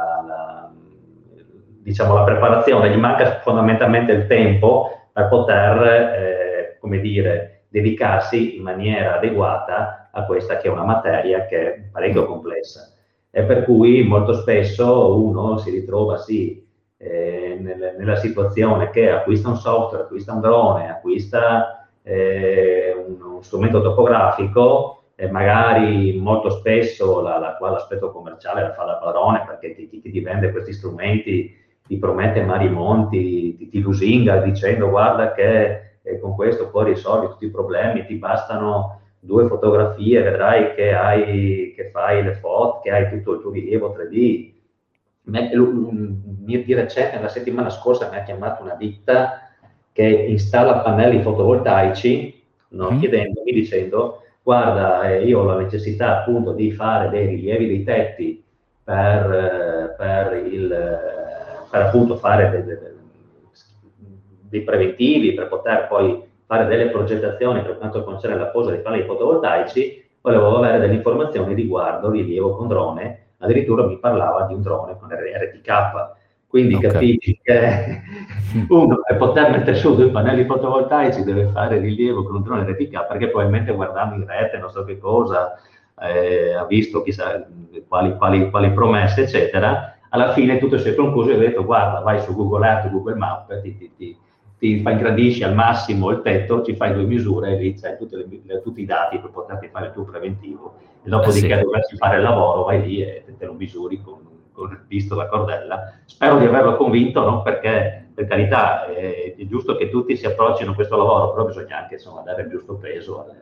diciamo, 1.84 2.15
la, 2.15 2.24
preparazione, 2.24 2.89
gli 2.89 2.98
manca 2.98 3.39
fondamentalmente 3.41 4.12
il 4.12 4.28
tempo 4.28 5.08
per 5.12 5.28
poter, 5.28 5.84
eh, 5.84 6.78
come 6.80 7.00
dire, 7.00 7.65
dedicarsi 7.67 8.56
in 8.56 8.63
maniera 8.63 9.17
adeguata 9.17 10.10
a 10.12 10.26
questa 10.26 10.58
che 10.58 10.67
è 10.67 10.72
una 10.72 10.84
materia 10.84 11.46
che 11.46 11.74
è 11.74 11.80
parecchio 11.91 12.26
complessa. 12.26 12.91
E 13.30 13.43
per 13.43 13.63
cui 13.63 14.04
molto 14.04 14.34
spesso 14.34 15.22
uno 15.22 15.58
si 15.58 15.72
ritrova, 15.72 16.17
sì, 16.17 16.65
eh, 16.98 17.58
nel, 17.60 17.96
nella 17.98 18.15
situazione 18.15 18.89
che 18.89 19.10
acquista 19.12 19.50
un 19.50 19.58
software, 19.58 20.04
acquista 20.04 20.34
un 20.34 20.41
drone, 20.41 20.89
acquista 20.89 21.89
eh, 22.04 22.93
un, 22.96 23.36
un 23.36 23.43
strumento 23.43 23.82
topografico, 23.82 25.04
e 25.15 25.30
magari 25.30 26.17
molto 26.19 26.50
spesso 26.50 27.22
la, 27.22 27.38
la, 27.38 27.56
qua 27.56 27.69
l'aspetto 27.69 28.12
commerciale 28.12 28.62
la 28.62 28.74
fa 28.74 28.84
da 28.84 28.96
padrone 28.96 29.43
perché 29.46 29.76
ti, 29.76 29.88
ti, 29.88 30.02
ti 30.02 30.19
vende 30.22 30.52
questi 30.52 30.74
strumenti, 30.74 31.56
ti 31.86 31.98
promette 31.98 32.41
mari 32.43 32.69
monti, 32.69 33.56
ti, 33.58 33.69
ti 33.69 33.80
lusinga 33.82 34.41
dicendo 34.41 34.89
guarda 34.89 35.34
che 35.34 35.98
eh, 36.02 36.19
con 36.19 36.36
questo 36.36 36.69
puoi 36.69 36.86
risolvere 36.86 37.32
tutti 37.32 37.46
i 37.46 37.52
problemi, 37.52 38.06
ti 38.06 38.15
bastano 38.15 39.02
due 39.19 39.48
fotografie, 39.48 40.22
vedrai 40.22 40.74
che, 40.76 40.93
hai, 40.93 41.74
che 41.76 41.89
fai 41.91 42.24
le 42.24 42.36
foto, 42.36 42.82
che 42.82 42.91
hai 42.91 43.10
tutto 43.10 43.34
il 43.34 43.41
tuo 43.41 43.52
rilievo 43.52 43.96
3D. 43.98 44.52
Di 45.24 46.74
recente, 46.74 47.19
la 47.22 47.30
settimana 47.30 47.69
scorsa, 47.69 48.10
mi 48.10 48.17
ha 48.17 48.24
chiamato 48.24 48.62
una 48.62 48.76
ditta 48.76 49.50
che 49.93 50.04
installa 50.04 50.80
pannelli 50.80 51.22
fotovoltaici, 51.22 52.43
no, 52.69 52.91
mm. 52.91 53.00
chiedendomi, 53.00 53.52
dicendo 53.54 54.24
guarda, 54.43 55.10
eh, 55.10 55.24
io 55.26 55.39
ho 55.39 55.46
la 55.46 55.58
necessità 55.58 56.19
appunto 56.19 56.52
di 56.52 56.72
fare 56.74 57.10
dei 57.10 57.28
rilievi 57.28 57.67
dei 57.67 57.84
tetti 57.84 58.43
per, 58.84 59.32
eh, 59.32 59.96
per, 59.96 60.46
il, 60.46 60.67
per 61.73 61.81
appunto 61.81 62.17
fare 62.17 62.51
dei, 62.51 62.63
dei, 62.63 62.77
dei, 64.41 64.62
preventivi, 64.62 65.33
per 65.33 65.47
poter 65.47 65.88
poi 65.88 66.21
fare 66.45 66.67
delle 66.67 66.89
progettazioni 66.89 67.63
per 67.63 67.79
quanto 67.79 68.03
concerne 68.03 68.38
la 68.38 68.45
posa 68.45 68.69
dei 68.69 68.81
pannelli 68.81 69.05
fotovoltaici, 69.05 70.05
volevo 70.21 70.55
avere 70.55 70.77
delle 70.77 70.93
informazioni 70.93 71.55
riguardo 71.55 72.12
rilievo 72.12 72.55
con 72.55 72.67
drone, 72.67 73.29
addirittura 73.39 73.88
mi 73.88 73.97
parlava 73.97 74.45
di 74.45 74.53
un 74.53 74.62
drone 74.62 74.95
con 74.99 75.09
RTK 75.09 76.21
quindi 76.45 76.75
okay. 76.75 76.91
capisci 76.91 77.39
che 77.41 78.01
uno 78.69 78.99
per 79.07 79.17
poter 79.17 79.49
mettere 79.49 79.75
su 79.75 79.95
due 79.95 80.12
pannelli 80.12 80.45
fotovoltaici 80.45 81.23
deve 81.23 81.47
fare 81.47 81.79
rilievo 81.79 82.23
con 82.23 82.36
un 82.36 82.43
drone 82.43 82.71
RTK 82.71 83.07
perché 83.07 83.29
probabilmente 83.29 83.73
guardando 83.73 84.13
in 84.13 84.27
rete 84.27 84.59
non 84.59 84.69
so 84.69 84.83
che 84.83 84.99
cosa 84.99 85.59
eh, 85.99 86.53
ha 86.53 86.63
visto 86.65 87.01
chissà 87.01 87.43
quali, 87.88 88.15
quali, 88.17 88.51
quali, 88.51 88.71
promesse 88.71 89.23
eccetera 89.23 89.92
alla 90.13 90.32
fine 90.34 90.60
tutto 90.60 90.78
si 90.78 90.89
è 90.89 90.95
concluso 90.95 91.30
e 91.30 91.36
ha 91.36 91.38
detto 91.38 91.65
guarda 91.65 91.99
vai 91.99 92.21
su 92.21 92.34
Google 92.36 92.65
Earth, 92.65 92.89
Google 92.89 93.15
Map 93.15 93.62
ti, 93.62 93.78
ti, 93.78 93.91
ti, 93.95 94.17
ti 94.58 94.78
ingrandisci 94.78 95.43
al 95.43 95.54
massimo 95.54 96.10
il 96.12 96.21
tetto, 96.21 96.63
ci 96.63 96.76
fai 96.76 96.93
due 96.93 97.04
misure 97.04 97.52
e 97.52 97.58
lì 97.58 97.73
c'hai 97.73 97.97
le, 97.99 98.62
tutti 98.62 98.82
i 98.82 98.86
dati 98.86 99.19
per 99.19 99.32
poterti 99.32 99.69
fare 99.69 99.88
il 99.88 99.93
tuo 99.93 100.04
preventivo 100.04 100.76
e 101.04 101.10
dopodiché 101.10 101.54
eh 101.54 101.58
sì. 101.58 101.63
dovresti 101.63 101.97
fare 101.97 102.17
il 102.17 102.23
lavoro 102.23 102.63
vai 102.63 102.82
lì 102.82 103.02
e 103.02 103.26
te 103.38 103.45
lo 103.45 103.54
misuri 103.54 104.02
con 104.02 104.32
visto 104.88 105.15
la 105.15 105.28
cordella. 105.28 105.93
Spero 106.06 106.38
di 106.38 106.45
averlo 106.45 106.76
convinto, 106.76 107.23
non 107.23 107.41
perché, 107.41 108.10
per 108.13 108.28
carità, 108.28 108.86
è, 108.86 109.36
è 109.36 109.45
giusto 109.45 109.76
che 109.76 109.89
tutti 109.89 110.15
si 110.15 110.26
approccino 110.26 110.71
a 110.71 110.76
questo 110.76 110.95
lavoro, 110.95 111.32
però 111.32 111.45
bisogna 111.45 111.80
anche 111.80 111.95
insomma, 111.95 112.21
dare 112.21 112.43
il 112.43 112.49
giusto 112.49 112.76
peso 112.76 113.26
eh, 113.26 113.36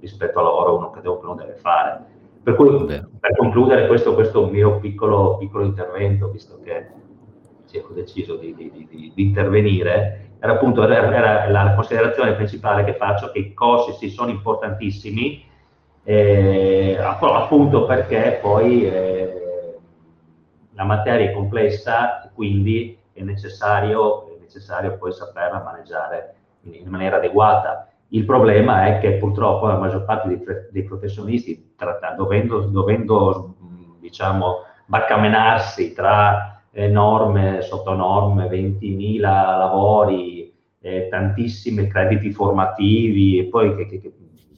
rispetto 0.00 0.38
a 0.38 0.42
lavoro 0.42 0.76
uno 0.76 0.90
che 0.90 1.06
uno 1.08 1.34
deve 1.34 1.54
fare. 1.54 2.14
Per 2.46 2.54
cui, 2.54 2.86
per 2.86 3.36
concludere 3.36 3.88
questo, 3.88 4.14
questo 4.14 4.46
mio 4.46 4.78
piccolo, 4.78 5.36
piccolo, 5.36 5.64
intervento, 5.64 6.28
visto 6.28 6.60
che 6.62 6.86
ho 7.82 7.92
deciso 7.92 8.36
di, 8.36 8.54
di, 8.54 8.70
di, 8.88 9.12
di 9.12 9.22
intervenire, 9.24 10.34
era 10.38 10.52
appunto 10.52 10.84
era, 10.84 11.12
era 11.12 11.50
la 11.50 11.74
considerazione 11.74 12.34
principale 12.34 12.84
che 12.84 12.94
faccio, 12.94 13.32
che 13.32 13.40
i 13.40 13.52
costi 13.52 13.94
sì, 13.94 14.14
sono 14.14 14.30
importantissimi, 14.30 15.44
eh, 16.04 16.96
appunto 17.00 17.84
perché 17.84 18.38
poi 18.40 18.86
eh, 18.86 19.76
la 20.74 20.84
materia 20.84 21.28
è 21.28 21.32
complessa, 21.32 22.30
quindi 22.32 22.96
è 23.12 23.22
necessario, 23.22 24.28
è 24.28 24.38
necessario 24.40 24.96
poi 24.98 25.10
saperla 25.10 25.64
maneggiare 25.64 26.34
in, 26.60 26.74
in, 26.74 26.86
maniera 26.86 27.16
adeguata. 27.16 27.88
Il 28.08 28.24
problema 28.24 28.86
è 28.86 28.98
che 29.00 29.14
purtroppo 29.14 29.66
la 29.66 29.78
maggior 29.78 30.04
parte 30.04 30.28
dei, 30.28 30.42
dei 30.70 30.84
professionisti, 30.84 31.74
tratta, 31.76 32.12
dovendo, 32.12 32.60
dovendo 32.60 33.56
diciamo, 33.98 34.58
barcamenarsi 34.86 35.92
tra 35.92 36.62
eh, 36.70 36.88
norme, 36.88 37.62
sottonorme, 37.62 38.48
20.000 38.48 39.20
lavori, 39.20 40.54
eh, 40.80 41.08
tantissimi 41.10 41.88
crediti 41.88 42.30
formativi 42.30 43.38
e 43.38 43.44
poi 43.46 43.74
che, 43.74 43.86
che, 43.86 44.00
che 44.00 44.12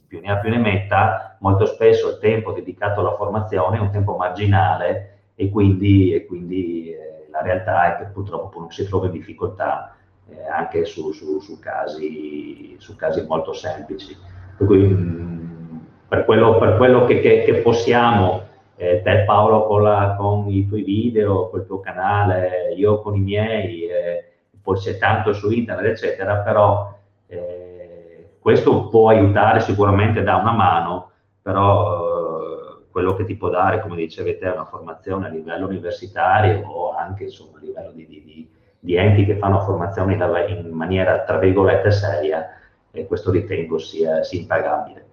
più 0.07 0.20
ne 0.20 0.30
ha 0.30 0.38
più 0.38 0.51
ne 0.51 0.59
metta, 0.59 1.36
molto 1.40 1.66
spesso 1.66 2.09
il 2.09 2.18
tempo 2.18 2.53
dedicato 2.53 3.01
alla 3.01 3.14
formazione 3.14 3.76
è 3.76 3.80
un 3.80 3.90
tempo 3.90 4.16
marginale 4.16 5.30
e 5.34 5.51
quindi, 5.51 6.14
e 6.14 6.26
quindi 6.26 6.90
eh, 6.90 7.28
la 7.30 7.42
realtà 7.42 7.94
è 7.94 7.99
che 7.99 8.11
purtroppo 8.11 8.59
non 8.59 8.70
si 8.70 8.86
trova 8.86 9.07
in 9.07 9.12
difficoltà 9.12 9.94
eh, 10.31 10.47
anche 10.49 10.85
su, 10.85 11.12
su, 11.12 11.41
su, 11.41 11.59
casi, 11.59 12.76
su, 12.79 12.97
casi, 12.97 13.24
molto 13.26 13.53
semplici. 13.53 14.16
Per, 14.57 14.66
cui, 14.66 14.83
mm, 14.83 15.76
per, 16.09 16.24
quello, 16.24 16.59
per 16.59 16.76
quello, 16.76 17.05
che, 17.05 17.20
che, 17.20 17.45
che 17.45 17.55
possiamo, 17.57 18.43
eh, 18.76 19.03
te 19.03 19.24
Paolo 19.24 19.66
con, 19.66 19.83
la, 19.83 20.14
con, 20.18 20.49
i 20.49 20.66
tuoi 20.66 20.83
video, 20.83 21.49
col 21.49 21.66
tuo 21.66 21.81
canale, 21.81 22.72
io 22.76 23.01
con 23.01 23.14
i 23.14 23.20
miei, 23.20 23.87
eh, 23.87 24.24
poi 24.62 24.76
c'è 24.79 24.99
tanto 24.99 25.33
su 25.33 25.51
internet, 25.51 25.87
eccetera, 25.93 26.39
però 26.39 26.95
eh, 27.26 28.37
questo 28.39 28.89
può 28.89 29.09
aiutare 29.09 29.61
sicuramente, 29.61 30.22
da 30.22 30.37
una 30.37 30.53
mano, 30.53 31.11
però 31.41 32.03
eh, 32.03 32.85
quello 32.91 33.14
che 33.14 33.24
ti 33.24 33.37
può 33.37 33.49
dare, 33.49 33.81
come 33.81 33.97
dicevi 33.97 34.39
te, 34.39 34.49
una 34.49 34.64
formazione 34.66 35.26
a 35.26 35.31
livello 35.31 35.66
universitario 35.66 36.66
o 36.68 36.95
anche 36.95 37.24
insomma, 37.24 37.59
a 37.59 37.62
livello 37.62 37.93
di, 37.93 38.07
di, 38.07 38.22
di 38.24 38.49
di 38.81 38.95
enti 38.95 39.24
che 39.24 39.37
fanno 39.37 39.61
formazione 39.61 40.14
in 40.14 40.70
maniera, 40.70 41.24
tra 41.24 41.39
virgolette, 41.39 41.91
seria, 41.91 42.49
e 42.91 43.07
questo 43.07 43.31
ritengo 43.31 43.79
sia, 43.79 44.22
sia 44.22 44.41
impagabile. 44.41 45.07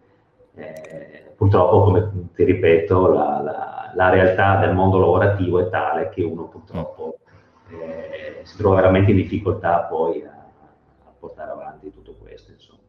Eh, 0.55 1.33
purtroppo, 1.35 1.83
come 1.83 2.29
ti 2.33 2.43
ripeto, 2.43 3.07
la, 3.07 3.41
la, 3.41 3.91
la, 3.93 4.09
realtà 4.09 4.57
del 4.57 4.73
mondo 4.73 4.99
lavorativo 4.99 5.59
è 5.59 5.69
tale 5.69 6.09
che 6.09 6.23
uno 6.23 6.47
purtroppo 6.47 7.17
eh, 7.69 8.41
si 8.43 8.55
trova 8.57 8.75
veramente 8.75 9.11
in 9.11 9.17
difficoltà 9.17 9.79
poi 9.81 10.23
a, 10.23 10.31
a 11.05 11.13
portare 11.17 11.51
avanti 11.51 11.91
tutto 11.91 12.15
questo. 12.21 12.51
Insomma. 12.51 12.79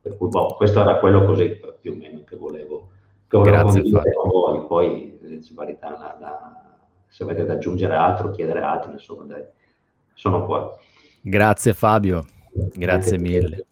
Per 0.00 0.16
cui, 0.16 0.28
boh, 0.28 0.54
questo 0.56 0.80
era 0.80 0.98
quello 0.98 1.24
così 1.24 1.58
più 1.80 1.92
o 1.92 1.96
meno 1.96 2.22
che 2.24 2.36
volevo, 2.36 2.88
che 3.28 3.38
volevo 3.38 3.62
condividere 3.62 4.12
con 4.12 4.30
voi. 4.30 4.66
Poi, 4.66 5.18
eh, 5.22 5.40
da, 5.78 6.16
da, 6.18 6.64
se 7.06 7.22
avete 7.22 7.44
da 7.44 7.54
aggiungere 7.54 7.94
altro, 7.94 8.30
chiedere 8.30 8.60
altro, 8.60 8.90
insomma, 8.90 9.24
dai 9.24 9.44
sono 10.16 10.44
qua. 10.44 10.76
Grazie 11.20 11.74
Fabio, 11.74 12.26
grazie 12.74 13.18
mille. 13.18 13.66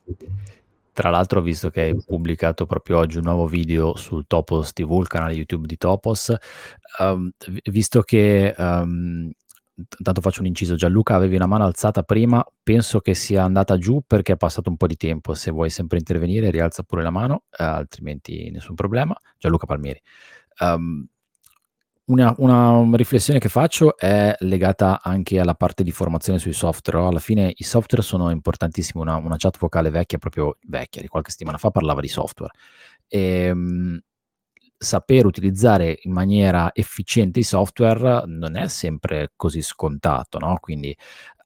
Tra 0.93 1.11
l'altro 1.11 1.41
ho 1.41 1.43
visto 1.43 1.71
che 1.71 1.81
hai 1.81 2.05
pubblicato 2.05 2.67
proprio 2.67 2.99
oggi 2.99 3.17
un 3.17 3.25
nuovo 3.25 3.49
video 3.49 3.97
sul 3.97 4.27
Topos 4.29 4.73
TV, 4.73 5.01
il 5.01 5.09
canale 5.09 5.33
YouTube 5.33 5.67
di 5.67 5.77
Topos, 5.77 6.33
um, 7.01 7.31
visto 7.65 8.03
che, 8.03 8.55
um, 8.57 9.29
tanto 10.03 10.21
faccio 10.21 10.41
un 10.41 10.47
inciso, 10.47 10.77
Gianluca 10.77 11.17
avevi 11.17 11.37
la 11.37 11.47
mano 11.47 11.65
alzata 11.65 12.05
prima, 12.05 12.45
penso 12.63 13.01
che 13.01 13.15
sia 13.15 13.43
andata 13.43 13.77
giù 13.77 14.03
perché 14.07 14.35
è 14.35 14.37
passato 14.37 14.71
un 14.71 14.77
po' 14.77 14.87
di 14.87 14.97
tempo, 14.97 15.35
se 15.35 15.51
vuoi 15.51 15.71
sempre 15.71 15.99
intervenire 15.99 16.51
rialza 16.51 16.85
pure 16.85 17.03
la 17.03 17.11
mano, 17.11 17.43
eh, 17.59 17.65
altrimenti 17.65 18.51
nessun 18.51 18.77
problema. 18.77 19.19
Gianluca 19.37 19.67
Palmieri. 19.67 20.01
Um, 20.61 21.09
una, 22.07 22.35
una, 22.39 22.97
riflessione 22.97 23.39
che 23.39 23.49
faccio 23.49 23.97
è 23.97 24.35
legata 24.41 25.01
anche 25.03 25.39
alla 25.39 25.55
parte 25.55 25.83
di 25.83 25.91
formazione 25.91 26.39
sui 26.39 26.53
software. 26.53 27.07
Alla 27.07 27.19
fine 27.19 27.53
i 27.55 27.65
software 27.65 28.03
sono 28.03 28.31
importantissimi. 28.31 29.03
Una, 29.03 29.17
una 29.17 29.37
chat 29.39 29.57
vocale 29.59 29.91
vecchia, 29.91 30.19
proprio 30.19 30.59
vecchia, 30.67 31.01
di 31.01 31.09
qualche 31.09 31.31
settimana 31.31 31.59
fa, 31.59 31.71
parlava 31.71 32.01
di 32.01 32.09
software. 32.09 32.53
E, 33.09 33.21
ehm, 33.47 33.59
mh, 33.59 34.03
saper 34.77 35.25
utilizzare 35.25 35.99
in 36.03 36.13
maniera 36.13 36.71
efficiente 36.75 37.41
i 37.41 37.45
software 37.45 38.25
non 38.27 38.57
è 38.57 38.69
sempre 38.69 39.33
così 39.37 39.63
scontato, 39.63 40.39
no? 40.39 40.59
Quindi 40.61 40.97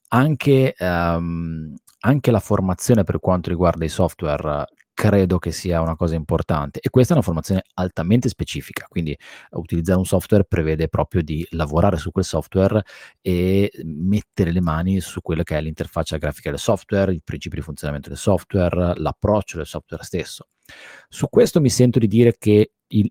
anche, 0.09 0.75
um, 0.79 1.75
anche 2.01 2.31
la 2.31 2.41
formazione 2.41 3.05
per 3.05 3.21
quanto 3.21 3.51
riguarda 3.51 3.85
i 3.85 3.89
software 3.89 4.67
credo 4.99 5.39
che 5.39 5.53
sia 5.53 5.81
una 5.81 5.95
cosa 5.95 6.17
importante 6.17 6.81
e 6.81 6.91
questa 6.91 7.13
è 7.13 7.17
una 7.17 7.25
formazione 7.25 7.63
altamente 7.75 8.29
specifica, 8.29 8.85
quindi 8.89 9.17
utilizzare 9.51 9.97
un 9.97 10.05
software 10.05 10.43
prevede 10.43 10.89
proprio 10.89 11.23
di 11.23 11.47
lavorare 11.51 11.99
su 11.99 12.11
quel 12.11 12.25
software 12.25 12.83
e 13.21 13.71
mettere 13.85 14.51
le 14.51 14.61
mani 14.61 14.99
su 14.99 15.21
quella 15.21 15.45
che 15.45 15.57
è 15.57 15.61
l'interfaccia 15.61 16.17
grafica 16.17 16.51
del 16.51 16.59
software, 16.59 17.13
il 17.13 17.23
principio 17.23 17.61
di 17.61 17.65
funzionamento 17.65 18.09
del 18.09 18.19
software, 18.19 18.95
l'approccio 18.97 19.59
del 19.59 19.67
software 19.67 20.03
stesso. 20.03 20.49
Su 21.09 21.29
questo 21.29 21.61
mi 21.61 21.71
sento 21.71 22.01
di 22.01 22.09
dire 22.09 22.35
che 22.37 22.73
il, 22.89 23.09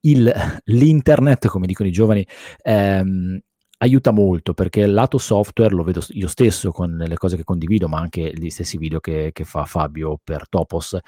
il, 0.00 0.60
l'internet, 0.64 1.46
come 1.46 1.66
dicono 1.66 1.88
i 1.88 1.92
giovani, 1.92 2.26
ehm, 2.60 3.40
aiuta 3.84 4.10
molto 4.10 4.54
perché 4.54 4.80
il 4.80 4.92
lato 4.92 5.18
software 5.18 5.74
lo 5.74 5.84
vedo 5.84 6.02
io 6.10 6.28
stesso 6.28 6.72
con 6.72 6.96
le 6.96 7.16
cose 7.16 7.36
che 7.36 7.44
condivido, 7.44 7.88
ma 7.88 7.98
anche 7.98 8.32
gli 8.34 8.50
stessi 8.50 8.78
video 8.78 9.00
che, 9.00 9.30
che 9.32 9.44
fa 9.44 9.64
Fabio 9.64 10.18
per 10.22 10.48
Topos. 10.48 10.98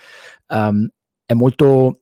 Um, 0.48 0.88
è 1.24 1.34
molto. 1.34 2.00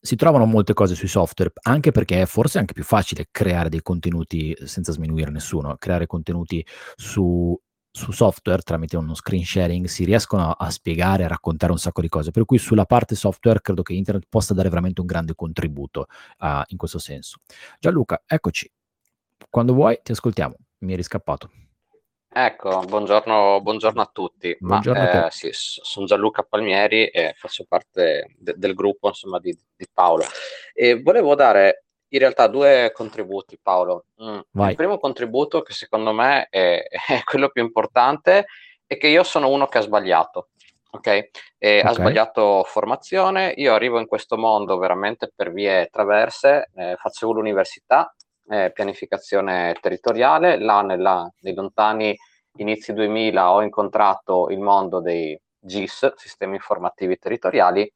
Si 0.00 0.14
trovano 0.14 0.44
molte 0.44 0.72
cose 0.72 0.94
sui 0.94 1.08
software, 1.08 1.52
anche 1.62 1.90
perché 1.90 2.22
è 2.22 2.26
forse 2.26 2.58
anche 2.58 2.74
più 2.74 2.84
facile 2.84 3.26
creare 3.32 3.68
dei 3.68 3.82
contenuti 3.82 4.56
senza 4.64 4.92
sminuire 4.92 5.32
nessuno, 5.32 5.74
creare 5.78 6.06
contenuti 6.06 6.64
su, 6.94 7.58
su 7.90 8.12
software 8.12 8.62
tramite 8.62 8.96
uno 8.96 9.14
screen 9.14 9.44
sharing 9.44 9.86
si 9.86 10.04
riescono 10.04 10.50
a, 10.50 10.66
a, 10.66 10.70
spiegare, 10.70 11.24
a 11.24 11.28
raccontare 11.28 11.72
un 11.72 11.78
sacco 11.78 12.02
di 12.02 12.08
cose. 12.08 12.30
Per 12.30 12.44
cui 12.44 12.58
sulla 12.58 12.84
parte 12.84 13.16
software 13.16 13.60
credo 13.60 13.82
che 13.82 13.94
internet 13.94 14.26
possa 14.28 14.54
dare 14.54 14.68
veramente 14.68 15.00
un 15.00 15.08
grande 15.08 15.34
contributo 15.34 16.06
uh, 16.38 16.62
in 16.66 16.76
questo 16.76 16.98
senso. 16.98 17.38
Gianluca, 17.80 18.22
eccoci. 18.24 18.70
Quando 19.56 19.72
vuoi, 19.72 19.98
ti 20.02 20.12
ascoltiamo. 20.12 20.54
Mi 20.80 20.92
eri 20.92 21.02
scappato. 21.02 21.50
Ecco, 22.28 22.80
buongiorno, 22.80 23.62
buongiorno 23.62 24.02
a 24.02 24.10
tutti. 24.12 24.54
Buongiorno 24.60 25.02
Ma, 25.02 25.10
a 25.22 25.26
eh, 25.28 25.30
sì, 25.30 25.48
sono 25.50 26.04
Gianluca 26.04 26.42
Palmieri 26.42 27.06
e 27.06 27.32
faccio 27.38 27.64
parte 27.66 28.34
de- 28.36 28.52
del 28.58 28.74
gruppo 28.74 29.08
insomma, 29.08 29.38
di, 29.38 29.58
di 29.74 29.86
Paolo. 29.90 30.24
E 30.74 31.00
volevo 31.00 31.34
dare 31.34 31.84
in 32.08 32.18
realtà 32.18 32.48
due 32.48 32.90
contributi, 32.92 33.58
Paolo. 33.58 34.08
Mm. 34.22 34.40
Il 34.68 34.74
primo 34.74 34.98
contributo, 34.98 35.62
che 35.62 35.72
secondo 35.72 36.12
me 36.12 36.48
è, 36.50 36.84
è, 37.08 37.22
quello 37.24 37.48
più 37.48 37.62
importante, 37.62 38.48
è 38.86 38.98
che 38.98 39.08
io 39.08 39.22
sono 39.22 39.48
uno 39.48 39.68
che 39.68 39.78
ha 39.78 39.80
sbagliato. 39.80 40.50
Ok? 40.90 41.28
okay. 41.56 41.80
Ha 41.80 41.92
sbagliato 41.94 42.62
formazione. 42.64 43.54
Io 43.56 43.72
arrivo 43.72 43.98
in 44.00 44.06
questo 44.06 44.36
mondo 44.36 44.76
veramente 44.76 45.32
per 45.34 45.50
vie 45.50 45.88
traverse. 45.90 46.68
Eh, 46.74 46.96
facevo 46.98 47.32
l'università, 47.32 48.14
eh, 48.48 48.70
pianificazione 48.72 49.76
territoriale. 49.80 50.58
Là 50.58 50.82
nella, 50.82 51.30
nei 51.40 51.54
lontani 51.54 52.16
inizi 52.56 52.92
2000 52.92 53.52
ho 53.52 53.62
incontrato 53.62 54.48
il 54.50 54.60
mondo 54.60 55.00
dei 55.00 55.38
GIS, 55.58 56.14
sistemi 56.16 56.54
informativi 56.54 57.18
territoriali, 57.18 57.92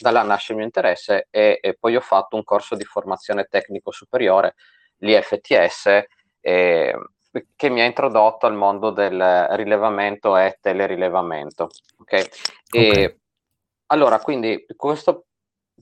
da 0.00 0.10
là 0.10 0.22
nasce 0.22 0.52
il 0.52 0.58
mio 0.58 0.66
interesse 0.66 1.28
e, 1.30 1.58
e 1.60 1.76
poi 1.78 1.96
ho 1.96 2.00
fatto 2.00 2.36
un 2.36 2.44
corso 2.44 2.74
di 2.74 2.84
formazione 2.84 3.44
tecnico 3.44 3.90
superiore, 3.90 4.54
l'IFTS, 4.98 6.04
eh, 6.40 6.94
che 7.54 7.68
mi 7.68 7.80
ha 7.80 7.84
introdotto 7.84 8.46
al 8.46 8.54
mondo 8.54 8.90
del 8.90 9.46
rilevamento 9.50 10.36
e 10.36 10.58
telerilevamento. 10.60 11.68
Okay? 12.00 12.24
E, 12.70 12.88
okay. 12.88 13.20
Allora, 13.86 14.18
quindi 14.20 14.64
questo 14.74 15.26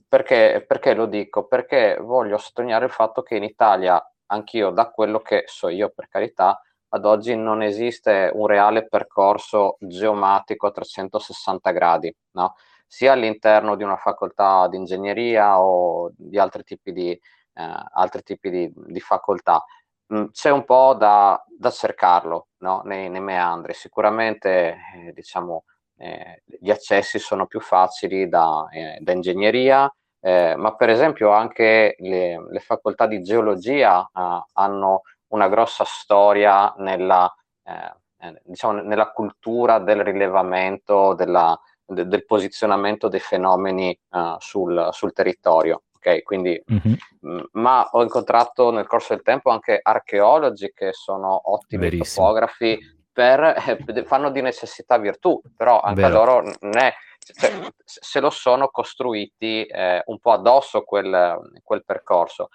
perché, 0.07 0.63
perché 0.67 0.93
lo 0.93 1.05
dico? 1.05 1.47
Perché 1.47 1.97
voglio 2.01 2.37
sottolineare 2.37 2.85
il 2.85 2.91
fatto 2.91 3.21
che 3.21 3.35
in 3.35 3.43
Italia, 3.43 4.01
anch'io 4.27 4.71
da 4.71 4.89
quello 4.89 5.19
che 5.19 5.43
so 5.47 5.69
io 5.69 5.89
per 5.89 6.07
carità, 6.07 6.59
ad 6.89 7.05
oggi 7.05 7.35
non 7.35 7.61
esiste 7.61 8.31
un 8.33 8.47
reale 8.47 8.87
percorso 8.87 9.77
geomatico 9.79 10.67
a 10.67 10.71
360 10.71 11.71
gradi, 11.71 12.15
no? 12.31 12.55
sia 12.87 13.13
all'interno 13.13 13.75
di 13.75 13.83
una 13.83 13.97
facoltà 13.97 14.67
di 14.67 14.77
ingegneria 14.77 15.59
o 15.59 16.11
di 16.15 16.37
altri 16.39 16.63
tipi 16.63 16.91
di, 16.93 17.11
eh, 17.11 17.19
altri 17.93 18.21
tipi 18.23 18.49
di, 18.49 18.71
di 18.73 18.99
facoltà. 18.99 19.63
Mm, 20.13 20.25
c'è 20.31 20.51
un 20.51 20.65
po' 20.65 20.93
da, 20.93 21.43
da 21.47 21.71
cercarlo 21.71 22.49
no? 22.59 22.81
nei, 22.85 23.09
nei, 23.09 23.21
meandri. 23.21 23.73
Sicuramente 23.73 24.77
eh, 24.95 25.11
diciamo, 25.13 25.65
eh, 25.97 26.43
gli 26.45 26.69
accessi 26.69 27.19
sono 27.19 27.45
più 27.45 27.59
facili 27.59 28.27
da, 28.27 28.67
eh, 28.71 28.97
da 28.99 29.11
ingegneria, 29.11 29.93
eh, 30.19 30.55
ma 30.55 30.75
per 30.75 30.89
esempio 30.89 31.31
anche 31.31 31.95
le, 31.99 32.47
le 32.49 32.59
facoltà 32.59 33.05
di 33.05 33.21
geologia 33.21 34.01
eh, 34.01 34.43
hanno 34.53 35.01
una 35.27 35.47
grossa 35.47 35.83
storia 35.85 36.73
nella, 36.77 37.31
eh, 37.63 38.27
eh, 38.27 38.41
diciamo, 38.43 38.81
nella 38.81 39.11
cultura 39.11 39.79
del 39.79 40.03
rilevamento, 40.03 41.13
della, 41.13 41.57
de, 41.85 42.07
del 42.07 42.25
posizionamento 42.25 43.07
dei 43.07 43.19
fenomeni 43.19 43.97
sul, 44.39 44.89
sul, 44.91 45.13
territorio. 45.13 45.83
Okay, 45.97 46.21
quindi, 46.21 46.61
mm-hmm. 46.71 46.95
mh, 47.19 47.49
ma 47.53 47.87
ho 47.91 48.03
incontrato 48.03 48.71
nel 48.71 48.85
corso 48.85 49.13
del 49.15 49.23
tempo 49.23 49.49
anche 49.49 49.79
archeologi 49.81 50.71
che 50.73 50.93
sono 50.93 51.51
ottimi 51.51 51.81
Verissimo. 51.89 52.27
topografi, 52.27 52.79
per, 53.15 53.79
eh, 53.95 54.03
fanno 54.03 54.29
di 54.29 54.41
necessità 54.41 54.97
virtù, 54.97 55.41
però 55.55 55.79
anche 55.79 56.01
Vero. 56.01 56.13
loro 56.13 56.41
non 56.41 56.77
è, 56.77 56.93
cioè, 57.17 57.65
se 57.81 58.19
lo 58.19 58.29
sono 58.29 58.67
costruiti 58.67 59.63
eh, 59.63 60.03
un 60.07 60.19
po' 60.19 60.33
addosso 60.33 60.81
quel, 60.81 61.61
quel 61.63 61.85
percorso. 61.85 62.49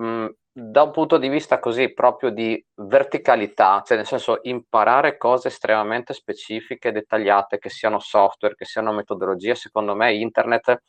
Mm, 0.00 0.26
da 0.50 0.82
un 0.82 0.90
punto 0.90 1.18
di 1.18 1.28
vista 1.28 1.60
così 1.60 1.92
proprio 1.92 2.30
di 2.30 2.60
verticalità, 2.74 3.80
cioè 3.86 3.96
nel 3.96 4.06
senso 4.06 4.40
imparare 4.42 5.18
cose 5.18 5.48
estremamente 5.48 6.14
specifiche, 6.14 6.90
dettagliate, 6.90 7.58
che 7.58 7.70
siano 7.70 8.00
software, 8.00 8.56
che 8.56 8.64
siano 8.64 8.92
metodologie, 8.92 9.54
secondo 9.54 9.94
me 9.94 10.14
internet 10.14 10.82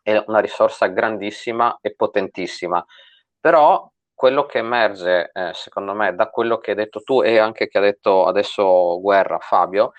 è 0.00 0.24
una 0.28 0.38
risorsa 0.38 0.86
grandissima 0.86 1.76
e 1.82 1.94
potentissima. 1.94 2.82
Però 3.38 3.92
quello 4.14 4.46
che 4.46 4.58
emerge, 4.58 5.30
eh, 5.32 5.50
secondo 5.54 5.92
me, 5.94 6.14
da 6.14 6.28
quello 6.30 6.58
che 6.58 6.70
hai 6.70 6.76
detto 6.76 7.02
tu 7.02 7.22
e 7.22 7.38
anche 7.38 7.68
che 7.68 7.78
ha 7.78 7.80
detto 7.80 8.26
adesso 8.26 9.00
Guerra 9.00 9.38
Fabio, 9.38 9.92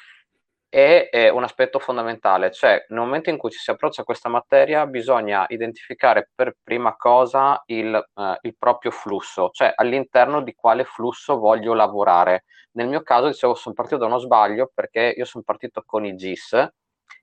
è, 0.75 1.07
è, 1.09 1.29
un 1.29 1.43
aspetto 1.43 1.79
fondamentale, 1.79 2.51
cioè 2.51 2.85
nel 2.89 2.99
momento 2.99 3.29
in 3.29 3.37
cui 3.37 3.49
ci 3.49 3.59
si 3.59 3.71
approccia 3.71 4.01
a 4.01 4.03
questa 4.03 4.27
materia 4.27 4.85
bisogna 4.85 5.45
identificare 5.47 6.29
per 6.35 6.57
prima 6.61 6.97
cosa 6.97 7.61
il, 7.67 7.95
eh, 7.95 8.37
il 8.41 8.57
proprio 8.57 8.91
flusso, 8.91 9.51
cioè 9.51 9.71
all'interno 9.73 10.41
di 10.41 10.53
quale 10.53 10.83
flusso 10.83 11.37
voglio 11.37 11.73
lavorare. 11.73 12.43
Nel 12.71 12.89
mio 12.89 13.03
caso, 13.03 13.27
dicevo, 13.27 13.53
sono 13.53 13.73
partito 13.73 13.97
da 13.97 14.07
uno 14.07 14.17
sbaglio 14.17 14.69
perché 14.73 15.13
io 15.15 15.23
sono 15.23 15.45
partito 15.45 15.81
con 15.85 16.05
i 16.05 16.13
GIS 16.15 16.53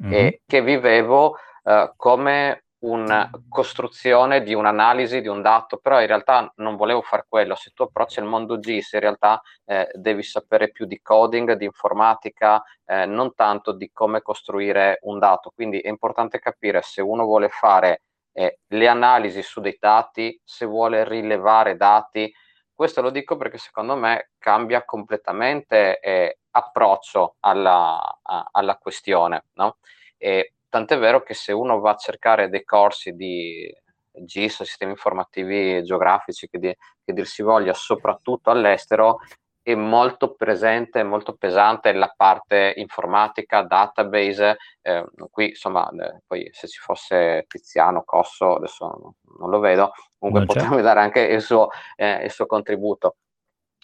mm-hmm. 0.03 0.12
e 0.12 0.40
che 0.47 0.62
vivevo 0.62 1.36
eh, 1.64 1.93
come 1.95 2.64
una 2.83 3.30
costruzione 3.49 4.43
di 4.43 4.55
un'analisi 4.55 5.20
di 5.20 5.28
un 5.28 5.41
dato, 5.41 5.76
però 5.76 6.01
in 6.01 6.07
realtà 6.07 6.53
non 6.57 6.76
volevo 6.76 7.03
fare 7.03 7.26
quello. 7.28 7.55
Se 7.55 7.70
tu 7.74 7.83
approcci 7.83 8.18
il 8.18 8.24
mondo 8.24 8.59
GIS, 8.59 8.93
in 8.93 9.01
realtà 9.01 9.41
eh, 9.64 9.89
devi 9.93 10.22
sapere 10.22 10.70
più 10.70 10.87
di 10.87 11.01
coding, 11.01 11.53
di 11.53 11.64
informatica, 11.64 12.62
eh, 12.85 13.07
non 13.07 13.35
tanto 13.35 13.72
di 13.72 13.91
come 13.93 14.20
costruire 14.20 14.99
un 15.03 15.18
dato. 15.18 15.53
Quindi 15.55 15.78
è 15.78 15.89
importante 15.89 16.39
capire 16.41 16.83
se 16.83 17.01
uno 17.01 17.24
vuole 17.24 17.49
fare 17.51 18.03
eh, 18.33 18.59
le 18.66 18.89
analisi 18.89 19.43
su 19.43 19.61
dei 19.61 19.76
dati, 19.78 20.41
se 20.45 20.66
vuole 20.66 21.05
rilevare 21.07 21.76
dati. 21.76 22.33
Questo 22.74 23.01
lo 23.01 23.11
dico 23.11 23.37
perché 23.37 23.59
secondo 23.59 23.95
me 23.95 24.30
cambia 24.39 24.85
completamente 24.85 26.01
eh, 26.01 26.39
approccio 26.51 27.37
alla, 27.41 28.18
a, 28.22 28.49
alla 28.51 28.76
questione. 28.76 29.45
No? 29.55 29.76
E 30.16 30.55
Tant'è 30.73 30.97
vero 30.97 31.23
che 31.23 31.35
se 31.35 31.53
uno 31.53 31.81
va 31.81 31.91
a 31.91 31.97
cercare 31.97 32.49
dei 32.49 32.64
corsi 32.64 33.12
di 33.12 33.70
GIS, 34.11 34.62
sistemi 34.62 34.93
informativi 34.93 35.85
geografici, 35.85 36.49
che, 36.49 36.59
di, 36.59 36.75
che 37.05 37.12
dir 37.12 37.27
si 37.27 37.43
voglia, 37.43 37.75
soprattutto 37.75 38.49
all'estero, 38.49 39.18
è 39.61 39.75
molto 39.75 40.33
presente, 40.35 41.03
molto 41.03 41.35
pesante 41.35 41.93
la 41.93 42.11
parte 42.16 42.73
informatica, 42.77 43.61
database. 43.61 44.57
Eh, 44.81 45.05
qui, 45.31 45.51
insomma, 45.51 45.91
eh, 45.91 46.23
poi 46.27 46.49
se 46.55 46.66
ci 46.68 46.81
fosse 46.81 47.45
Tiziano, 47.49 48.03
Cosso, 48.03 48.57
adesso 48.57 49.14
non, 49.39 49.51
lo 49.51 49.59
vedo, 49.59 49.93
comunque 50.18 50.47
potrebbe 50.47 50.81
dare 50.81 51.01
anche 51.01 51.20
il 51.20 51.43
suo, 51.43 51.68
eh, 51.97 52.25
il 52.25 52.31
suo, 52.31 52.47
contributo. 52.47 53.16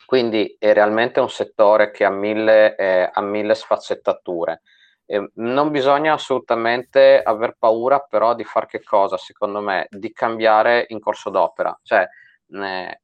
Quindi 0.06 0.56
è 0.58 0.72
realmente 0.72 1.20
un 1.20 1.28
settore 1.28 1.90
che 1.90 2.06
ha 2.06 2.10
mille, 2.10 2.76
eh, 2.76 3.10
ha 3.12 3.20
mille 3.20 3.54
sfaccettature. 3.54 4.62
Eh, 5.10 5.30
non 5.36 5.70
bisogna 5.70 6.12
assolutamente 6.12 7.22
aver 7.22 7.56
paura 7.58 7.98
però 8.00 8.34
di 8.34 8.44
fare 8.44 8.66
che 8.66 8.82
cosa, 8.82 9.16
secondo 9.16 9.60
me, 9.60 9.86
di 9.88 10.12
cambiare 10.12 10.84
in 10.88 11.00
corso 11.00 11.30
d'opera. 11.30 11.78
Cioè, 11.82 12.06
eh, 12.52 13.00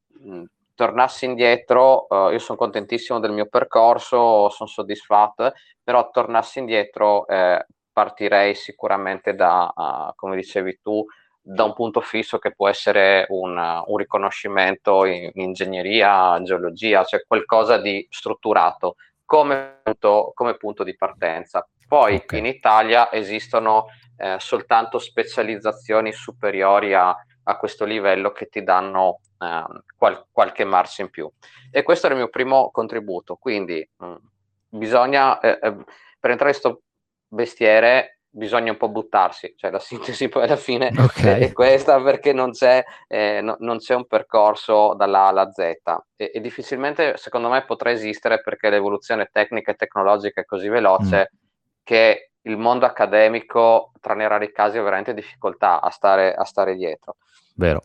tornassi 0.74 1.24
indietro, 1.24 2.06
eh, 2.08 2.32
io 2.32 2.38
sono 2.38 2.58
contentissimo 2.58 3.20
del 3.20 3.32
mio 3.32 3.46
percorso, 3.46 4.50
sono 4.50 4.68
soddisfatto, 4.68 5.52
però 5.82 6.10
tornassi 6.10 6.58
indietro 6.58 7.26
eh, 7.26 7.64
partirei 7.90 8.54
sicuramente 8.54 9.34
da, 9.34 9.72
uh, 9.74 10.14
come 10.16 10.36
dicevi 10.36 10.80
tu, 10.82 11.06
da 11.40 11.64
un 11.64 11.72
punto 11.74 12.00
fisso 12.00 12.38
che 12.38 12.52
può 12.52 12.68
essere 12.68 13.24
un, 13.28 13.56
un 13.86 13.96
riconoscimento 13.96 15.04
in, 15.04 15.30
in 15.32 15.42
ingegneria, 15.42 16.42
geologia, 16.42 17.04
cioè 17.04 17.24
qualcosa 17.26 17.78
di 17.78 18.04
strutturato 18.10 18.96
come 19.34 19.80
punto, 19.82 20.30
come 20.32 20.56
punto 20.56 20.84
di 20.84 20.96
partenza. 20.96 21.68
Poi 21.88 22.14
okay. 22.14 22.38
in 22.38 22.46
Italia 22.46 23.10
esistono 23.10 23.86
eh, 24.16 24.36
soltanto 24.38 25.00
specializzazioni 25.00 26.12
superiori 26.12 26.94
a, 26.94 27.08
a, 27.42 27.56
questo 27.56 27.84
livello 27.84 28.30
che 28.30 28.46
ti 28.46 28.62
danno 28.62 29.18
eh, 29.40 29.64
qual- 29.96 30.26
qualche 30.30 30.64
marcia 30.64 31.02
in 31.02 31.10
più. 31.10 31.28
E 31.72 31.82
questo 31.82 32.06
era 32.06 32.14
il 32.14 32.20
mio 32.20 32.30
primo 32.30 32.70
contributo. 32.70 33.34
Quindi 33.34 33.84
mh, 33.96 34.06
mm, 34.06 34.14
bisogna, 34.68 35.40
eh, 35.40 35.58
eh, 35.60 35.74
per 36.20 36.30
entrare 36.30 36.52
in 36.52 36.60
questo 36.60 36.82
bestiere, 37.26 38.13
bisogna 38.34 38.72
un 38.72 38.76
po' 38.76 38.88
buttarsi, 38.88 39.54
cioè 39.56 39.70
la 39.70 39.78
sintesi 39.80 40.28
poi 40.28 40.44
alla 40.44 40.56
fine 40.56 40.90
okay. 40.96 41.40
è 41.40 41.52
questa 41.52 42.02
perché 42.02 42.32
non 42.32 42.50
c'è, 42.50 42.84
eh, 43.06 43.40
no, 43.40 43.56
non 43.60 43.78
c'è, 43.78 43.94
un 43.94 44.06
percorso 44.06 44.94
dalla 44.94 45.24
A 45.24 45.26
alla 45.28 45.50
Z 45.50 45.58
e, 45.58 46.04
e, 46.16 46.40
difficilmente 46.40 47.16
secondo 47.16 47.48
me 47.48 47.64
potrà 47.64 47.90
esistere 47.90 48.40
perché 48.40 48.70
l'evoluzione 48.70 49.28
tecnica 49.32 49.70
e 49.70 49.76
tecnologica 49.76 50.40
è 50.40 50.44
così 50.44 50.68
veloce 50.68 51.30
mm. 51.32 51.38
che 51.82 52.30
il 52.46 52.58
mondo 52.58 52.84
accademico, 52.84 53.92
tranne 54.00 54.28
rari 54.28 54.52
casi, 54.52 54.76
ha 54.76 54.82
veramente 54.82 55.14
difficoltà 55.14 55.80
a 55.80 55.88
stare, 55.88 56.34
a 56.34 56.44
stare 56.44 56.74
dietro. 56.74 57.16
Vero. 57.54 57.84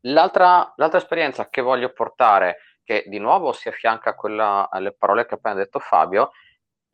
L'altra, 0.00 0.74
l'altra 0.76 0.98
esperienza 0.98 1.48
che 1.48 1.62
voglio 1.62 1.90
portare, 1.90 2.58
che 2.84 3.04
di 3.06 3.18
nuovo 3.18 3.52
si 3.52 3.68
affianca 3.68 4.10
a 4.10 4.14
quella, 4.14 4.68
alle 4.70 4.92
parole 4.92 5.24
che 5.24 5.34
ha 5.34 5.36
appena 5.38 5.54
detto 5.54 5.78
Fabio, 5.78 6.32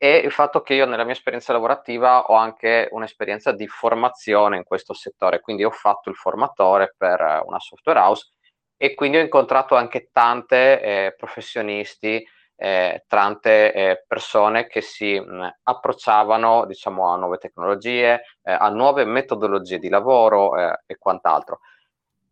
e 0.03 0.17
il 0.17 0.33
fatto 0.33 0.63
che 0.63 0.73
io 0.75 0.87
nella 0.87 1.05
mia 1.05 1.13
esperienza 1.13 1.53
lavorativa 1.53 2.23
ho 2.27 2.35
anche 2.35 2.89
un'esperienza 2.91 3.53
di 3.53 3.67
formazione 3.69 4.57
in 4.57 4.65
questo 4.65 4.95
settore, 4.95 5.41
quindi 5.41 5.63
ho 5.65 5.71
fatto 5.71 6.09
il 6.09 6.17
formatore 6.17 6.95
per 6.97 7.43
una 7.45 7.59
software 7.59 7.99
house 8.01 8.33
e 8.79 8.95
quindi 8.95 9.19
ho 9.19 9.21
incontrato 9.21 9.75
anche 9.77 10.09
tante 10.11 10.81
eh, 10.81 11.15
professionisti, 11.17 12.27
eh, 12.57 13.05
tante 13.07 13.73
eh, 13.75 14.05
persone 14.07 14.67
che 14.69 14.81
si 14.81 15.19
mh, 15.21 15.59
approcciavano 15.65 16.65
diciamo, 16.65 17.13
a 17.13 17.17
nuove 17.17 17.37
tecnologie, 17.37 18.23
eh, 18.43 18.53
a 18.53 18.69
nuove 18.71 19.05
metodologie 19.05 19.79
di 19.79 19.89
lavoro 19.91 20.57
eh, 20.59 20.81
e 20.87 20.97
quant'altro. 20.97 21.61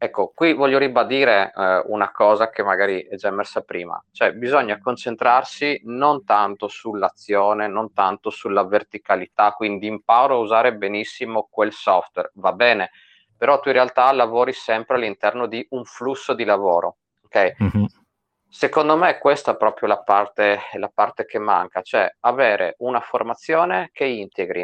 Ecco, 0.01 0.31
qui 0.33 0.53
voglio 0.53 0.79
ribadire 0.79 1.53
eh, 1.53 1.83
una 1.87 2.13
cosa 2.13 2.51
che 2.51 2.63
magari 2.63 3.03
è 3.03 3.17
già 3.17 3.27
emersa 3.29 3.63
prima, 3.63 4.01
cioè 4.13 4.33
bisogna 4.33 4.79
concentrarsi 4.79 5.81
non 5.87 6.25
tanto 6.25 6.69
sull'azione, 6.69 7.67
non 7.67 7.93
tanto 7.93 8.31
sulla 8.31 8.65
verticalità, 8.65 9.51
quindi 9.51 9.89
imparo 9.89 10.37
a 10.37 10.39
usare 10.39 10.77
benissimo 10.77 11.49
quel 11.51 11.73
software, 11.73 12.31
va 12.35 12.53
bene, 12.53 12.91
però 13.37 13.59
tu 13.59 13.71
in 13.71 13.75
realtà 13.75 14.13
lavori 14.13 14.53
sempre 14.53 14.95
all'interno 14.95 15.49
di 15.49 15.67
un 15.71 15.85
flusso 15.85 16.33
di 16.33 16.45
lavoro, 16.45 16.99
ok? 17.25 17.57
Mm-hmm. 17.61 17.85
Secondo 18.49 18.97
me 18.97 19.19
questa 19.19 19.53
è 19.53 19.57
proprio 19.57 19.89
la 19.89 20.01
parte, 20.01 20.61
la 20.75 20.91
parte 20.95 21.25
che 21.25 21.41
manca, 21.41 21.83
cioè 21.83 22.09
avere 22.21 22.77
una 22.79 23.01
formazione 23.01 23.91
che 23.93 24.05
integri 24.05 24.63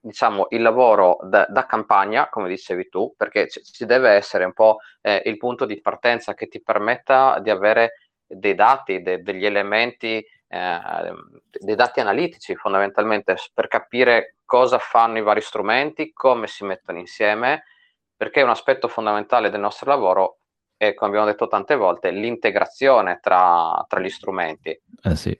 diciamo, 0.00 0.46
il 0.50 0.62
lavoro 0.62 1.18
da, 1.22 1.46
da, 1.48 1.66
campagna, 1.66 2.28
come 2.28 2.48
dicevi 2.48 2.88
tu, 2.88 3.14
perché 3.16 3.46
c- 3.46 3.62
ci 3.62 3.84
deve 3.84 4.10
essere 4.10 4.44
un 4.44 4.52
po' 4.52 4.78
eh, 5.00 5.22
il 5.26 5.36
punto 5.36 5.66
di 5.66 5.80
partenza 5.80 6.34
che 6.34 6.48
ti 6.48 6.62
permetta 6.62 7.38
di 7.40 7.50
avere 7.50 8.08
dei 8.26 8.54
dati, 8.54 9.02
de- 9.02 9.22
degli 9.22 9.44
elementi, 9.44 10.24
eh, 10.48 11.12
dei 11.50 11.74
dati 11.74 12.00
analitici 12.00 12.56
fondamentalmente 12.56 13.36
per 13.52 13.68
capire 13.68 14.36
cosa 14.44 14.78
fanno 14.78 15.18
i 15.18 15.22
vari 15.22 15.40
strumenti, 15.40 16.12
come 16.12 16.46
si 16.46 16.64
mettono 16.64 16.98
insieme, 16.98 17.64
perché 18.16 18.42
un 18.42 18.50
aspetto 18.50 18.88
fondamentale 18.88 19.50
del 19.50 19.60
nostro 19.60 19.90
lavoro 19.90 20.38
è, 20.76 20.94
come 20.94 21.10
abbiamo 21.10 21.26
detto 21.26 21.46
tante 21.46 21.76
volte, 21.76 22.10
l'integrazione 22.10 23.18
tra, 23.20 23.84
tra 23.86 24.00
gli 24.00 24.08
strumenti. 24.08 24.80
Eh 25.02 25.16
sì. 25.16 25.38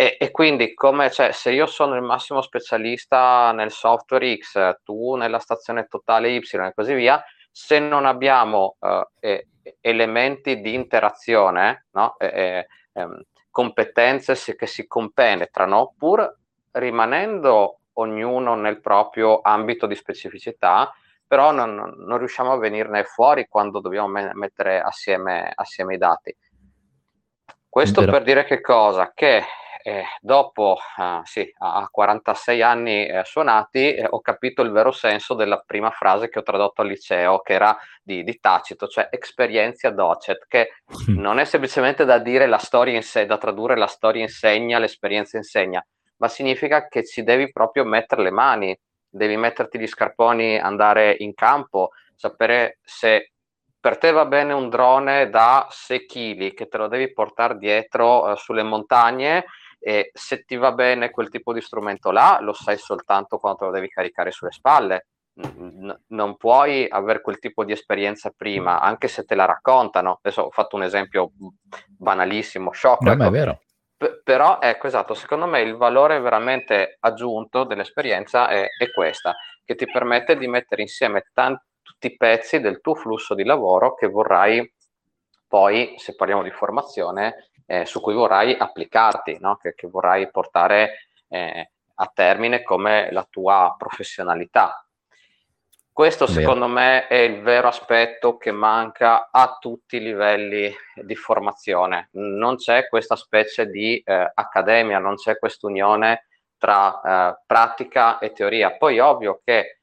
E, 0.00 0.16
e, 0.18 0.30
quindi, 0.30 0.72
come 0.72 1.10
cioè, 1.10 1.30
se 1.30 1.52
io 1.52 1.66
sono 1.66 1.94
il 1.94 2.00
massimo 2.00 2.40
specialista 2.40 3.52
nel 3.52 3.70
software 3.70 4.34
X, 4.38 4.78
tu 4.82 5.14
nella 5.16 5.38
stazione 5.38 5.88
totale 5.88 6.30
Y 6.30 6.40
e 6.52 6.72
così 6.74 6.94
via, 6.94 7.22
se 7.50 7.78
non 7.80 8.06
abbiamo 8.06 8.78
eh, 9.20 9.48
elementi 9.82 10.62
di 10.62 10.72
interazione, 10.72 11.84
no? 11.90 12.16
eh, 12.16 12.66
eh, 12.94 13.08
competenze 13.50 14.56
che 14.56 14.66
si 14.66 14.86
compenetrano, 14.86 15.92
pur 15.98 16.34
rimanendo 16.70 17.80
ognuno 17.92 18.54
nel 18.54 18.80
proprio 18.80 19.40
ambito 19.42 19.86
di 19.86 19.96
specificità, 19.96 20.90
però 21.26 21.52
non, 21.52 21.74
non 21.74 22.16
riusciamo 22.16 22.52
a 22.52 22.56
venirne 22.56 23.04
fuori 23.04 23.48
quando 23.50 23.80
dobbiamo 23.80 24.08
me- 24.08 24.32
mettere 24.32 24.80
assieme, 24.80 25.52
assieme, 25.54 25.96
i 25.96 25.98
dati. 25.98 26.34
Questo 27.68 28.02
per 28.06 28.22
dire 28.22 28.44
che 28.44 28.62
cosa? 28.62 29.12
Che 29.14 29.44
eh, 29.82 30.04
dopo, 30.20 30.78
uh, 30.96 31.20
sì, 31.24 31.48
a 31.58 31.88
46 31.90 32.62
anni 32.62 33.06
eh, 33.06 33.22
suonati, 33.24 33.94
eh, 33.94 34.06
ho 34.08 34.20
capito 34.20 34.62
il 34.62 34.70
vero 34.70 34.92
senso 34.92 35.34
della 35.34 35.62
prima 35.64 35.90
frase 35.90 36.28
che 36.28 36.38
ho 36.38 36.42
tradotto 36.42 36.82
al 36.82 36.88
liceo, 36.88 37.40
che 37.40 37.52
era 37.52 37.76
di, 38.02 38.22
di 38.22 38.38
Tacito, 38.38 38.86
cioè 38.86 39.08
experienza 39.10 39.90
docet, 39.90 40.46
che 40.48 40.70
non 41.16 41.38
è 41.38 41.44
semplicemente 41.44 42.04
da 42.04 42.18
dire 42.18 42.46
la 42.46 42.58
storia 42.58 42.94
in 42.94 43.02
sé, 43.02 43.26
da 43.26 43.38
tradurre 43.38 43.76
la 43.76 43.86
storia 43.86 44.22
insegna, 44.22 44.78
l'esperienza 44.78 45.36
insegna, 45.36 45.84
ma 46.16 46.28
significa 46.28 46.86
che 46.88 47.04
ci 47.04 47.22
devi 47.22 47.50
proprio 47.50 47.84
mettere 47.84 48.22
le 48.22 48.30
mani, 48.30 48.78
devi 49.08 49.36
metterti 49.36 49.78
gli 49.78 49.86
scarponi, 49.86 50.58
andare 50.58 51.14
in 51.18 51.34
campo, 51.34 51.90
sapere 52.14 52.78
se 52.82 53.32
per 53.80 53.96
te 53.96 54.10
va 54.12 54.26
bene 54.26 54.52
un 54.52 54.68
drone 54.68 55.30
da 55.30 55.66
6 55.70 56.06
kg 56.06 56.52
che 56.52 56.68
te 56.68 56.76
lo 56.76 56.86
devi 56.86 57.10
portare 57.12 57.56
dietro 57.56 58.30
eh, 58.30 58.36
sulle 58.36 58.62
montagne 58.62 59.46
e 59.80 60.10
se 60.12 60.44
ti 60.44 60.56
va 60.56 60.72
bene 60.72 61.10
quel 61.10 61.30
tipo 61.30 61.52
di 61.52 61.60
strumento 61.60 62.10
là, 62.10 62.38
lo 62.40 62.52
sai 62.52 62.76
soltanto 62.76 63.38
quando 63.38 63.58
te 63.58 63.64
lo 63.64 63.70
devi 63.70 63.88
caricare 63.88 64.30
sulle 64.30 64.52
spalle. 64.52 65.06
N- 65.42 65.98
non 66.08 66.36
puoi 66.36 66.86
avere 66.88 67.22
quel 67.22 67.38
tipo 67.38 67.64
di 67.64 67.72
esperienza 67.72 68.30
prima, 68.36 68.80
anche 68.80 69.08
se 69.08 69.24
te 69.24 69.34
la 69.34 69.46
raccontano. 69.46 70.18
Adesso 70.22 70.42
ho 70.42 70.50
fatto 70.50 70.76
un 70.76 70.82
esempio 70.82 71.32
banalissimo, 71.88 72.72
shock. 72.72 73.02
No, 73.02 73.12
ecco. 73.12 73.24
è 73.24 73.30
vero. 73.30 73.60
P- 73.96 74.20
però, 74.22 74.58
ecco, 74.60 74.86
esatto, 74.86 75.14
secondo 75.14 75.46
me 75.46 75.62
il 75.62 75.76
valore 75.76 76.20
veramente 76.20 76.98
aggiunto 77.00 77.64
dell'esperienza 77.64 78.48
è, 78.48 78.66
è 78.78 78.90
questa, 78.90 79.34
che 79.64 79.74
ti 79.74 79.86
permette 79.90 80.36
di 80.36 80.46
mettere 80.46 80.82
insieme 80.82 81.24
tanti 81.32 81.64
tutti 81.90 82.06
i 82.06 82.16
pezzi 82.16 82.60
del 82.60 82.80
tuo 82.80 82.94
flusso 82.94 83.34
di 83.34 83.44
lavoro 83.44 83.94
che 83.94 84.06
vorrai 84.06 84.70
poi, 85.50 85.94
se 85.96 86.14
parliamo 86.14 86.44
di 86.44 86.52
formazione, 86.52 87.50
eh, 87.66 87.84
su 87.84 88.00
cui 88.00 88.14
vorrai 88.14 88.54
applicarti, 88.56 89.38
no? 89.40 89.56
che, 89.56 89.74
che, 89.74 89.88
vorrai 89.88 90.30
portare 90.30 91.08
eh, 91.28 91.72
a 91.92 92.10
termine 92.14 92.62
come 92.62 93.08
la 93.10 93.26
tua 93.28 93.74
professionalità. 93.76 94.84
Questo 95.92 96.28
secondo 96.28 96.68
me 96.68 97.08
è 97.08 97.16
il 97.16 97.42
vero 97.42 97.66
aspetto 97.66 98.36
che 98.36 98.52
manca 98.52 99.28
a 99.32 99.58
tutti 99.60 99.96
i 99.96 100.00
livelli 100.00 100.72
di 100.94 101.16
formazione. 101.16 102.10
Non 102.12 102.54
c'è 102.54 102.88
questa 102.88 103.16
specie 103.16 103.66
di 103.66 104.00
eh, 104.04 104.30
accademia, 104.32 105.00
non 105.00 105.16
c'è 105.16 105.36
questa 105.36 105.66
unione 105.66 106.28
tra 106.58 107.00
eh, 107.00 107.42
pratica 107.44 108.20
e 108.20 108.32
teoria. 108.32 108.76
Poi 108.76 109.00
ovvio 109.00 109.40
che, 109.44 109.80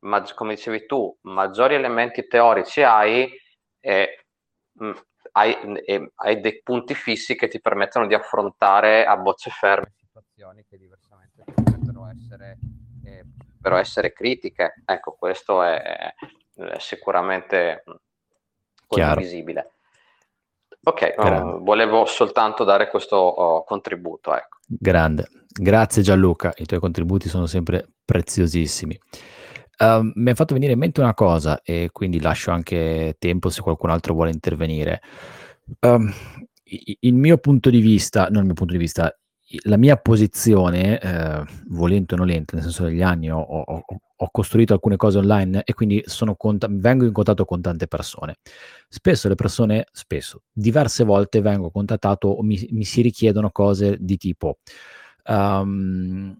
ma, 0.00 0.22
come 0.34 0.54
dicevi 0.54 0.86
tu, 0.86 1.14
maggiori 1.22 1.74
elementi 1.74 2.26
teorici 2.26 2.82
hai, 2.82 3.30
eh, 3.78 4.21
mh, 4.72 4.90
hai, 5.32 5.56
eh, 5.84 6.12
hai, 6.16 6.40
dei 6.40 6.60
punti 6.62 6.94
fissi 6.94 7.34
che 7.34 7.48
ti 7.48 7.60
permettono 7.60 8.06
di 8.06 8.14
affrontare 8.14 9.04
a 9.04 9.16
bocce 9.16 9.50
ferme 9.50 9.92
situazioni 9.96 10.64
che 10.68 10.76
diversamente 10.76 11.42
potrebbero 11.44 12.06
essere, 12.06 12.58
eh, 13.04 13.24
potrebbero 13.38 13.76
essere 13.76 14.12
critiche. 14.12 14.82
Ecco, 14.84 15.12
questo 15.12 15.62
è, 15.62 16.14
è 16.54 16.78
sicuramente 16.78 17.84
condivisibile. 18.86 19.70
Ok, 20.84 21.14
um, 21.16 21.62
volevo 21.62 22.04
soltanto 22.06 22.64
dare 22.64 22.88
questo 22.88 23.16
oh, 23.16 23.64
contributo. 23.64 24.34
Ecco. 24.34 24.58
Grande, 24.66 25.28
grazie 25.48 26.02
Gianluca, 26.02 26.52
i 26.56 26.66
tuoi 26.66 26.80
contributi 26.80 27.28
sono 27.28 27.46
sempre 27.46 27.86
preziosissimi. 28.04 28.98
Um, 29.78 30.12
mi 30.14 30.30
ha 30.30 30.34
fatto 30.34 30.54
venire 30.54 30.72
in 30.72 30.78
mente 30.78 31.00
una 31.00 31.14
cosa 31.14 31.60
e 31.62 31.88
quindi 31.92 32.20
lascio 32.20 32.50
anche 32.50 33.16
tempo 33.18 33.48
se 33.50 33.62
qualcun 33.62 33.90
altro 33.90 34.14
vuole 34.14 34.30
intervenire. 34.30 35.00
Um, 35.80 36.12
il 36.64 37.14
mio 37.14 37.38
punto 37.38 37.70
di 37.70 37.80
vista, 37.80 38.28
non 38.28 38.40
il 38.40 38.46
mio 38.46 38.54
punto 38.54 38.72
di 38.72 38.78
vista, 38.78 39.14
la 39.64 39.76
mia 39.76 39.96
posizione, 39.96 40.98
eh, 40.98 41.44
volente 41.68 42.14
o 42.14 42.16
nolente, 42.16 42.54
nel 42.54 42.64
senso 42.64 42.84
degli 42.84 43.02
anni 43.02 43.30
ho, 43.30 43.38
ho, 43.38 43.84
ho, 44.16 44.28
costruito 44.30 44.72
alcune 44.72 44.96
cose 44.96 45.18
online 45.18 45.62
e 45.64 45.74
quindi 45.74 46.02
cont- 46.36 46.68
vengo 46.70 47.04
in 47.04 47.12
contatto 47.12 47.44
con 47.44 47.60
tante 47.60 47.86
persone. 47.86 48.36
Spesso 48.88 49.28
le 49.28 49.34
persone, 49.34 49.86
spesso, 49.92 50.44
diverse 50.50 51.04
volte 51.04 51.40
vengo 51.42 51.70
contattato 51.70 52.28
o 52.28 52.42
mi, 52.42 52.66
mi 52.70 52.84
si 52.84 53.02
richiedono 53.02 53.50
cose 53.50 53.96
di 54.00 54.16
tipo 54.16 54.58
um, 55.26 56.36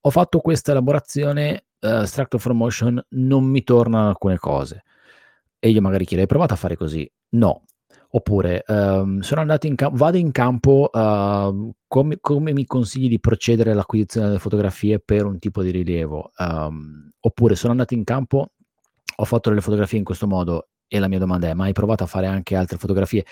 ho 0.00 0.10
fatto 0.10 0.38
questa 0.40 0.72
elaborazione 0.72 1.66
uh, 1.84 2.04
Structure 2.04 2.42
for 2.42 2.52
Motion, 2.52 3.02
non 3.10 3.44
mi 3.44 3.62
tornano 3.62 4.08
alcune 4.08 4.38
cose. 4.38 4.82
E 5.58 5.70
io 5.70 5.80
magari 5.80 6.04
chiedo, 6.04 6.22
hai 6.22 6.28
provato 6.28 6.54
a 6.54 6.56
fare 6.56 6.76
così? 6.76 7.10
No, 7.30 7.62
Oppure 8.16 8.62
um, 8.68 9.18
sono 9.20 9.40
andato 9.40 9.66
in 9.66 9.74
campo, 9.74 9.96
vado 9.96 10.16
in 10.16 10.30
campo, 10.30 10.88
uh, 10.92 11.74
come, 11.88 12.18
come, 12.20 12.52
mi 12.52 12.64
consigli 12.64 13.08
di 13.08 13.18
procedere 13.18 13.72
all'acquisizione 13.72 14.28
delle 14.28 14.38
fotografie 14.38 15.00
per 15.00 15.24
un 15.24 15.40
tipo 15.40 15.64
di 15.64 15.70
rilievo? 15.70 16.30
Um, 16.38 17.10
oppure 17.18 17.56
sono 17.56 17.72
andato 17.72 17.94
in 17.94 18.04
campo, 18.04 18.52
ho 19.16 19.24
fatto 19.24 19.48
delle 19.48 19.60
fotografie 19.60 19.98
in 19.98 20.04
questo 20.04 20.28
modo 20.28 20.68
e 20.86 21.00
la 21.00 21.08
mia 21.08 21.18
domanda 21.18 21.48
è, 21.48 21.54
ma 21.54 21.64
hai 21.64 21.72
provato 21.72 22.04
a 22.04 22.06
fare 22.06 22.26
anche 22.26 22.54
altre 22.54 22.78
fotografie? 22.78 23.26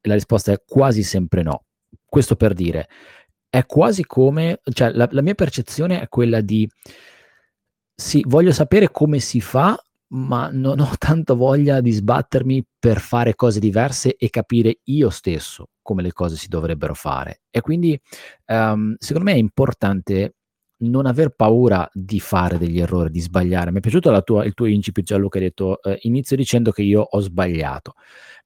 E 0.00 0.08
la 0.08 0.14
risposta 0.14 0.50
è 0.50 0.60
quasi 0.66 1.04
sempre 1.04 1.44
no. 1.44 1.62
Questo 2.04 2.34
per 2.34 2.52
dire, 2.52 2.88
è 3.48 3.64
quasi 3.64 4.04
come, 4.04 4.58
cioè 4.72 4.90
la, 4.90 5.06
la 5.12 5.22
mia 5.22 5.34
percezione 5.34 6.00
è 6.00 6.08
quella 6.08 6.40
di, 6.40 6.68
sì, 7.98 8.22
voglio 8.26 8.52
sapere 8.52 8.90
come 8.90 9.20
si 9.20 9.40
fa, 9.40 9.76
ma 10.08 10.50
non 10.52 10.80
ho 10.80 10.92
tanto 10.98 11.34
voglia 11.34 11.80
di 11.80 11.90
sbattermi 11.90 12.64
per 12.78 13.00
fare 13.00 13.34
cose 13.34 13.58
diverse 13.58 14.16
e 14.16 14.28
capire 14.28 14.80
io 14.84 15.08
stesso 15.10 15.70
come 15.80 16.02
le 16.02 16.12
cose 16.12 16.36
si 16.36 16.48
dovrebbero 16.48 16.94
fare. 16.94 17.40
E 17.50 17.60
quindi 17.62 17.98
um, 18.46 18.94
secondo 18.98 19.30
me 19.30 19.34
è 19.34 19.38
importante 19.38 20.34
non 20.78 21.06
aver 21.06 21.30
paura 21.30 21.88
di 21.90 22.20
fare 22.20 22.58
degli 22.58 22.78
errori, 22.78 23.10
di 23.10 23.20
sbagliare. 23.20 23.70
Mi 23.70 23.78
è 23.78 23.80
piaciuto 23.80 24.22
tua, 24.22 24.44
il 24.44 24.52
tuo 24.52 24.66
incipit 24.66 25.06
Giallo 25.06 25.28
che 25.28 25.38
hai 25.38 25.44
detto 25.44 25.82
eh, 25.82 25.98
inizio 26.02 26.36
dicendo 26.36 26.70
che 26.70 26.82
io 26.82 27.00
ho 27.00 27.20
sbagliato. 27.20 27.94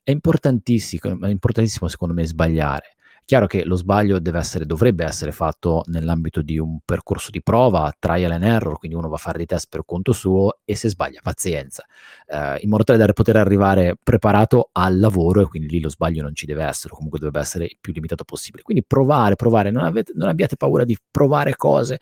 È 0.03 0.12
importantissimo, 0.12 1.26
è 1.26 1.28
importantissimo 1.28 1.88
secondo 1.88 2.14
me 2.14 2.24
sbagliare. 2.24 2.94
Chiaro 3.31 3.47
che 3.47 3.64
lo 3.64 3.76
sbaglio 3.76 4.18
deve 4.18 4.41
essere, 4.41 4.66
dovrebbe 4.66 5.05
essere 5.05 5.31
fatto 5.31 5.85
nell'ambito 5.87 6.43
di 6.43 6.59
un 6.59 6.81
percorso 6.85 7.31
di 7.31 7.41
prova, 7.41 7.95
trial 7.97 8.33
and 8.33 8.43
error, 8.43 8.76
quindi 8.76 8.97
uno 8.97 9.09
va 9.09 9.14
a 9.14 9.18
fare 9.18 9.37
dei 9.37 9.47
test 9.47 9.68
per 9.68 9.83
conto 9.87 10.12
suo 10.12 10.59
e 10.64 10.74
se 10.74 10.89
sbaglia, 10.89 11.20
pazienza, 11.22 11.85
eh, 12.26 12.59
in 12.61 12.68
modo 12.68 12.83
tale 12.83 12.99
da 12.99 13.12
poter 13.12 13.37
arrivare 13.37 13.95
preparato 14.03 14.70
al 14.72 14.99
lavoro 14.99 15.43
e 15.43 15.47
quindi 15.47 15.68
lì 15.68 15.81
lo 15.81 15.89
sbaglio 15.91 16.22
non 16.22 16.35
ci 16.35 16.45
deve 16.45 16.64
essere, 16.64 16.93
comunque 16.93 17.20
dovrebbe 17.20 17.39
essere 17.39 17.66
il 17.66 17.76
più 17.81 17.93
limitato 17.93 18.24
possibile. 18.24 18.64
Quindi 18.64 18.83
provare, 18.85 19.37
provare, 19.37 19.70
non, 19.70 19.85
avete, 19.85 20.11
non 20.16 20.28
abbiate 20.28 20.57
paura 20.57 20.83
di 20.83 20.99
provare 21.09 21.55
cose. 21.55 22.01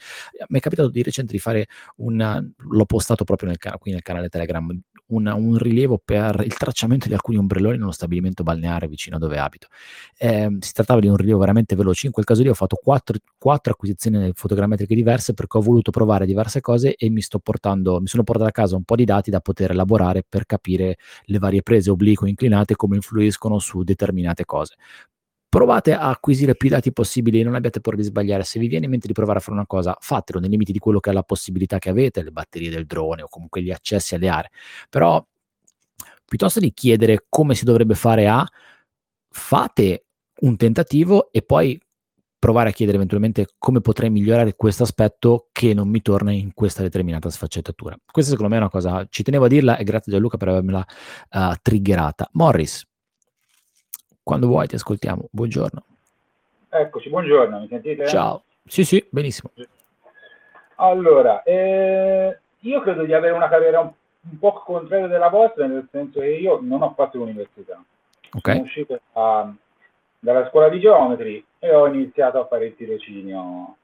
Mi 0.49 0.61
è 0.61 0.63
capitato 0.63 0.89
di 0.89 1.03
recente 1.03 1.33
di 1.33 1.39
fare 1.39 1.67
un, 1.97 2.53
l'ho 2.57 2.85
postato 2.87 3.25
proprio 3.25 3.51
nel, 3.51 3.59
qui 3.79 3.93
nel 3.93 4.01
canale 4.01 4.31
Telegram, 4.31 4.67
una, 5.09 5.35
un 5.35 5.57
rilievo 5.57 6.01
per 6.03 6.43
il 6.45 6.55
tracciamento 6.55 7.09
di 7.09 7.15
alcuni 7.15 7.39
ombrelloni 7.39 7.77
in 7.77 7.83
uno 7.83 7.93
stabilimento 7.93 8.43
balneare 8.43 8.89
vicino 8.89 9.17
a 9.17 9.19
dove 9.19 9.39
abito. 9.39 9.69
Eh, 10.17 10.57
si 10.61 10.73
trattava 10.73 11.01
di 11.01 11.09
un 11.09 11.17
rilievo 11.17 11.39
veramente 11.39 11.77
veloce, 11.77 12.07
in 12.07 12.13
quel 12.13 12.25
caso 12.25 12.43
lì 12.43 12.49
ho 12.49 12.55
fatto 12.55 12.77
quattro, 12.83 13.19
quattro 13.39 13.73
acquisizioni 13.73 14.33
fotogrammetriche 14.35 14.95
diverse 14.95 15.35
perché 15.35 15.59
ho 15.59 15.61
voluto 15.61 15.91
provare 15.91 16.27
diverse 16.27 16.61
cose 16.61 16.95
e 16.95 17.11
mi, 17.11 17.23
portando, 17.43 18.01
mi 18.01 18.07
sono 18.07 18.23
portato 18.23 18.49
a 18.49 18.53
casa 18.53 18.77
un 18.77 18.85
po' 18.85 18.97
di 18.97 19.05
dati 19.05 19.31
da 19.31 19.41
poter 19.41 19.71
elaborare 19.71 20.25
per 20.29 20.47
capire 20.47 20.97
le 21.25 21.39
varie 21.39 21.63
prese 21.63 21.91
oblique 21.91 22.29
inclinate 22.29 22.77
come 22.77 22.97
influiscono 22.97 23.59
su 23.59 23.83
determinate 23.83 24.45
cose 24.45 24.75
provate 25.49 25.95
a 25.95 26.09
acquisire 26.11 26.57
più 26.57 26.69
dati 26.69 26.93
possibili 26.93 27.41
e 27.41 27.45
non 27.45 27.55
abbiate 27.55 27.81
paura 27.81 27.99
di 27.99 28.05
sbagliare. 28.05 28.45
Se 28.45 28.59
vi 28.59 28.69
viene 28.69 28.85
in 28.85 28.91
mente 28.91 29.07
di 29.07 29.13
provare 29.13 29.39
a 29.39 29.41
fare 29.43 29.57
una 29.57 29.67
cosa, 29.67 29.97
fatelo 29.99 30.41
nei 30.41 30.51
limiti 30.51 30.73
di 30.73 30.79
quello 30.79 31.01
che 31.01 31.11
è 31.11 31.13
la 31.13 31.23
possibilità 31.23 31.79
che 31.79 31.89
avete, 31.89 32.23
le 32.23 32.31
batterie 32.31 32.71
del 32.71 32.87
drone 32.87 33.23
o 33.23 33.29
comunque 33.29 33.63
gli 33.63 33.71
accessi 33.71 34.15
alle 34.15 34.29
aree. 34.29 34.51
Però 34.91 35.25
piuttosto 36.25 36.61
di 36.61 36.73
chiedere 36.75 37.25
come 37.29 37.55
si 37.55 37.65
dovrebbe 37.65 37.95
fare 37.95 38.29
a, 38.29 38.47
fate 39.31 40.05
un 40.41 40.57
tentativo 40.57 41.33
e 41.33 41.43
poi 41.43 41.81
provare 42.39 42.69
a 42.69 42.73
chiedere 42.73 42.97
eventualmente 42.97 43.47
come 43.59 43.81
potrei 43.81 44.11
migliorare 44.11 44.55
questo 44.55 44.85
aspetto 44.85 45.49
che 45.51 45.75
non 45.75 45.89
mi 45.89 46.01
torna 46.03 46.31
in 46.31 46.55
questa 46.55 46.83
determinata 46.83 47.31
sfaccettatura. 47.31 47.97
Questa 48.11 48.31
secondo 48.31 48.51
me 48.51 48.59
è 48.59 48.61
una 48.63 48.71
cosa, 48.71 49.05
ci 49.09 49.23
tenevo 49.23 49.47
a 49.47 49.49
dirla 49.49 49.77
e 49.77 49.85
grazie 49.85 50.13
Gianluca 50.13 50.37
per 50.37 50.49
avermela 50.49 50.85
uh, 51.31 51.55
triggerata. 51.61 52.29
Morris, 52.33 52.88
quando 54.29 54.47
vuoi 54.47 54.67
ti 54.67 54.75
ascoltiamo. 54.75 55.29
Buongiorno. 55.31 55.83
Eccoci, 56.69 57.09
buongiorno, 57.09 57.61
mi 57.61 57.67
sentite? 57.67 58.07
Ciao. 58.09 58.43
Sì, 58.67 58.85
sì, 58.85 59.03
benissimo. 59.09 59.51
Allora, 60.75 61.43
eh, 61.45 62.39
io 62.59 62.81
credo 62.83 63.05
di 63.05 63.15
avere 63.15 63.33
una 63.33 63.49
carriera 63.49 63.81
un, 63.81 63.91
un, 64.29 64.39
po' 64.39 64.53
contraria 64.67 65.07
della 65.07 65.31
vostra, 65.31 65.67
nel 65.67 65.89
senso 65.91 66.21
che 66.21 66.27
io 66.27 66.59
non 66.61 66.83
ho 66.83 66.93
fatto 66.95 67.17
l'università. 67.17 67.83
Okay. 68.31 68.57
Sono 68.57 68.67
uscito 68.67 69.01
da, 69.15 69.51
dalla 70.19 70.47
scuola 70.51 70.69
di 70.69 70.79
geometri 70.79 71.43
e 71.59 71.75
ho 71.75 71.87
iniziato 71.87 72.39
a 72.39 72.47
fare 72.47 72.67
il 72.67 72.77
tirocinio. 72.77 73.77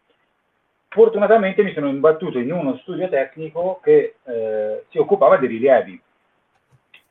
Fortunatamente 0.89 1.63
mi 1.63 1.73
sono 1.73 1.89
imbattuto 1.89 2.39
in 2.39 2.53
uno 2.53 2.77
studio 2.83 3.09
tecnico 3.09 3.81
che 3.83 4.17
eh, 4.23 4.85
si 4.91 4.99
occupava 4.99 5.39
di 5.39 5.47
rilievi 5.47 6.03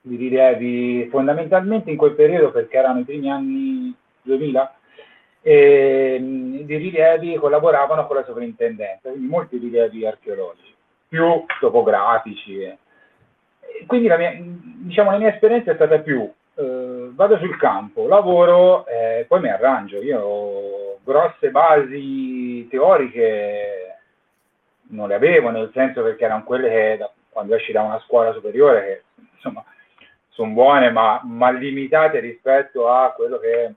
di 0.06 0.18
rilievi 0.18 1.08
fondamentalmente 1.10 1.90
in 1.90 1.98
quel 1.98 2.14
periodo 2.14 2.52
perché 2.52 2.78
erano 2.78 3.00
i 3.00 3.04
primi 3.06 3.32
anni 3.32 3.96
2000 4.22 4.76
e, 5.42 6.18
di 6.20 6.76
rilievi 6.76 7.36
collaboravano 7.36 8.06
con 8.06 8.18
la 8.18 8.24
sovrintendenza, 8.26 9.10
quindi 9.10 9.28
molti 9.28 9.58
rilievi 9.58 10.06
archeologici, 10.06 10.74
più 11.08 11.46
topografici. 11.60 12.62
E, 12.62 12.78
quindi 13.88 14.08
la 14.08 14.18
mia, 14.18 14.38
diciamo, 14.38 15.12
la 15.12 15.18
mia 15.18 15.34
esperienza 15.34 15.72
è 15.72 15.76
stata 15.76 16.00
più 16.00 16.30
eh, 16.56 17.10
vado 17.14 17.38
sul 17.38 17.58
campo, 17.58 18.08
lavoro 18.08 18.86
e 18.86 19.20
eh, 19.20 19.26
poi 19.26 19.40
mi 19.42 19.50
arrangio. 19.50 20.02
Io 20.02 20.20
ho 20.20 21.00
grosse 21.04 21.50
basi 21.50 22.68
teoriche 22.70 23.98
non 24.90 25.08
le 25.08 25.16
avevo, 25.16 25.50
nel 25.50 25.72
senso 25.74 26.04
perché 26.04 26.26
erano 26.26 26.44
quelle 26.44 26.70
che 26.70 26.98
da, 26.98 27.12
quando 27.30 27.56
esci 27.56 27.72
da 27.72 27.82
una 27.82 28.00
scuola 28.02 28.32
superiore 28.34 28.86
che 28.86 29.26
insomma 29.36 29.64
son 30.34 30.54
buone, 30.54 30.92
ma, 30.92 31.22
ma, 31.24 31.52
limitate 31.52 32.20
rispetto 32.20 32.90
a 32.90 33.12
quello 33.12 33.40
che 33.40 33.74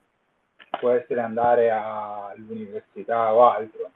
può 0.79 0.91
essere 0.91 1.21
andare 1.21 1.71
all'università 1.71 3.33
o 3.35 3.49
altro. 3.51 3.91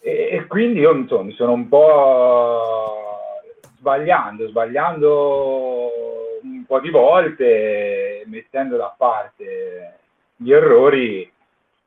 E, 0.00 0.28
e 0.32 0.46
quindi 0.46 0.80
io 0.80 0.92
insomma, 0.94 1.24
mi 1.24 1.32
sono 1.32 1.52
un 1.52 1.68
po' 1.68 3.18
sbagliando, 3.78 4.48
sbagliando 4.48 5.90
un 6.42 6.64
po' 6.66 6.80
di 6.80 6.90
volte, 6.90 8.24
mettendo 8.26 8.76
da 8.76 8.94
parte 8.96 9.98
gli 10.36 10.52
errori, 10.52 11.30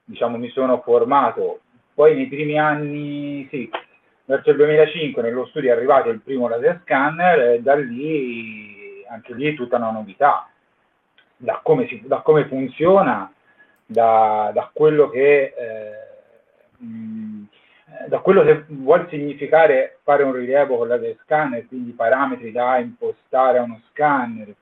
diciamo, 0.03 0.37
mi 0.37 0.49
sono 0.49 0.81
formato. 0.81 1.59
Poi 1.93 2.15
nei 2.15 2.27
primi 2.27 2.57
anni, 2.57 3.45
sì, 3.49 3.69
verso 4.23 4.51
il 4.51 4.55
2005 4.55 5.21
nello 5.21 5.45
studio 5.47 5.69
è 5.69 5.75
arrivato 5.75 6.09
il 6.09 6.21
primo 6.21 6.47
laser 6.47 6.81
scanner 6.83 7.39
e 7.39 7.61
da 7.61 7.75
lì, 7.75 8.78
anche 9.09 9.33
lì, 9.33 9.53
tutta 9.55 9.77
una 9.77 9.91
novità. 9.91 10.49
Da 11.37 11.59
come, 11.63 11.87
si, 11.87 12.01
da 12.05 12.21
come 12.21 12.45
funziona, 12.45 13.31
da, 13.85 14.51
da 14.53 14.69
quello 14.73 15.09
che... 15.09 15.53
Eh, 15.57 16.07
da 18.07 18.19
quello 18.19 18.43
che 18.43 18.65
vuol 18.67 19.07
significare 19.09 19.99
fare 20.03 20.23
un 20.23 20.31
rilievo 20.33 20.77
con 20.77 20.87
laser 20.87 21.17
scanner, 21.23 21.67
quindi 21.67 21.91
parametri 21.91 22.51
da 22.51 22.77
impostare 22.77 23.57
a 23.57 23.63
uno 23.63 23.81
scanner, 23.89 24.53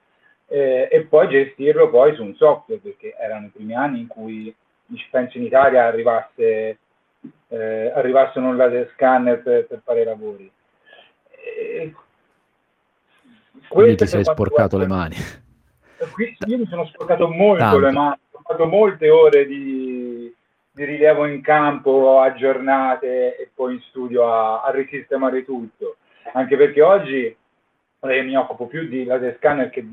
eh, 0.47 0.87
e 0.91 1.01
poi 1.03 1.27
gestirlo 1.27 1.89
poi 1.89 2.15
su 2.15 2.23
un 2.23 2.35
software, 2.35 2.81
perché 2.81 3.15
erano 3.17 3.47
i 3.47 3.49
primi 3.49 3.75
anni 3.75 3.99
in 3.99 4.07
cui 4.07 4.55
penso 5.11 5.37
in 5.37 5.43
Italia 5.43 5.85
arrivasse, 5.85 6.77
eh, 7.49 7.91
arrivasse 7.93 8.39
un 8.39 8.55
laser 8.55 8.89
scanner 8.93 9.41
per, 9.41 9.67
per 9.67 9.81
fare 9.83 10.01
i 10.01 10.05
lavori. 10.05 10.51
Quindi 13.67 13.95
ti 13.95 14.07
sei 14.07 14.23
sporcato 14.23 14.77
le 14.77 14.87
mani. 14.87 15.15
Qui, 16.11 16.37
io 16.45 16.57
mi 16.57 16.67
sono 16.67 16.85
sporcato 16.85 17.27
molto 17.31 17.63
Tanto. 17.63 17.79
le 17.79 17.91
mani, 17.91 18.19
ho 18.31 18.39
fatto 18.43 18.65
molte 18.65 19.09
ore 19.09 19.45
di, 19.45 20.33
di 20.71 20.83
rilievo 20.83 21.25
in 21.25 21.41
campo 21.41 22.19
a 22.21 22.33
giornate 22.33 23.35
e 23.37 23.49
poi 23.53 23.75
in 23.75 23.81
studio 23.81 24.31
a, 24.31 24.61
a 24.61 24.71
risistemare 24.71 25.43
tutto. 25.43 25.97
Anche 26.33 26.57
perché 26.57 26.81
oggi 26.81 27.35
eh, 27.99 28.21
mi 28.21 28.35
occupo 28.35 28.67
più 28.67 28.87
di 28.87 29.05
laser 29.05 29.35
scanner 29.37 29.69
che 29.69 29.85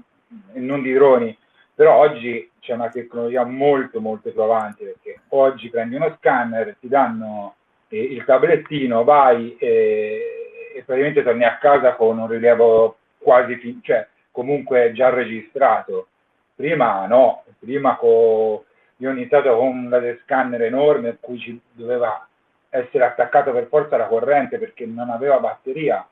e 0.52 0.60
non 0.60 0.82
di 0.82 0.92
droni, 0.92 1.36
però 1.74 1.96
oggi 1.96 2.50
c'è 2.60 2.72
una 2.72 2.88
tecnologia 2.88 3.44
molto 3.44 4.00
molto 4.00 4.30
provante 4.30 4.84
perché 4.84 5.20
oggi 5.28 5.68
prendi 5.70 5.96
uno 5.96 6.14
scanner, 6.18 6.76
ti 6.80 6.88
danno 6.88 7.56
eh, 7.88 8.02
il 8.02 8.24
tablettino, 8.24 9.04
vai 9.04 9.56
e, 9.58 10.72
e, 10.74 10.82
praticamente 10.82 11.22
torni 11.22 11.44
a 11.44 11.58
casa 11.58 11.94
con 11.94 12.18
un 12.18 12.28
rilievo 12.28 12.98
quasi, 13.24 13.56
fin- 13.56 13.80
cioè 13.82 14.06
comunque 14.30 14.92
già 14.92 15.08
registrato. 15.08 16.08
Prima 16.54 17.06
no, 17.06 17.42
prima 17.58 17.96
co- 17.96 18.64
io 18.98 19.08
ho 19.08 19.12
iniziato 19.12 19.56
con 19.56 19.66
un 19.66 19.88
laser 19.88 20.20
scanner 20.22 20.62
enorme 20.62 21.08
a 21.08 21.16
cui 21.18 21.38
ci 21.40 21.60
doveva 21.72 22.28
essere 22.68 23.04
attaccato 23.04 23.52
per 23.52 23.66
forza 23.66 23.96
la 23.96 24.06
corrente 24.06 24.58
perché 24.58 24.86
non 24.86 25.10
aveva 25.10 25.38
batteria. 25.38 26.06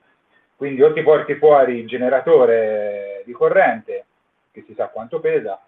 Quindi 0.57 0.83
o 0.83 0.93
ti 0.93 1.03
porti 1.03 1.35
fuori 1.35 1.79
il 1.79 1.87
generatore 1.87 3.23
di 3.25 3.33
corrente 3.33 4.05
che 4.53 4.65
si 4.67 4.75
sa 4.75 4.89
quanto 4.89 5.19
pesa, 5.19 5.61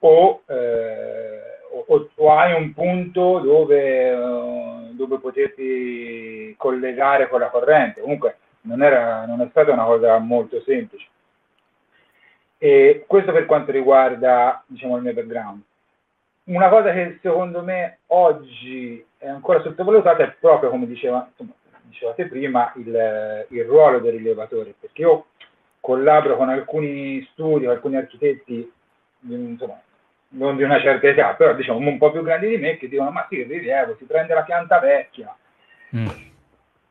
o, 0.00 0.42
eh, 0.46 1.40
o, 1.86 2.08
o 2.14 2.32
hai 2.32 2.52
un 2.52 2.72
punto 2.74 3.38
dove, 3.38 4.12
uh, 4.12 4.94
dove 4.94 5.18
poterti 5.18 6.54
collegare 6.58 7.28
con 7.28 7.40
la 7.40 7.48
corrente. 7.48 8.00
Comunque 8.00 8.36
non, 8.64 8.82
era, 8.82 9.24
non 9.26 9.40
è 9.40 9.48
stata 9.50 9.72
una 9.72 9.84
cosa 9.84 10.18
molto 10.18 10.60
semplice. 10.62 11.06
E 12.58 13.04
questo 13.06 13.32
per 13.32 13.46
quanto 13.46 13.72
riguarda 13.72 14.62
diciamo, 14.66 14.96
il 14.96 15.02
mio 15.02 15.12
background. 15.12 15.62
Una 16.44 16.68
cosa 16.68 16.92
che 16.92 17.18
secondo 17.22 17.62
me 17.62 17.98
oggi 18.08 19.04
è 19.18 19.28
ancora 19.28 19.62
sottovalutata 19.62 20.22
è 20.24 20.34
proprio, 20.38 20.70
come 20.70 20.86
diceva, 20.86 21.26
insomma, 21.28 21.52
dicevate 21.82 22.26
prima, 22.26 22.72
il, 22.76 23.46
il 23.48 23.64
ruolo 23.64 24.00
del 24.00 24.12
rilevatore, 24.12 24.74
perché 24.78 25.02
io 25.02 25.26
collaboro 25.80 26.36
con 26.36 26.48
alcuni 26.48 27.26
studi, 27.32 27.66
alcuni 27.66 27.96
architetti, 27.96 28.70
insomma, 29.20 29.80
non 30.28 30.56
di 30.56 30.62
una 30.62 30.80
certa 30.80 31.06
età, 31.08 31.34
però 31.34 31.54
diciamo 31.54 31.78
un 31.78 31.98
po' 31.98 32.10
più 32.10 32.22
grandi 32.22 32.48
di 32.48 32.56
me, 32.58 32.76
che 32.76 32.88
dicono, 32.88 33.10
ma 33.10 33.26
sì, 33.28 33.42
rilievo, 33.42 33.96
si 33.96 34.04
prende 34.04 34.34
la 34.34 34.42
pianta 34.42 34.78
vecchia. 34.80 35.34
Mm. 35.96 36.06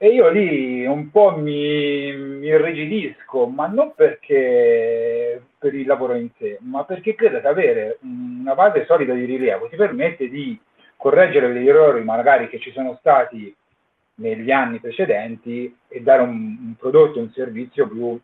E 0.03 0.09
io 0.09 0.27
lì 0.27 0.85
un 0.85 1.11
po' 1.11 1.37
mi, 1.37 2.13
mi 2.13 2.47
irrigidisco, 2.47 3.47
ma 3.47 3.67
non 3.67 3.93
perché 3.95 5.41
per 5.57 5.73
il 5.73 5.87
lavoro 5.87 6.15
in 6.15 6.29
sé, 6.37 6.57
ma 6.59 6.83
perché 6.83 7.15
credo 7.15 7.39
che 7.39 7.47
avere 7.47 7.99
una 8.01 8.53
base 8.53 8.83
solida 8.83 9.13
di 9.13 9.23
rilievo. 9.23 9.69
Ti 9.69 9.77
permette 9.77 10.27
di 10.27 10.59
correggere 10.97 11.53
degli 11.53 11.69
errori 11.69 12.03
magari 12.03 12.49
che 12.49 12.59
ci 12.59 12.73
sono 12.73 12.97
stati 12.99 13.55
negli 14.15 14.51
anni 14.51 14.81
precedenti 14.81 15.73
e 15.87 16.01
dare 16.01 16.21
un, 16.21 16.31
un 16.31 16.75
prodotto, 16.77 17.19
un 17.19 17.31
servizio 17.31 17.87
più 17.87 18.19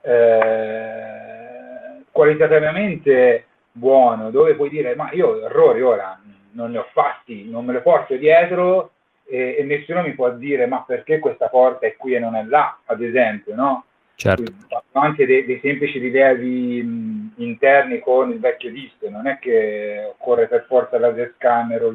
eh, 0.00 2.02
qualitativamente 2.10 3.44
buono, 3.70 4.32
dove 4.32 4.56
puoi 4.56 4.70
dire 4.70 4.96
ma 4.96 5.12
io 5.12 5.44
errori 5.44 5.82
ora 5.82 6.20
non 6.54 6.72
ne 6.72 6.78
ho 6.78 6.88
fatti, 6.92 7.48
non 7.48 7.64
me 7.64 7.74
le 7.74 7.80
porto 7.80 8.16
dietro 8.16 8.90
e, 9.28 9.56
e 9.58 9.62
nessuno 9.64 10.02
mi 10.02 10.14
può 10.14 10.30
dire 10.30 10.66
ma 10.66 10.82
perché 10.86 11.18
questa 11.18 11.48
porta 11.48 11.86
è 11.86 11.96
qui 11.96 12.14
e 12.14 12.18
non 12.18 12.34
è 12.34 12.42
là, 12.44 12.78
ad 12.86 13.02
esempio, 13.02 13.54
no? 13.54 13.84
Certo. 14.14 14.52
Anche 14.92 15.26
dei, 15.26 15.44
dei, 15.44 15.60
semplici 15.60 15.98
rilievi 15.98 16.82
mh, 16.82 17.34
interni 17.36 18.00
con 18.00 18.30
il 18.32 18.40
vecchio 18.40 18.70
disco, 18.72 19.08
non 19.08 19.28
è 19.28 19.38
che 19.38 20.12
occorre 20.18 20.48
per 20.48 20.64
forza 20.66 20.98
laser 20.98 21.34
scanner 21.36 21.94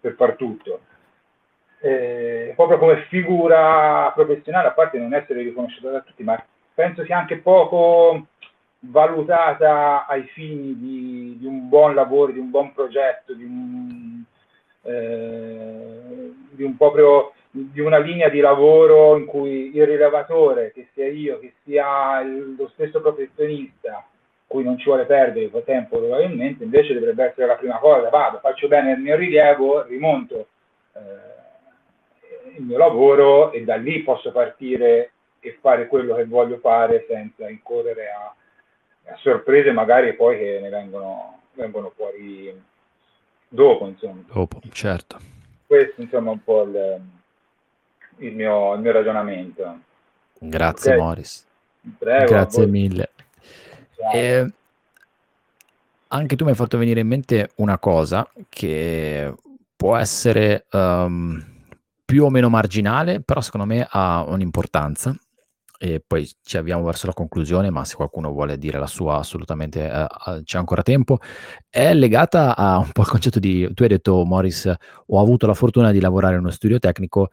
per 0.00 0.14
far 0.14 0.34
tutto. 0.34 0.80
Eh, 1.80 2.52
proprio 2.56 2.78
come 2.78 3.04
figura 3.08 4.10
professionale, 4.14 4.68
a 4.68 4.72
parte 4.72 4.98
non 4.98 5.14
essere 5.14 5.42
riconosciuta 5.42 5.90
da 5.90 6.00
tutti, 6.00 6.24
ma 6.24 6.42
penso 6.74 7.04
sia 7.04 7.18
anche 7.18 7.36
poco 7.38 8.26
valutata 8.80 10.06
ai 10.06 10.24
fini 10.32 10.76
di, 10.76 11.36
di 11.38 11.46
un 11.46 11.68
buon 11.68 11.94
lavoro, 11.94 12.32
di 12.32 12.38
un 12.38 12.50
buon 12.50 12.72
progetto, 12.72 13.32
di 13.32 13.44
un, 13.44 14.24
eh, 14.82 16.32
di 16.50 16.62
un 16.62 16.76
proprio 16.76 17.32
di 17.52 17.80
una 17.80 17.98
linea 17.98 18.28
di 18.28 18.38
lavoro 18.38 19.16
in 19.16 19.26
cui 19.26 19.74
il 19.74 19.84
rilevatore, 19.84 20.70
che 20.72 20.88
sia 20.92 21.08
io, 21.08 21.40
che 21.40 21.54
sia 21.64 22.20
il, 22.20 22.54
lo 22.56 22.68
stesso 22.74 23.00
professionista, 23.00 24.06
cui 24.46 24.62
non 24.62 24.78
ci 24.78 24.84
vuole 24.84 25.04
perdere 25.04 25.50
tempo 25.64 25.98
probabilmente, 25.98 26.64
invece 26.64 26.94
dovrebbe 26.94 27.24
essere 27.24 27.46
la 27.46 27.56
prima 27.56 27.78
cosa, 27.78 28.08
vado, 28.08 28.38
faccio 28.38 28.68
bene 28.68 28.92
il 28.92 28.98
mio 28.98 29.16
rilievo, 29.16 29.82
rimonto 29.82 30.48
eh, 30.94 32.58
il 32.58 32.62
mio 32.62 32.78
lavoro 32.78 33.52
e 33.52 33.64
da 33.64 33.76
lì 33.76 34.02
posso 34.02 34.32
partire 34.32 35.12
e 35.40 35.56
fare 35.60 35.86
quello 35.86 36.14
che 36.14 36.24
voglio 36.24 36.58
fare 36.58 37.06
senza 37.08 37.48
incorrere 37.48 38.10
a, 38.10 38.34
a 39.12 39.16
sorprese 39.16 39.72
magari 39.72 40.14
poi 40.14 40.36
che 40.36 40.58
ne 40.60 40.68
vengono, 40.68 41.42
vengono 41.54 41.92
fuori 41.96 42.52
dopo, 43.50 43.86
insomma. 43.86 44.22
Dopo, 44.32 44.60
certo. 44.70 45.18
Questo 45.66 46.00
insomma 46.00 46.30
è 46.30 46.32
un 46.32 46.42
po' 46.42 46.62
il, 46.62 47.00
il, 48.18 48.34
mio, 48.34 48.74
il 48.74 48.80
mio, 48.80 48.92
ragionamento. 48.92 49.78
Grazie 50.38 50.94
okay. 50.94 51.04
Morris. 51.04 51.46
Prego, 51.98 52.30
Grazie 52.30 52.66
mille. 52.66 53.10
Eh, 54.12 54.52
anche 56.08 56.36
tu 56.36 56.44
mi 56.44 56.50
hai 56.50 56.56
fatto 56.56 56.78
venire 56.78 57.00
in 57.00 57.06
mente 57.06 57.50
una 57.56 57.78
cosa 57.78 58.28
che 58.48 59.32
può 59.76 59.96
essere 59.96 60.66
um, 60.72 61.42
più 62.04 62.24
o 62.24 62.30
meno 62.30 62.48
marginale, 62.48 63.20
però 63.20 63.40
secondo 63.40 63.66
me 63.66 63.86
ha 63.88 64.24
un'importanza 64.26 65.14
e 65.82 66.02
poi 66.06 66.30
ci 66.42 66.58
avviamo 66.58 66.84
verso 66.84 67.06
la 67.06 67.14
conclusione, 67.14 67.70
ma 67.70 67.86
se 67.86 67.96
qualcuno 67.96 68.30
vuole 68.32 68.58
dire 68.58 68.78
la 68.78 68.86
sua 68.86 69.16
assolutamente 69.16 69.90
eh, 69.90 70.42
c'è 70.44 70.58
ancora 70.58 70.82
tempo, 70.82 71.16
è 71.70 71.94
legata 71.94 72.54
a 72.54 72.76
un 72.76 72.92
po' 72.92 73.00
il 73.00 73.08
concetto 73.08 73.38
di, 73.38 73.66
tu 73.72 73.84
hai 73.84 73.88
detto 73.88 74.22
Morris, 74.26 74.70
ho 75.06 75.18
avuto 75.18 75.46
la 75.46 75.54
fortuna 75.54 75.90
di 75.90 75.98
lavorare 75.98 76.34
in 76.34 76.40
uno 76.40 76.50
studio 76.50 76.78
tecnico 76.78 77.30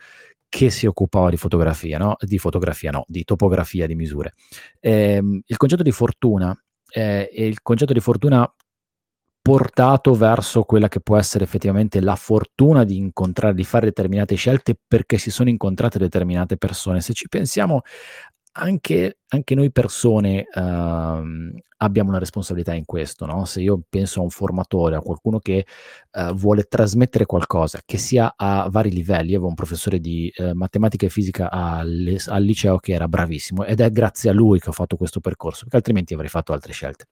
che 0.48 0.70
si 0.70 0.86
occupava 0.86 1.30
di 1.30 1.36
fotografia, 1.36 1.98
no? 1.98 2.16
Di 2.20 2.38
fotografia, 2.38 2.89
no, 2.89 3.04
di 3.06 3.26
topografia, 3.26 3.86
di 3.86 3.95
misure. 3.95 4.34
Eh, 4.80 5.22
il 5.45 5.58
concetto 5.58 5.84
di 5.84 5.91
fortuna 5.91 6.58
eh, 6.89 7.28
è 7.28 7.41
il 7.41 7.62
concetto 7.62 7.91
di 7.91 8.00
fortuna 8.00 8.50
portato 9.41 10.14
verso 10.14 10.64
quella 10.64 10.88
che 10.88 11.02
può 11.02 11.18
essere 11.18 11.43
effettivamente 11.43 12.00
la 12.00 12.16
fortuna 12.16 12.86
di 12.86 12.95
incontrare, 12.95 13.54
di 13.54 13.64
fare 13.64 13.88
determinate 13.88 14.36
scelte 14.36 14.78
perché 14.88 15.18
si 15.18 15.32
sono 15.32 15.50
incontrate 15.50 15.98
determinate 15.98 16.56
persone. 16.58 17.02
Se 17.02 17.12
ci 17.14 17.28
pensiamo 17.28 17.82
anche, 18.58 19.20
anche, 19.30 19.55
noi 19.55 19.72
persone 19.72 20.45
uh, 20.53 21.60
abbiamo 21.78 22.10
una 22.10 22.20
responsabilità 22.20 22.74
in 22.74 22.86
questo, 22.86 23.26
no? 23.26 23.45
Se 23.45 23.62
io 23.62 23.82
penso 23.88 24.20
a 24.20 24.24
un 24.24 24.30
formatore, 24.30 24.95
a 24.95 25.01
qualcuno 25.01 25.39
che 25.39 25.66
uh, 26.12 26.34
vuole 26.34 26.64
trasmettere 26.64 27.26
qualcosa, 27.26 27.80
che 27.86 27.97
sia 27.97 28.34
a 28.36 28.68
vari 28.70 28.91
livelli, 28.91 29.32
io 29.32 29.36
avevo 29.36 29.47
un 29.47 29.55
professore 29.55 29.99
di 29.99 30.32
uh, 30.38 30.51
matematica 30.53 31.05
e 31.05 31.10
fisica 31.10 31.51
al, 31.51 32.18
al 32.28 32.43
liceo 32.43 32.78
che 32.80 32.93
era 32.93 33.08
bravissimo 33.08 33.64
ed 33.64 33.80
è 33.80 33.91
grazie 33.91 34.30
a 34.30 34.34
lui 34.34 34.60
che 34.60 34.70
ho 34.70 34.74
fatto 34.74 34.97
questo 34.97 35.20
percorso, 35.20 35.62
perché 35.62 35.78
altrimenti 35.78 36.14
avrei 36.14 36.30
fatto 36.30 36.53
altre 36.53 36.74
scelte 36.74 37.05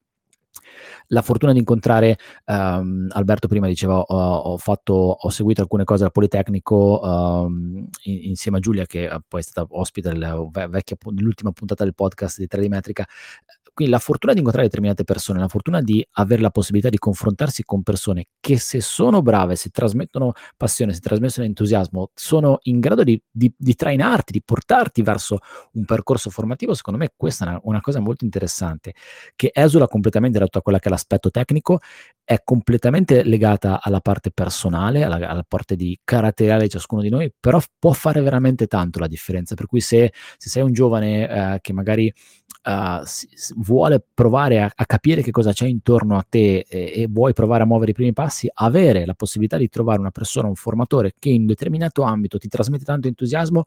la 1.07 1.21
fortuna 1.21 1.51
di 1.51 1.59
incontrare 1.59 2.17
um, 2.45 3.07
Alberto 3.11 3.47
prima 3.47 3.67
diceva 3.67 3.99
ho, 3.99 4.35
ho, 4.35 4.57
fatto, 4.57 4.93
ho, 4.93 5.29
seguito 5.29 5.61
alcune 5.61 5.83
cose 5.83 6.03
al 6.03 6.11
Politecnico 6.11 6.99
um, 7.01 7.87
in, 8.03 8.19
insieme 8.23 8.57
a 8.57 8.59
Giulia 8.61 8.85
che 8.85 9.09
poi 9.27 9.41
è 9.41 9.43
stata 9.43 9.67
ospite 9.71 10.11
dell'ultima 10.11 11.51
puntata 11.51 11.83
del 11.83 11.93
podcast 11.93 12.39
di 12.39 12.47
3D 12.49 12.67
Metrica 12.67 13.05
quindi 13.75 13.93
la 13.93 13.99
fortuna 13.99 14.31
di 14.31 14.39
incontrare 14.39 14.67
determinate 14.67 15.03
persone, 15.03 15.37
la 15.37 15.49
fortuna 15.49 15.81
di 15.81 16.03
avere 16.13 16.41
la 16.41 16.49
possibilità 16.49 16.87
di 16.87 16.97
confrontarsi 16.97 17.65
con 17.65 17.83
persone 17.83 18.27
che 18.39 18.57
se 18.57 18.79
sono 18.79 19.21
brave, 19.21 19.57
se 19.57 19.69
trasmettono 19.69 20.31
passione, 20.55 20.93
se 20.93 21.01
trasmettono 21.01 21.45
entusiasmo, 21.45 22.11
sono 22.15 22.59
in 22.63 22.79
grado 22.79 23.03
di, 23.03 23.21
di, 23.29 23.53
di 23.57 23.75
trainarti, 23.75 24.31
di 24.31 24.41
portarti 24.41 25.01
verso 25.01 25.39
un 25.73 25.83
percorso 25.83 26.29
formativo, 26.29 26.73
secondo 26.73 26.97
me 26.97 27.11
questa 27.17 27.43
è 27.43 27.49
una, 27.49 27.59
una 27.63 27.81
cosa 27.81 27.99
molto 27.99 28.23
interessante, 28.23 28.93
che 29.35 29.51
esula 29.53 29.89
completamente 29.89 30.39
da 30.39 30.45
tutta 30.45 30.61
quella 30.61 30.79
che 30.79 30.87
è 30.87 30.91
l'aspetto 30.91 31.29
tecnico, 31.29 31.79
è 32.23 32.41
completamente 32.45 33.23
legata 33.23 33.81
alla 33.81 33.99
parte 33.99 34.31
personale, 34.31 35.03
alla, 35.03 35.17
alla 35.27 35.45
parte 35.45 35.75
di 35.75 35.99
caratteriale 36.01 36.63
di 36.63 36.69
ciascuno 36.69 37.01
di 37.01 37.09
noi, 37.09 37.29
però 37.37 37.59
può 37.77 37.91
fare 37.91 38.21
veramente 38.21 38.67
tanto 38.67 38.99
la 38.99 39.07
differenza. 39.07 39.53
Per 39.53 39.65
cui 39.65 39.81
se, 39.81 40.13
se 40.37 40.49
sei 40.49 40.63
un 40.63 40.71
giovane 40.71 41.27
eh, 41.55 41.59
che 41.59 41.73
magari 41.73 42.11
uh, 42.65 43.03
vuole 43.57 44.03
provare 44.13 44.61
a, 44.61 44.71
a, 44.73 44.85
capire 44.85 45.21
che 45.21 45.31
cosa 45.31 45.51
c'è 45.53 45.67
intorno 45.67 46.17
a 46.17 46.25
te 46.27 46.65
e, 46.67 46.91
e, 46.95 47.07
vuoi 47.09 47.33
provare 47.33 47.63
a 47.63 47.65
muovere 47.65 47.91
i 47.91 47.93
primi 47.93 48.13
passi, 48.13 48.49
avere 48.53 49.05
la 49.05 49.13
possibilità 49.13 49.57
di 49.57 49.69
trovare 49.69 49.99
una 49.99 50.11
persona, 50.11 50.47
un 50.47 50.55
formatore 50.55 51.13
che 51.17 51.29
in 51.29 51.41
un 51.41 51.47
determinato 51.47 52.01
ambito 52.03 52.37
ti 52.37 52.47
trasmette 52.47 52.83
tanto 52.83 53.07
entusiasmo, 53.07 53.65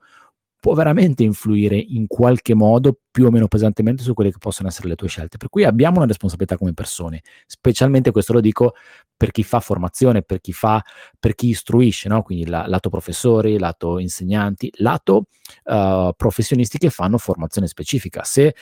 può 0.60 0.74
veramente 0.74 1.22
influire 1.22 1.76
in 1.76 2.06
qualche 2.06 2.54
modo 2.54 2.98
più 3.10 3.26
o 3.26 3.30
meno 3.30 3.46
pesantemente 3.46 4.02
su 4.02 4.12
quelle 4.14 4.32
che 4.32 4.38
possono 4.38 4.68
essere 4.68 4.88
le 4.88 4.96
tue 4.96 5.08
scelte. 5.08 5.36
Per 5.36 5.48
cui 5.48 5.64
abbiamo 5.64 5.98
una 5.98 6.06
responsabilità 6.06 6.56
come 6.56 6.72
persone, 6.72 7.22
specialmente 7.46 8.10
questo 8.10 8.32
lo 8.32 8.40
dico 8.40 8.74
per 9.16 9.30
chi 9.30 9.42
fa 9.42 9.60
formazione, 9.60 10.22
per 10.22 10.40
chi 10.40 10.52
fa, 10.52 10.82
per 11.18 11.34
chi 11.34 11.48
istruisce, 11.48 12.08
no? 12.08 12.22
quindi 12.22 12.46
la, 12.46 12.66
lato 12.66 12.88
professori, 12.88 13.58
lato 13.58 13.98
insegnanti, 13.98 14.70
lato 14.78 15.26
uh, 15.64 16.12
professionisti 16.16 16.78
che 16.78 16.90
fanno 16.90 17.18
formazione 17.18 17.66
specifica. 17.66 18.24
Se 18.24 18.54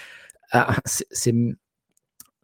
uh, 0.53 0.73
se, 0.83 1.07
se, 1.09 1.57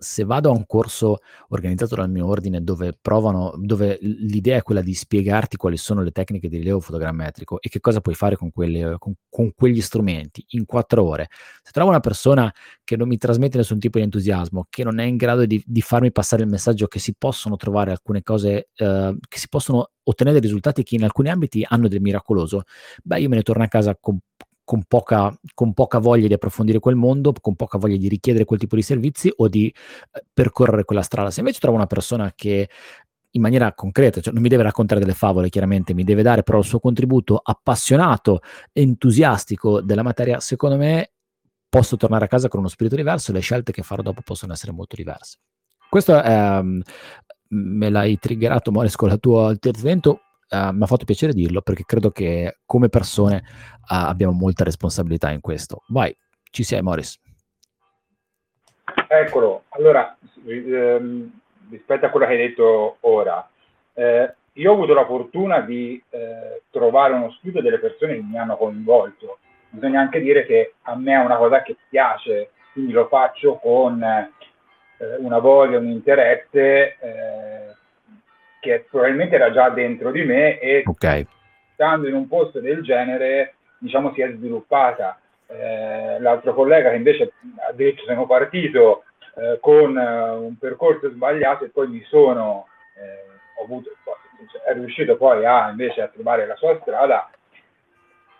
se, 0.03 0.25
vado 0.25 0.51
a 0.51 0.53
un 0.53 0.67
corso 0.67 1.19
organizzato 1.49 1.95
dal 1.95 2.11
mio 2.11 2.27
ordine 2.27 2.63
dove 2.63 2.97
provano, 3.01 3.55
dove 3.57 3.99
l'idea 4.01 4.57
è 4.57 4.63
quella 4.63 4.83
di 4.83 4.93
spiegarti 4.95 5.57
quali 5.57 5.77
sono 5.77 6.03
le 6.03 6.11
tecniche 6.11 6.49
di 6.49 6.59
rilievo 6.59 6.81
fotogrammetrico 6.81 7.61
e 7.61 7.69
che 7.69 7.81
cosa 7.81 8.01
puoi 8.01 8.15
fare 8.15 8.37
con, 8.37 8.51
quelle, 8.53 8.97
con, 8.99 9.15
con 9.29 9.53
quegli 9.55 9.81
strumenti 9.81 10.45
in 10.51 10.67
quattro 10.67 11.05
ore, 11.05 11.29
se 11.63 11.71
trovo 11.71 11.91
una 11.91 12.01
persona 12.01 12.53
che 12.85 12.97
non 12.97 13.09
mi 13.09 13.17
trasmette 13.17 13.57
nessun 13.57 13.79
tipo 13.79 13.99
di 13.99 14.05
entusiasmo, 14.05 14.67
che 14.69 14.85
non 14.85 14.99
è 14.99 15.05
in 15.05 15.17
grado 15.17 15.47
di, 15.47 15.63
di 15.65 15.81
farmi 15.81 16.11
passare 16.11 16.43
il 16.43 16.49
messaggio 16.49 16.89
che 16.89 16.99
si 16.99 17.15
possono 17.17 17.57
trovare 17.57 17.93
alcune 17.93 18.23
cose, 18.23 18.71
uh, 18.79 19.17
che 19.29 19.39
si 19.39 19.49
possono 19.49 19.91
ottenere 20.05 20.41
risultati 20.41 20.83
che 20.83 20.97
in 20.97 21.05
alcuni 21.05 21.31
ambiti 21.31 21.65
hanno 21.67 21.87
del 21.89 22.01
miracoloso, 22.01 22.63
beh 23.05 23.21
io 23.21 23.29
me 23.29 23.37
ne 23.37 23.43
torno 23.43 23.63
a 23.63 23.69
casa 23.69 23.97
con 23.99 24.19
con 24.65 24.85
poca, 24.87 25.35
con 25.55 25.73
poca, 25.73 25.99
voglia 25.99 26.27
di 26.27 26.35
approfondire 26.35 26.79
quel 26.79 26.97
mondo, 26.97 27.33
con 27.41 27.57
poca 27.57 27.79
voglia 27.79 27.97
di 27.97 28.09
richiedere 28.09 28.45
quel 28.45 28.59
tipo 28.59 28.77
di 28.77 28.83
servizi 28.83 29.33
o 29.35 29.49
di 29.49 29.67
eh, 30.13 30.25
percorrere 30.33 30.85
quella 30.85 31.03
strada. 31.03 31.31
Se 31.31 31.41
invece 31.41 31.61
trovo 31.61 31.77
una 31.77 31.87
persona 31.87 32.33
che 32.35 32.69
in 33.35 33.41
maniera 33.41 33.73
concreta, 33.73 34.21
cioè 34.21 34.33
non 34.33 34.43
mi 34.43 34.49
deve 34.49 34.63
raccontare 34.63 35.01
delle 35.01 35.15
favole, 35.15 35.49
chiaramente, 35.49 35.95
mi 35.95 36.05
deve 36.05 36.23
dare 36.23 36.43
però 36.43 36.59
il 36.59 36.65
suo 36.65 36.81
contributo 36.81 37.41
appassionato, 37.43 38.41
entusiastico 38.73 39.81
della 39.81 40.03
materia, 40.03 40.39
secondo 40.41 40.77
me 40.77 41.13
posso 41.69 41.97
tornare 41.97 42.27
a 42.27 42.29
casa 42.29 42.49
con 42.49 42.61
uno 42.61 42.69
spirito 42.69 42.97
diverso 42.97 43.31
e 43.31 43.35
le 43.35 43.41
scelte 43.41 43.73
che 43.73 43.83
farò 43.83 44.03
dopo 44.03 44.21
possono 44.23 44.53
essere 44.53 44.73
molto 44.73 44.95
diverse. 44.97 45.39
Questo 45.89 46.21
è, 46.21 46.59
um, 46.59 46.83
me 47.49 47.91
l'hai 47.91 48.19
triggerato, 48.19 48.71
Mores, 48.71 48.97
con 48.97 49.11
il 49.11 49.19
tuo 49.19 49.51
intervento 49.51 50.21
uh, 50.53 50.73
mi 50.73 50.83
ha 50.83 50.87
fatto 50.87 51.05
piacere 51.05 51.33
dirlo 51.33 51.63
perché 51.63 51.85
credo 51.85 52.11
che 52.11 52.59
come 52.65 52.89
persone 52.89 53.43
uh, 53.45 54.07
abbiamo 54.07 54.33
molta 54.33 54.65
responsabilità 54.65 55.31
in 55.31 55.41
questo. 55.41 55.83
Vai, 55.89 56.17
ci 56.51 56.63
sei 56.63 56.83
Morris. 56.83 57.19
Eccolo, 59.09 59.65
allora 59.71 60.17
ehm, 60.47 61.41
rispetto 61.71 62.07
a 62.07 62.11
quello 62.11 62.27
che 62.27 62.33
hai 62.33 62.39
detto 62.39 62.97
ora, 63.01 63.49
eh, 63.95 64.35
io 64.55 64.71
ho 64.71 64.75
avuto 64.75 64.93
la 64.93 65.07
fortuna 65.07 65.61
di 65.61 66.03
eh, 66.11 66.63
trovare 66.71 67.15
uno 67.15 67.31
studio 67.33 67.63
delle 67.63 67.79
persone 67.79 68.15
che 68.15 68.23
mi 68.23 68.39
hanno 68.39 68.57
coinvolto. 68.57 69.39
Bisogna 69.71 70.01
anche 70.01 70.21
dire 70.21 70.45
che 70.45 70.75
a 70.83 70.95
me 70.95 71.15
è 71.15 71.25
una 71.25 71.37
cosa 71.37 71.63
che 71.63 71.77
piace, 71.89 72.51
quindi 72.73 72.93
lo 72.93 73.07
faccio 73.09 73.57
con 73.57 74.03
eh, 74.03 74.31
una 75.19 75.39
voglia, 75.39 75.79
un 75.79 75.89
interesse 75.89 76.99
eh, 76.99 77.77
che 78.63 78.87
probabilmente 78.89 79.35
era 79.35 79.51
già 79.51 79.71
dentro 79.71 80.13
di 80.13 80.23
me 80.23 80.61
e 80.61 80.85
okay. 80.87 81.27
stando 81.73 82.07
in 82.07 82.15
un 82.15 82.29
posto 82.29 82.61
del 82.61 82.83
genere, 82.83 83.57
diciamo, 83.79 84.13
si 84.15 84.23
è 84.23 84.31
sviluppata. 84.31 85.19
Eh, 85.49 86.21
l'altro 86.21 86.55
collega 86.55 86.91
che 86.91 86.97
invece 86.97 87.33
ha 87.69 87.73
detto 87.73 88.05
sono 88.05 88.25
partito 88.25 89.03
eh, 89.35 89.59
con 89.61 89.99
eh, 89.99 90.31
un 90.31 90.57
percorso 90.59 91.11
sbagliato 91.11 91.65
e 91.65 91.71
poi 91.71 91.89
mi 91.89 92.03
sono, 92.05 92.69
eh, 92.97 93.27
ho 93.59 93.65
avuto, 93.65 93.91
cioè, 94.53 94.63
è 94.63 94.75
riuscito 94.75 95.17
poi 95.17 95.45
a 95.45 95.69
invece 95.69 96.01
a 96.01 96.07
trovare 96.07 96.47
la 96.47 96.55
sua 96.55 96.79
strada, 96.83 97.29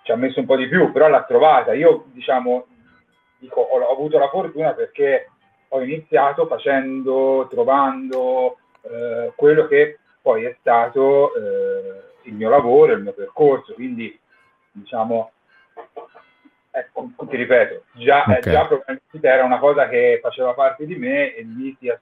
ci 0.03 0.13
ha 0.13 0.17
messo 0.17 0.39
un 0.39 0.47
po' 0.47 0.57
di 0.57 0.69
più, 0.69 0.93
però 0.93 1.09
l'ha 1.09 1.25
trovata. 1.25 1.73
Io 1.73 2.05
diciamo, 2.13 2.67
dico, 3.39 3.61
ho, 3.61 3.81
ho 3.81 3.93
avuto 3.93 4.19
la 4.19 4.29
fortuna 4.29 4.73
perché 4.73 5.31
ho 5.67 5.83
iniziato 5.83 6.47
facendo, 6.47 7.49
trovando 7.51 8.59
eh, 8.83 9.33
quello 9.35 9.67
che 9.67 9.99
poi 10.23 10.45
è 10.45 10.57
stato 10.61 11.35
eh, 11.35 12.29
il 12.29 12.35
mio 12.35 12.49
lavoro, 12.49 12.93
il 12.93 13.03
mio 13.03 13.13
percorso, 13.13 13.75
quindi 13.75 14.19
diciamo, 14.71 15.33
ecco, 16.71 17.11
ti 17.29 17.37
ripeto, 17.37 17.85
già, 17.93 18.23
okay. 18.23 18.41
già 18.41 18.67
probabilmente 18.67 19.29
era 19.29 19.45
una 19.45 19.59
cosa 19.59 19.89
che 19.89 20.21
faceva 20.23 20.55
parte 20.55 20.87
di 20.87 20.97
me 20.97 21.35
e 21.35 21.43
lì 21.43 21.77
si 21.79 21.89
è, 21.89 21.99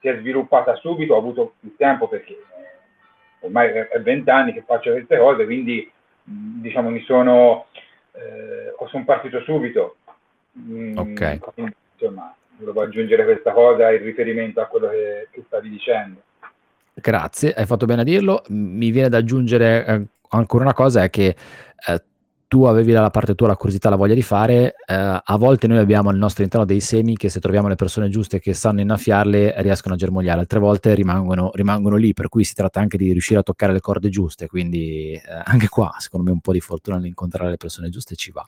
si 0.00 0.08
è 0.08 0.18
sviluppata 0.18 0.74
subito, 0.76 1.14
ho 1.14 1.18
avuto 1.18 1.54
più 1.60 1.74
tempo 1.76 2.08
perché 2.08 2.32
eh, 2.32 3.46
ormai 3.46 3.70
è 3.70 4.00
vent'anni 4.00 4.52
che 4.52 4.64
faccio 4.66 4.90
queste 4.90 5.16
cose, 5.16 5.44
quindi 5.44 5.90
diciamo 6.24 6.90
mi 6.90 7.02
sono, 7.02 7.66
eh, 8.12 8.74
sono 8.88 9.04
partito 9.04 9.40
subito. 9.42 9.96
Mm, 10.58 10.96
ok. 10.96 11.52
Quindi, 11.54 11.74
insomma, 11.98 12.34
volevo 12.56 12.82
aggiungere 12.82 13.24
questa 13.24 13.52
cosa 13.52 13.92
in 13.92 14.02
riferimento 14.02 14.60
a 14.60 14.66
quello 14.66 14.88
che, 14.88 15.28
che 15.30 15.42
stavi 15.46 15.68
dicendo. 15.68 16.22
Grazie, 16.94 17.52
hai 17.52 17.66
fatto 17.66 17.86
bene 17.86 18.02
a 18.02 18.04
dirlo. 18.04 18.44
Mi 18.48 18.90
viene 18.90 19.08
da 19.08 19.18
aggiungere 19.18 19.84
eh, 19.84 20.06
ancora 20.28 20.62
una 20.62 20.72
cosa, 20.74 21.02
è 21.02 21.10
che 21.10 21.36
eh, 21.86 22.04
tu 22.46 22.64
avevi 22.64 22.92
dalla 22.92 23.10
parte 23.10 23.34
tua 23.34 23.48
la 23.48 23.56
curiosità, 23.56 23.90
la 23.90 23.96
voglia 23.96 24.14
di 24.14 24.22
fare, 24.22 24.76
eh, 24.86 24.94
a 24.94 25.36
volte 25.36 25.66
noi 25.66 25.78
abbiamo 25.78 26.10
al 26.10 26.16
nostro 26.16 26.44
interno 26.44 26.64
dei 26.64 26.78
semi 26.78 27.16
che 27.16 27.28
se 27.28 27.40
troviamo 27.40 27.66
le 27.66 27.74
persone 27.74 28.08
giuste 28.08 28.38
che 28.38 28.54
sanno 28.54 28.80
innaffiarle 28.80 29.60
riescono 29.60 29.94
a 29.94 29.96
germogliare, 29.96 30.38
altre 30.38 30.60
volte 30.60 30.94
rimangono, 30.94 31.50
rimangono 31.54 31.96
lì, 31.96 32.12
per 32.12 32.28
cui 32.28 32.44
si 32.44 32.54
tratta 32.54 32.78
anche 32.78 32.96
di 32.96 33.10
riuscire 33.10 33.40
a 33.40 33.42
toccare 33.42 33.72
le 33.72 33.80
corde 33.80 34.08
giuste, 34.08 34.46
quindi 34.46 35.14
eh, 35.14 35.20
anche 35.44 35.68
qua 35.68 35.96
secondo 35.98 36.26
me 36.26 36.32
un 36.32 36.40
po' 36.40 36.52
di 36.52 36.60
fortuna 36.60 36.96
nell'incontrare 36.96 37.50
le 37.50 37.56
persone 37.56 37.88
giuste 37.88 38.14
ci 38.14 38.30
va. 38.30 38.44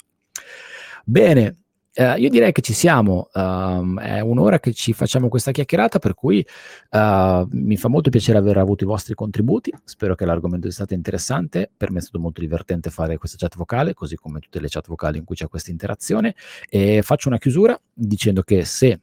Bene, 1.05 1.66
Uh, 1.99 2.19
io 2.19 2.29
direi 2.29 2.53
che 2.53 2.61
ci 2.61 2.75
siamo, 2.75 3.31
uh, 3.33 3.99
è 3.99 4.21
un'ora 4.21 4.61
che 4.61 4.75
ci 4.75 4.93
facciamo 4.93 5.29
questa 5.29 5.51
chiacchierata, 5.51 5.99
per 5.99 6.13
cui 6.13 6.47
uh, 6.91 7.47
mi 7.51 7.79
fa 7.79 7.89
molto 7.89 8.11
piacere 8.11 8.37
aver 8.37 8.59
avuto 8.59 8.85
i 8.85 8.87
vostri 8.87 9.15
contributi, 9.15 9.73
spero 9.83 10.15
che 10.15 10.27
l'argomento 10.27 10.67
sia 10.67 10.77
stato 10.77 10.93
interessante, 10.93 11.71
per 11.75 11.91
me 11.91 12.01
è 12.01 12.03
stato 12.03 12.19
molto 12.19 12.43
divertente 12.43 12.91
fare 12.91 13.17
questa 13.17 13.39
chat 13.39 13.57
vocale, 13.57 13.95
così 13.95 14.15
come 14.17 14.41
tutte 14.41 14.61
le 14.61 14.69
chat 14.69 14.87
vocali 14.89 15.17
in 15.17 15.25
cui 15.25 15.37
c'è 15.37 15.49
questa 15.49 15.71
interazione, 15.71 16.35
e 16.69 17.01
faccio 17.01 17.29
una 17.29 17.39
chiusura 17.39 17.81
dicendo 17.95 18.43
che 18.43 18.67
se 18.67 19.01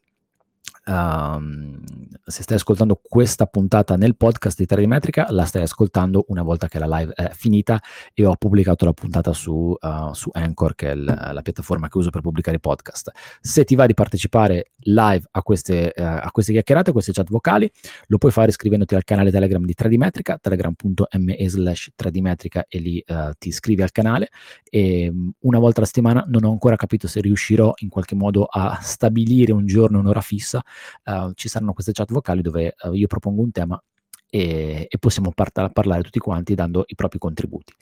Um, 0.86 1.79
se 2.25 2.43
stai 2.43 2.57
ascoltando 2.57 2.99
questa 3.01 3.45
puntata 3.45 3.95
nel 3.95 4.17
podcast 4.17 4.57
di 4.57 4.65
Terrimetrica, 4.65 5.27
la 5.29 5.45
stai 5.45 5.61
ascoltando 5.61 6.25
una 6.27 6.41
volta 6.41 6.67
che 6.67 6.79
la 6.79 6.97
live 6.97 7.13
è 7.13 7.31
finita 7.34 7.81
e 8.13 8.25
ho 8.25 8.36
pubblicato 8.36 8.84
la 8.86 8.93
puntata 8.93 9.34
su, 9.34 9.75
uh, 9.79 10.13
su 10.13 10.29
Anchor, 10.34 10.75
che 10.75 10.91
è 10.91 10.95
l- 10.95 11.05
la 11.05 11.41
piattaforma 11.41 11.88
che 11.88 11.97
uso 11.97 12.09
per 12.09 12.21
pubblicare 12.21 12.57
i 12.57 12.59
podcast. 12.59 13.11
Se 13.39 13.63
ti 13.63 13.75
va 13.75 13.86
di 13.86 13.93
partecipare 13.93 14.71
live 14.79 15.25
a 15.31 15.41
queste, 15.41 15.93
uh, 15.95 16.01
a 16.01 16.29
queste 16.31 16.51
chiacchierate, 16.51 16.89
a 16.89 16.93
queste 16.93 17.13
chat 17.13 17.29
vocali, 17.29 17.69
lo 18.07 18.17
puoi 18.17 18.31
fare 18.31 18.49
iscrivendoti 18.49 18.95
al 18.95 19.03
canale 19.03 19.31
Telegram 19.31 19.63
di 19.63 19.73
Tradimetrica, 19.73 20.38
telegram.me 20.38 21.49
slash 21.49 21.91
Tradimetrica 21.95 22.65
e 22.67 22.79
lì 22.79 23.03
uh, 23.07 23.31
ti 23.38 23.49
iscrivi 23.49 23.81
al 23.84 23.91
canale 23.91 24.29
e 24.69 25.09
um, 25.09 25.31
una 25.41 25.59
volta 25.59 25.77
alla 25.77 25.88
settimana 25.88 26.25
non 26.27 26.43
ho 26.43 26.51
ancora 26.51 26.75
capito 26.75 27.07
se 27.07 27.21
riuscirò 27.21 27.73
in 27.77 27.89
qualche 27.89 28.15
modo 28.15 28.45
a 28.45 28.79
stabilire 28.81 29.51
un 29.51 29.65
giorno, 29.65 29.99
un'ora 29.99 30.21
fissa 30.21 30.61
uh, 31.05 31.32
ci 31.34 31.47
saranno 31.47 31.74
queste 31.74 31.91
chat 31.91 32.11
vocali 32.11 32.41
dove 32.41 32.76
uh, 32.84 32.93
io 32.93 33.07
propongo 33.07 33.41
un 33.41 33.51
tema 33.51 33.84
e, 34.30 34.88
e 34.89 34.97
possiamo 34.97 35.32
part- 35.32 35.71
parlare 35.71 36.01
tutti 36.01 36.19
quanti 36.19 36.55
dando 36.55 36.84
i 36.88 36.95
propri 36.95 37.19
contributi. 37.19 37.74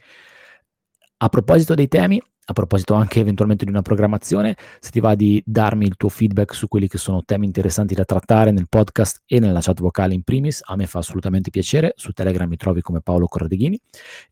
A 1.18 1.30
proposito 1.30 1.76
dei 1.76 1.88
temi, 1.88 2.22
a 2.52 2.54
proposito 2.54 2.94
anche 2.94 3.20
eventualmente 3.20 3.66
di 3.66 3.72
una 3.72 3.82
programmazione, 3.82 4.56
se 4.80 4.92
ti 4.92 5.00
va 5.00 5.16
di 5.16 5.42
darmi 5.46 5.86
il 5.86 5.96
tuo 5.98 6.10
feedback 6.10 6.54
su 6.54 6.68
quelli 6.68 6.88
che 6.88 6.98
sono 6.98 7.24
temi 7.24 7.46
interessanti 7.46 7.94
da 7.96 8.06
trattare 8.06 8.52
nel 8.52 8.68
podcast 8.70 9.24
e 9.26 9.40
nella 9.40 9.60
chat 9.62 9.80
vocale 9.80 10.14
in 10.14 10.24
primis, 10.24 10.62
a 10.64 10.76
me 10.76 10.88
fa 10.88 11.00
assolutamente 11.00 11.50
piacere, 11.50 11.94
su 11.96 12.12
Telegram 12.12 12.48
mi 12.48 12.58
trovi 12.58 12.82
come 12.82 13.02
Paolo 13.02 13.28
Corradeghini 13.28 13.80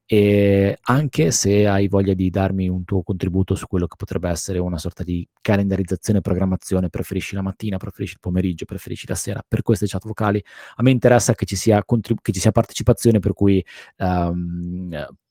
e 0.06 0.78
anche 0.82 1.32
se 1.32 1.68
hai 1.68 1.88
voglia 1.88 2.14
di 2.14 2.30
darmi 2.30 2.68
un 2.68 2.84
tuo 2.84 3.04
contributo 3.04 3.56
su 3.56 3.68
quello 3.68 3.88
che 3.88 3.96
potrebbe 3.96 4.30
essere 4.30 4.60
una 4.60 4.78
sorta 4.78 5.04
di 5.04 5.28
calendarizzazione 5.42 6.20
e 6.20 6.22
programmazione, 6.22 6.90
preferisci 6.90 7.36
la 7.36 7.42
mattina, 7.42 7.78
preferisci 7.78 8.16
il 8.16 8.20
pomeriggio, 8.20 8.66
preferisci 8.66 9.06
la 9.08 9.16
sera, 9.16 9.44
per 9.48 9.62
queste 9.62 9.86
chat 9.88 10.06
vocali, 10.06 10.44
a 10.76 10.84
me 10.84 10.92
interessa 10.92 11.34
che 11.36 11.46
ci 11.46 11.56
sia, 11.56 11.84
contrib- 11.86 12.22
che 12.22 12.32
ci 12.32 12.40
sia 12.40 12.52
partecipazione 12.52 13.20
per 13.20 13.34
cui 13.34 13.64
um, 13.98 14.90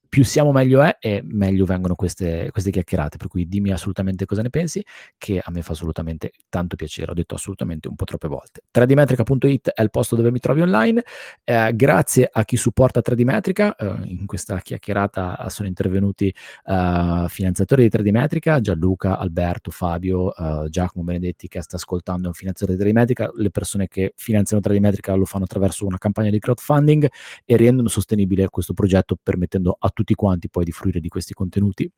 più 0.09 0.25
siamo 0.25 0.53
meglio 0.53 0.83
è 0.83 0.97
e 1.01 1.21
meglio 1.25 1.65
vengono 1.65 1.95
queste, 1.95 2.51
queste, 2.51 2.71
chiacchierate, 2.71 3.17
per 3.17 3.29
cui 3.29 3.47
dimmi 3.47 3.71
assolutamente 3.71 4.25
cosa 4.25 4.43
ne 4.43 4.51
pensi, 4.51 4.85
che 5.17 5.41
a 5.43 5.51
me 5.51 5.63
fa 5.63 5.73
assolutamente 5.73 6.33
tanto 6.49 6.77
piacere, 6.77 7.11
ho 7.11 7.15
detto 7.15 7.35
assolutamente 7.35 7.89
un 7.89 7.95
po' 7.95 8.05
troppe 8.05 8.29
volte. 8.29 8.63
3dmetrica.it 8.73 9.71
è 9.71 9.83
il 9.83 9.91
posto 9.91 10.17
dove 10.17 10.31
mi 10.31 10.39
trovi 10.39 10.63
online, 10.63 11.03
eh, 11.45 11.73
grazie 11.75 12.29
a 12.31 12.45
chi 12.45 12.57
supporta 12.57 13.01
3dmetrica, 13.01 13.75
eh, 13.77 14.09
in 14.09 14.27
questa 14.27 14.59
chiacchierata 14.61 15.49
sono 15.49 15.69
intervenuti 15.69 16.29
eh, 16.29 17.27
finanziatori 17.29 17.89
di 17.89 17.97
3dmetrica, 17.97 18.61
Gianluca, 18.61 19.19
Alberto, 19.19 19.71
Fabio, 19.71 20.35
eh, 20.35 20.69
Giacomo 20.71 21.05
Benedetti 21.05 21.49
che 21.49 21.61
sta 21.61 21.77
ascoltando 21.77 22.29
un 22.29 22.35
finanziatore 22.35 22.79
di 22.79 22.91
3dmetrica, 22.91 23.29
le 23.35 23.51
persone 23.51 23.89
che 23.89 24.13
finanziano 24.17 24.63
3dmetrica 24.65 25.17
lo 25.17 25.25
fanno 25.25 25.45
attraverso 25.45 25.87
una 25.87 25.99
campagna 25.99 26.31
di 26.31 26.39
crowdfunding 26.39 27.09
e 27.45 27.57
rendono 27.57 27.89
sostenibile 27.89 28.49
questo 28.49 28.73
progetto 28.73 29.17
permettendo 29.23 29.77
a 29.79 29.91
tutti 29.99 30.15
quanti 30.15 30.49
poi 30.49 30.63
di 30.63 30.71
fruire 30.71 31.01
di 31.01 31.09
questi 31.09 31.35
contenuti 31.35 31.91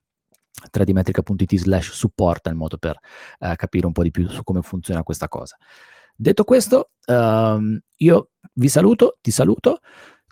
3dmetrica.it 0.73 1.57
slash 1.57 1.93
supporta 1.93 2.49
in 2.51 2.57
modo 2.57 2.79
per 2.79 2.99
uh, 3.41 3.55
capire 3.57 3.87
un 3.87 3.93
po' 3.93 4.03
di 4.03 4.11
più 4.11 4.27
su 4.29 4.43
come 4.43 4.63
funziona 4.63 5.03
questa 5.03 5.29
cosa. 5.29 5.57
Detto 6.17 6.45
questo, 6.45 6.91
um, 7.07 7.79
io 7.97 8.31
vi 8.55 8.69
saluto, 8.69 9.19
ti 9.21 9.31
saluto, 9.31 9.81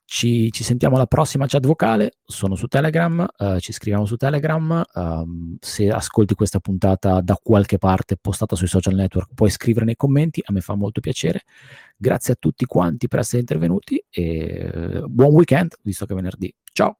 ci, 0.04 0.50
ci, 0.50 0.64
sentiamo 0.64 0.96
alla 0.96 1.06
prossima 1.06 1.46
chat 1.46 1.64
vocale, 1.66 2.12
sono 2.24 2.56
su 2.56 2.66
Telegram, 2.66 3.26
uh, 3.36 3.58
ci 3.58 3.72
scriviamo 3.72 4.06
su 4.06 4.16
Telegram, 4.16 4.82
um, 4.94 5.56
se 5.60 5.90
ascolti 5.90 6.34
questa 6.34 6.60
puntata 6.60 7.20
da 7.20 7.38
qualche 7.42 7.78
parte 7.78 8.16
postata 8.18 8.56
sui 8.56 8.66
social 8.66 8.94
network 8.94 9.32
puoi 9.34 9.50
scrivere 9.50 9.84
nei 9.84 9.96
commenti, 9.96 10.42
a 10.44 10.52
me 10.52 10.60
fa 10.60 10.74
molto 10.74 11.00
piacere. 11.00 11.42
Grazie 11.96 12.34
a 12.34 12.36
tutti 12.38 12.64
quanti 12.64 13.08
per 13.08 13.20
essere 13.20 13.40
intervenuti 13.40 14.02
e 14.10 15.00
uh, 15.02 15.06
buon 15.06 15.32
weekend, 15.32 15.74
visto 15.82 16.04
che 16.06 16.12
è 16.12 16.16
venerdì. 16.16 16.54
Ciao! 16.72 16.98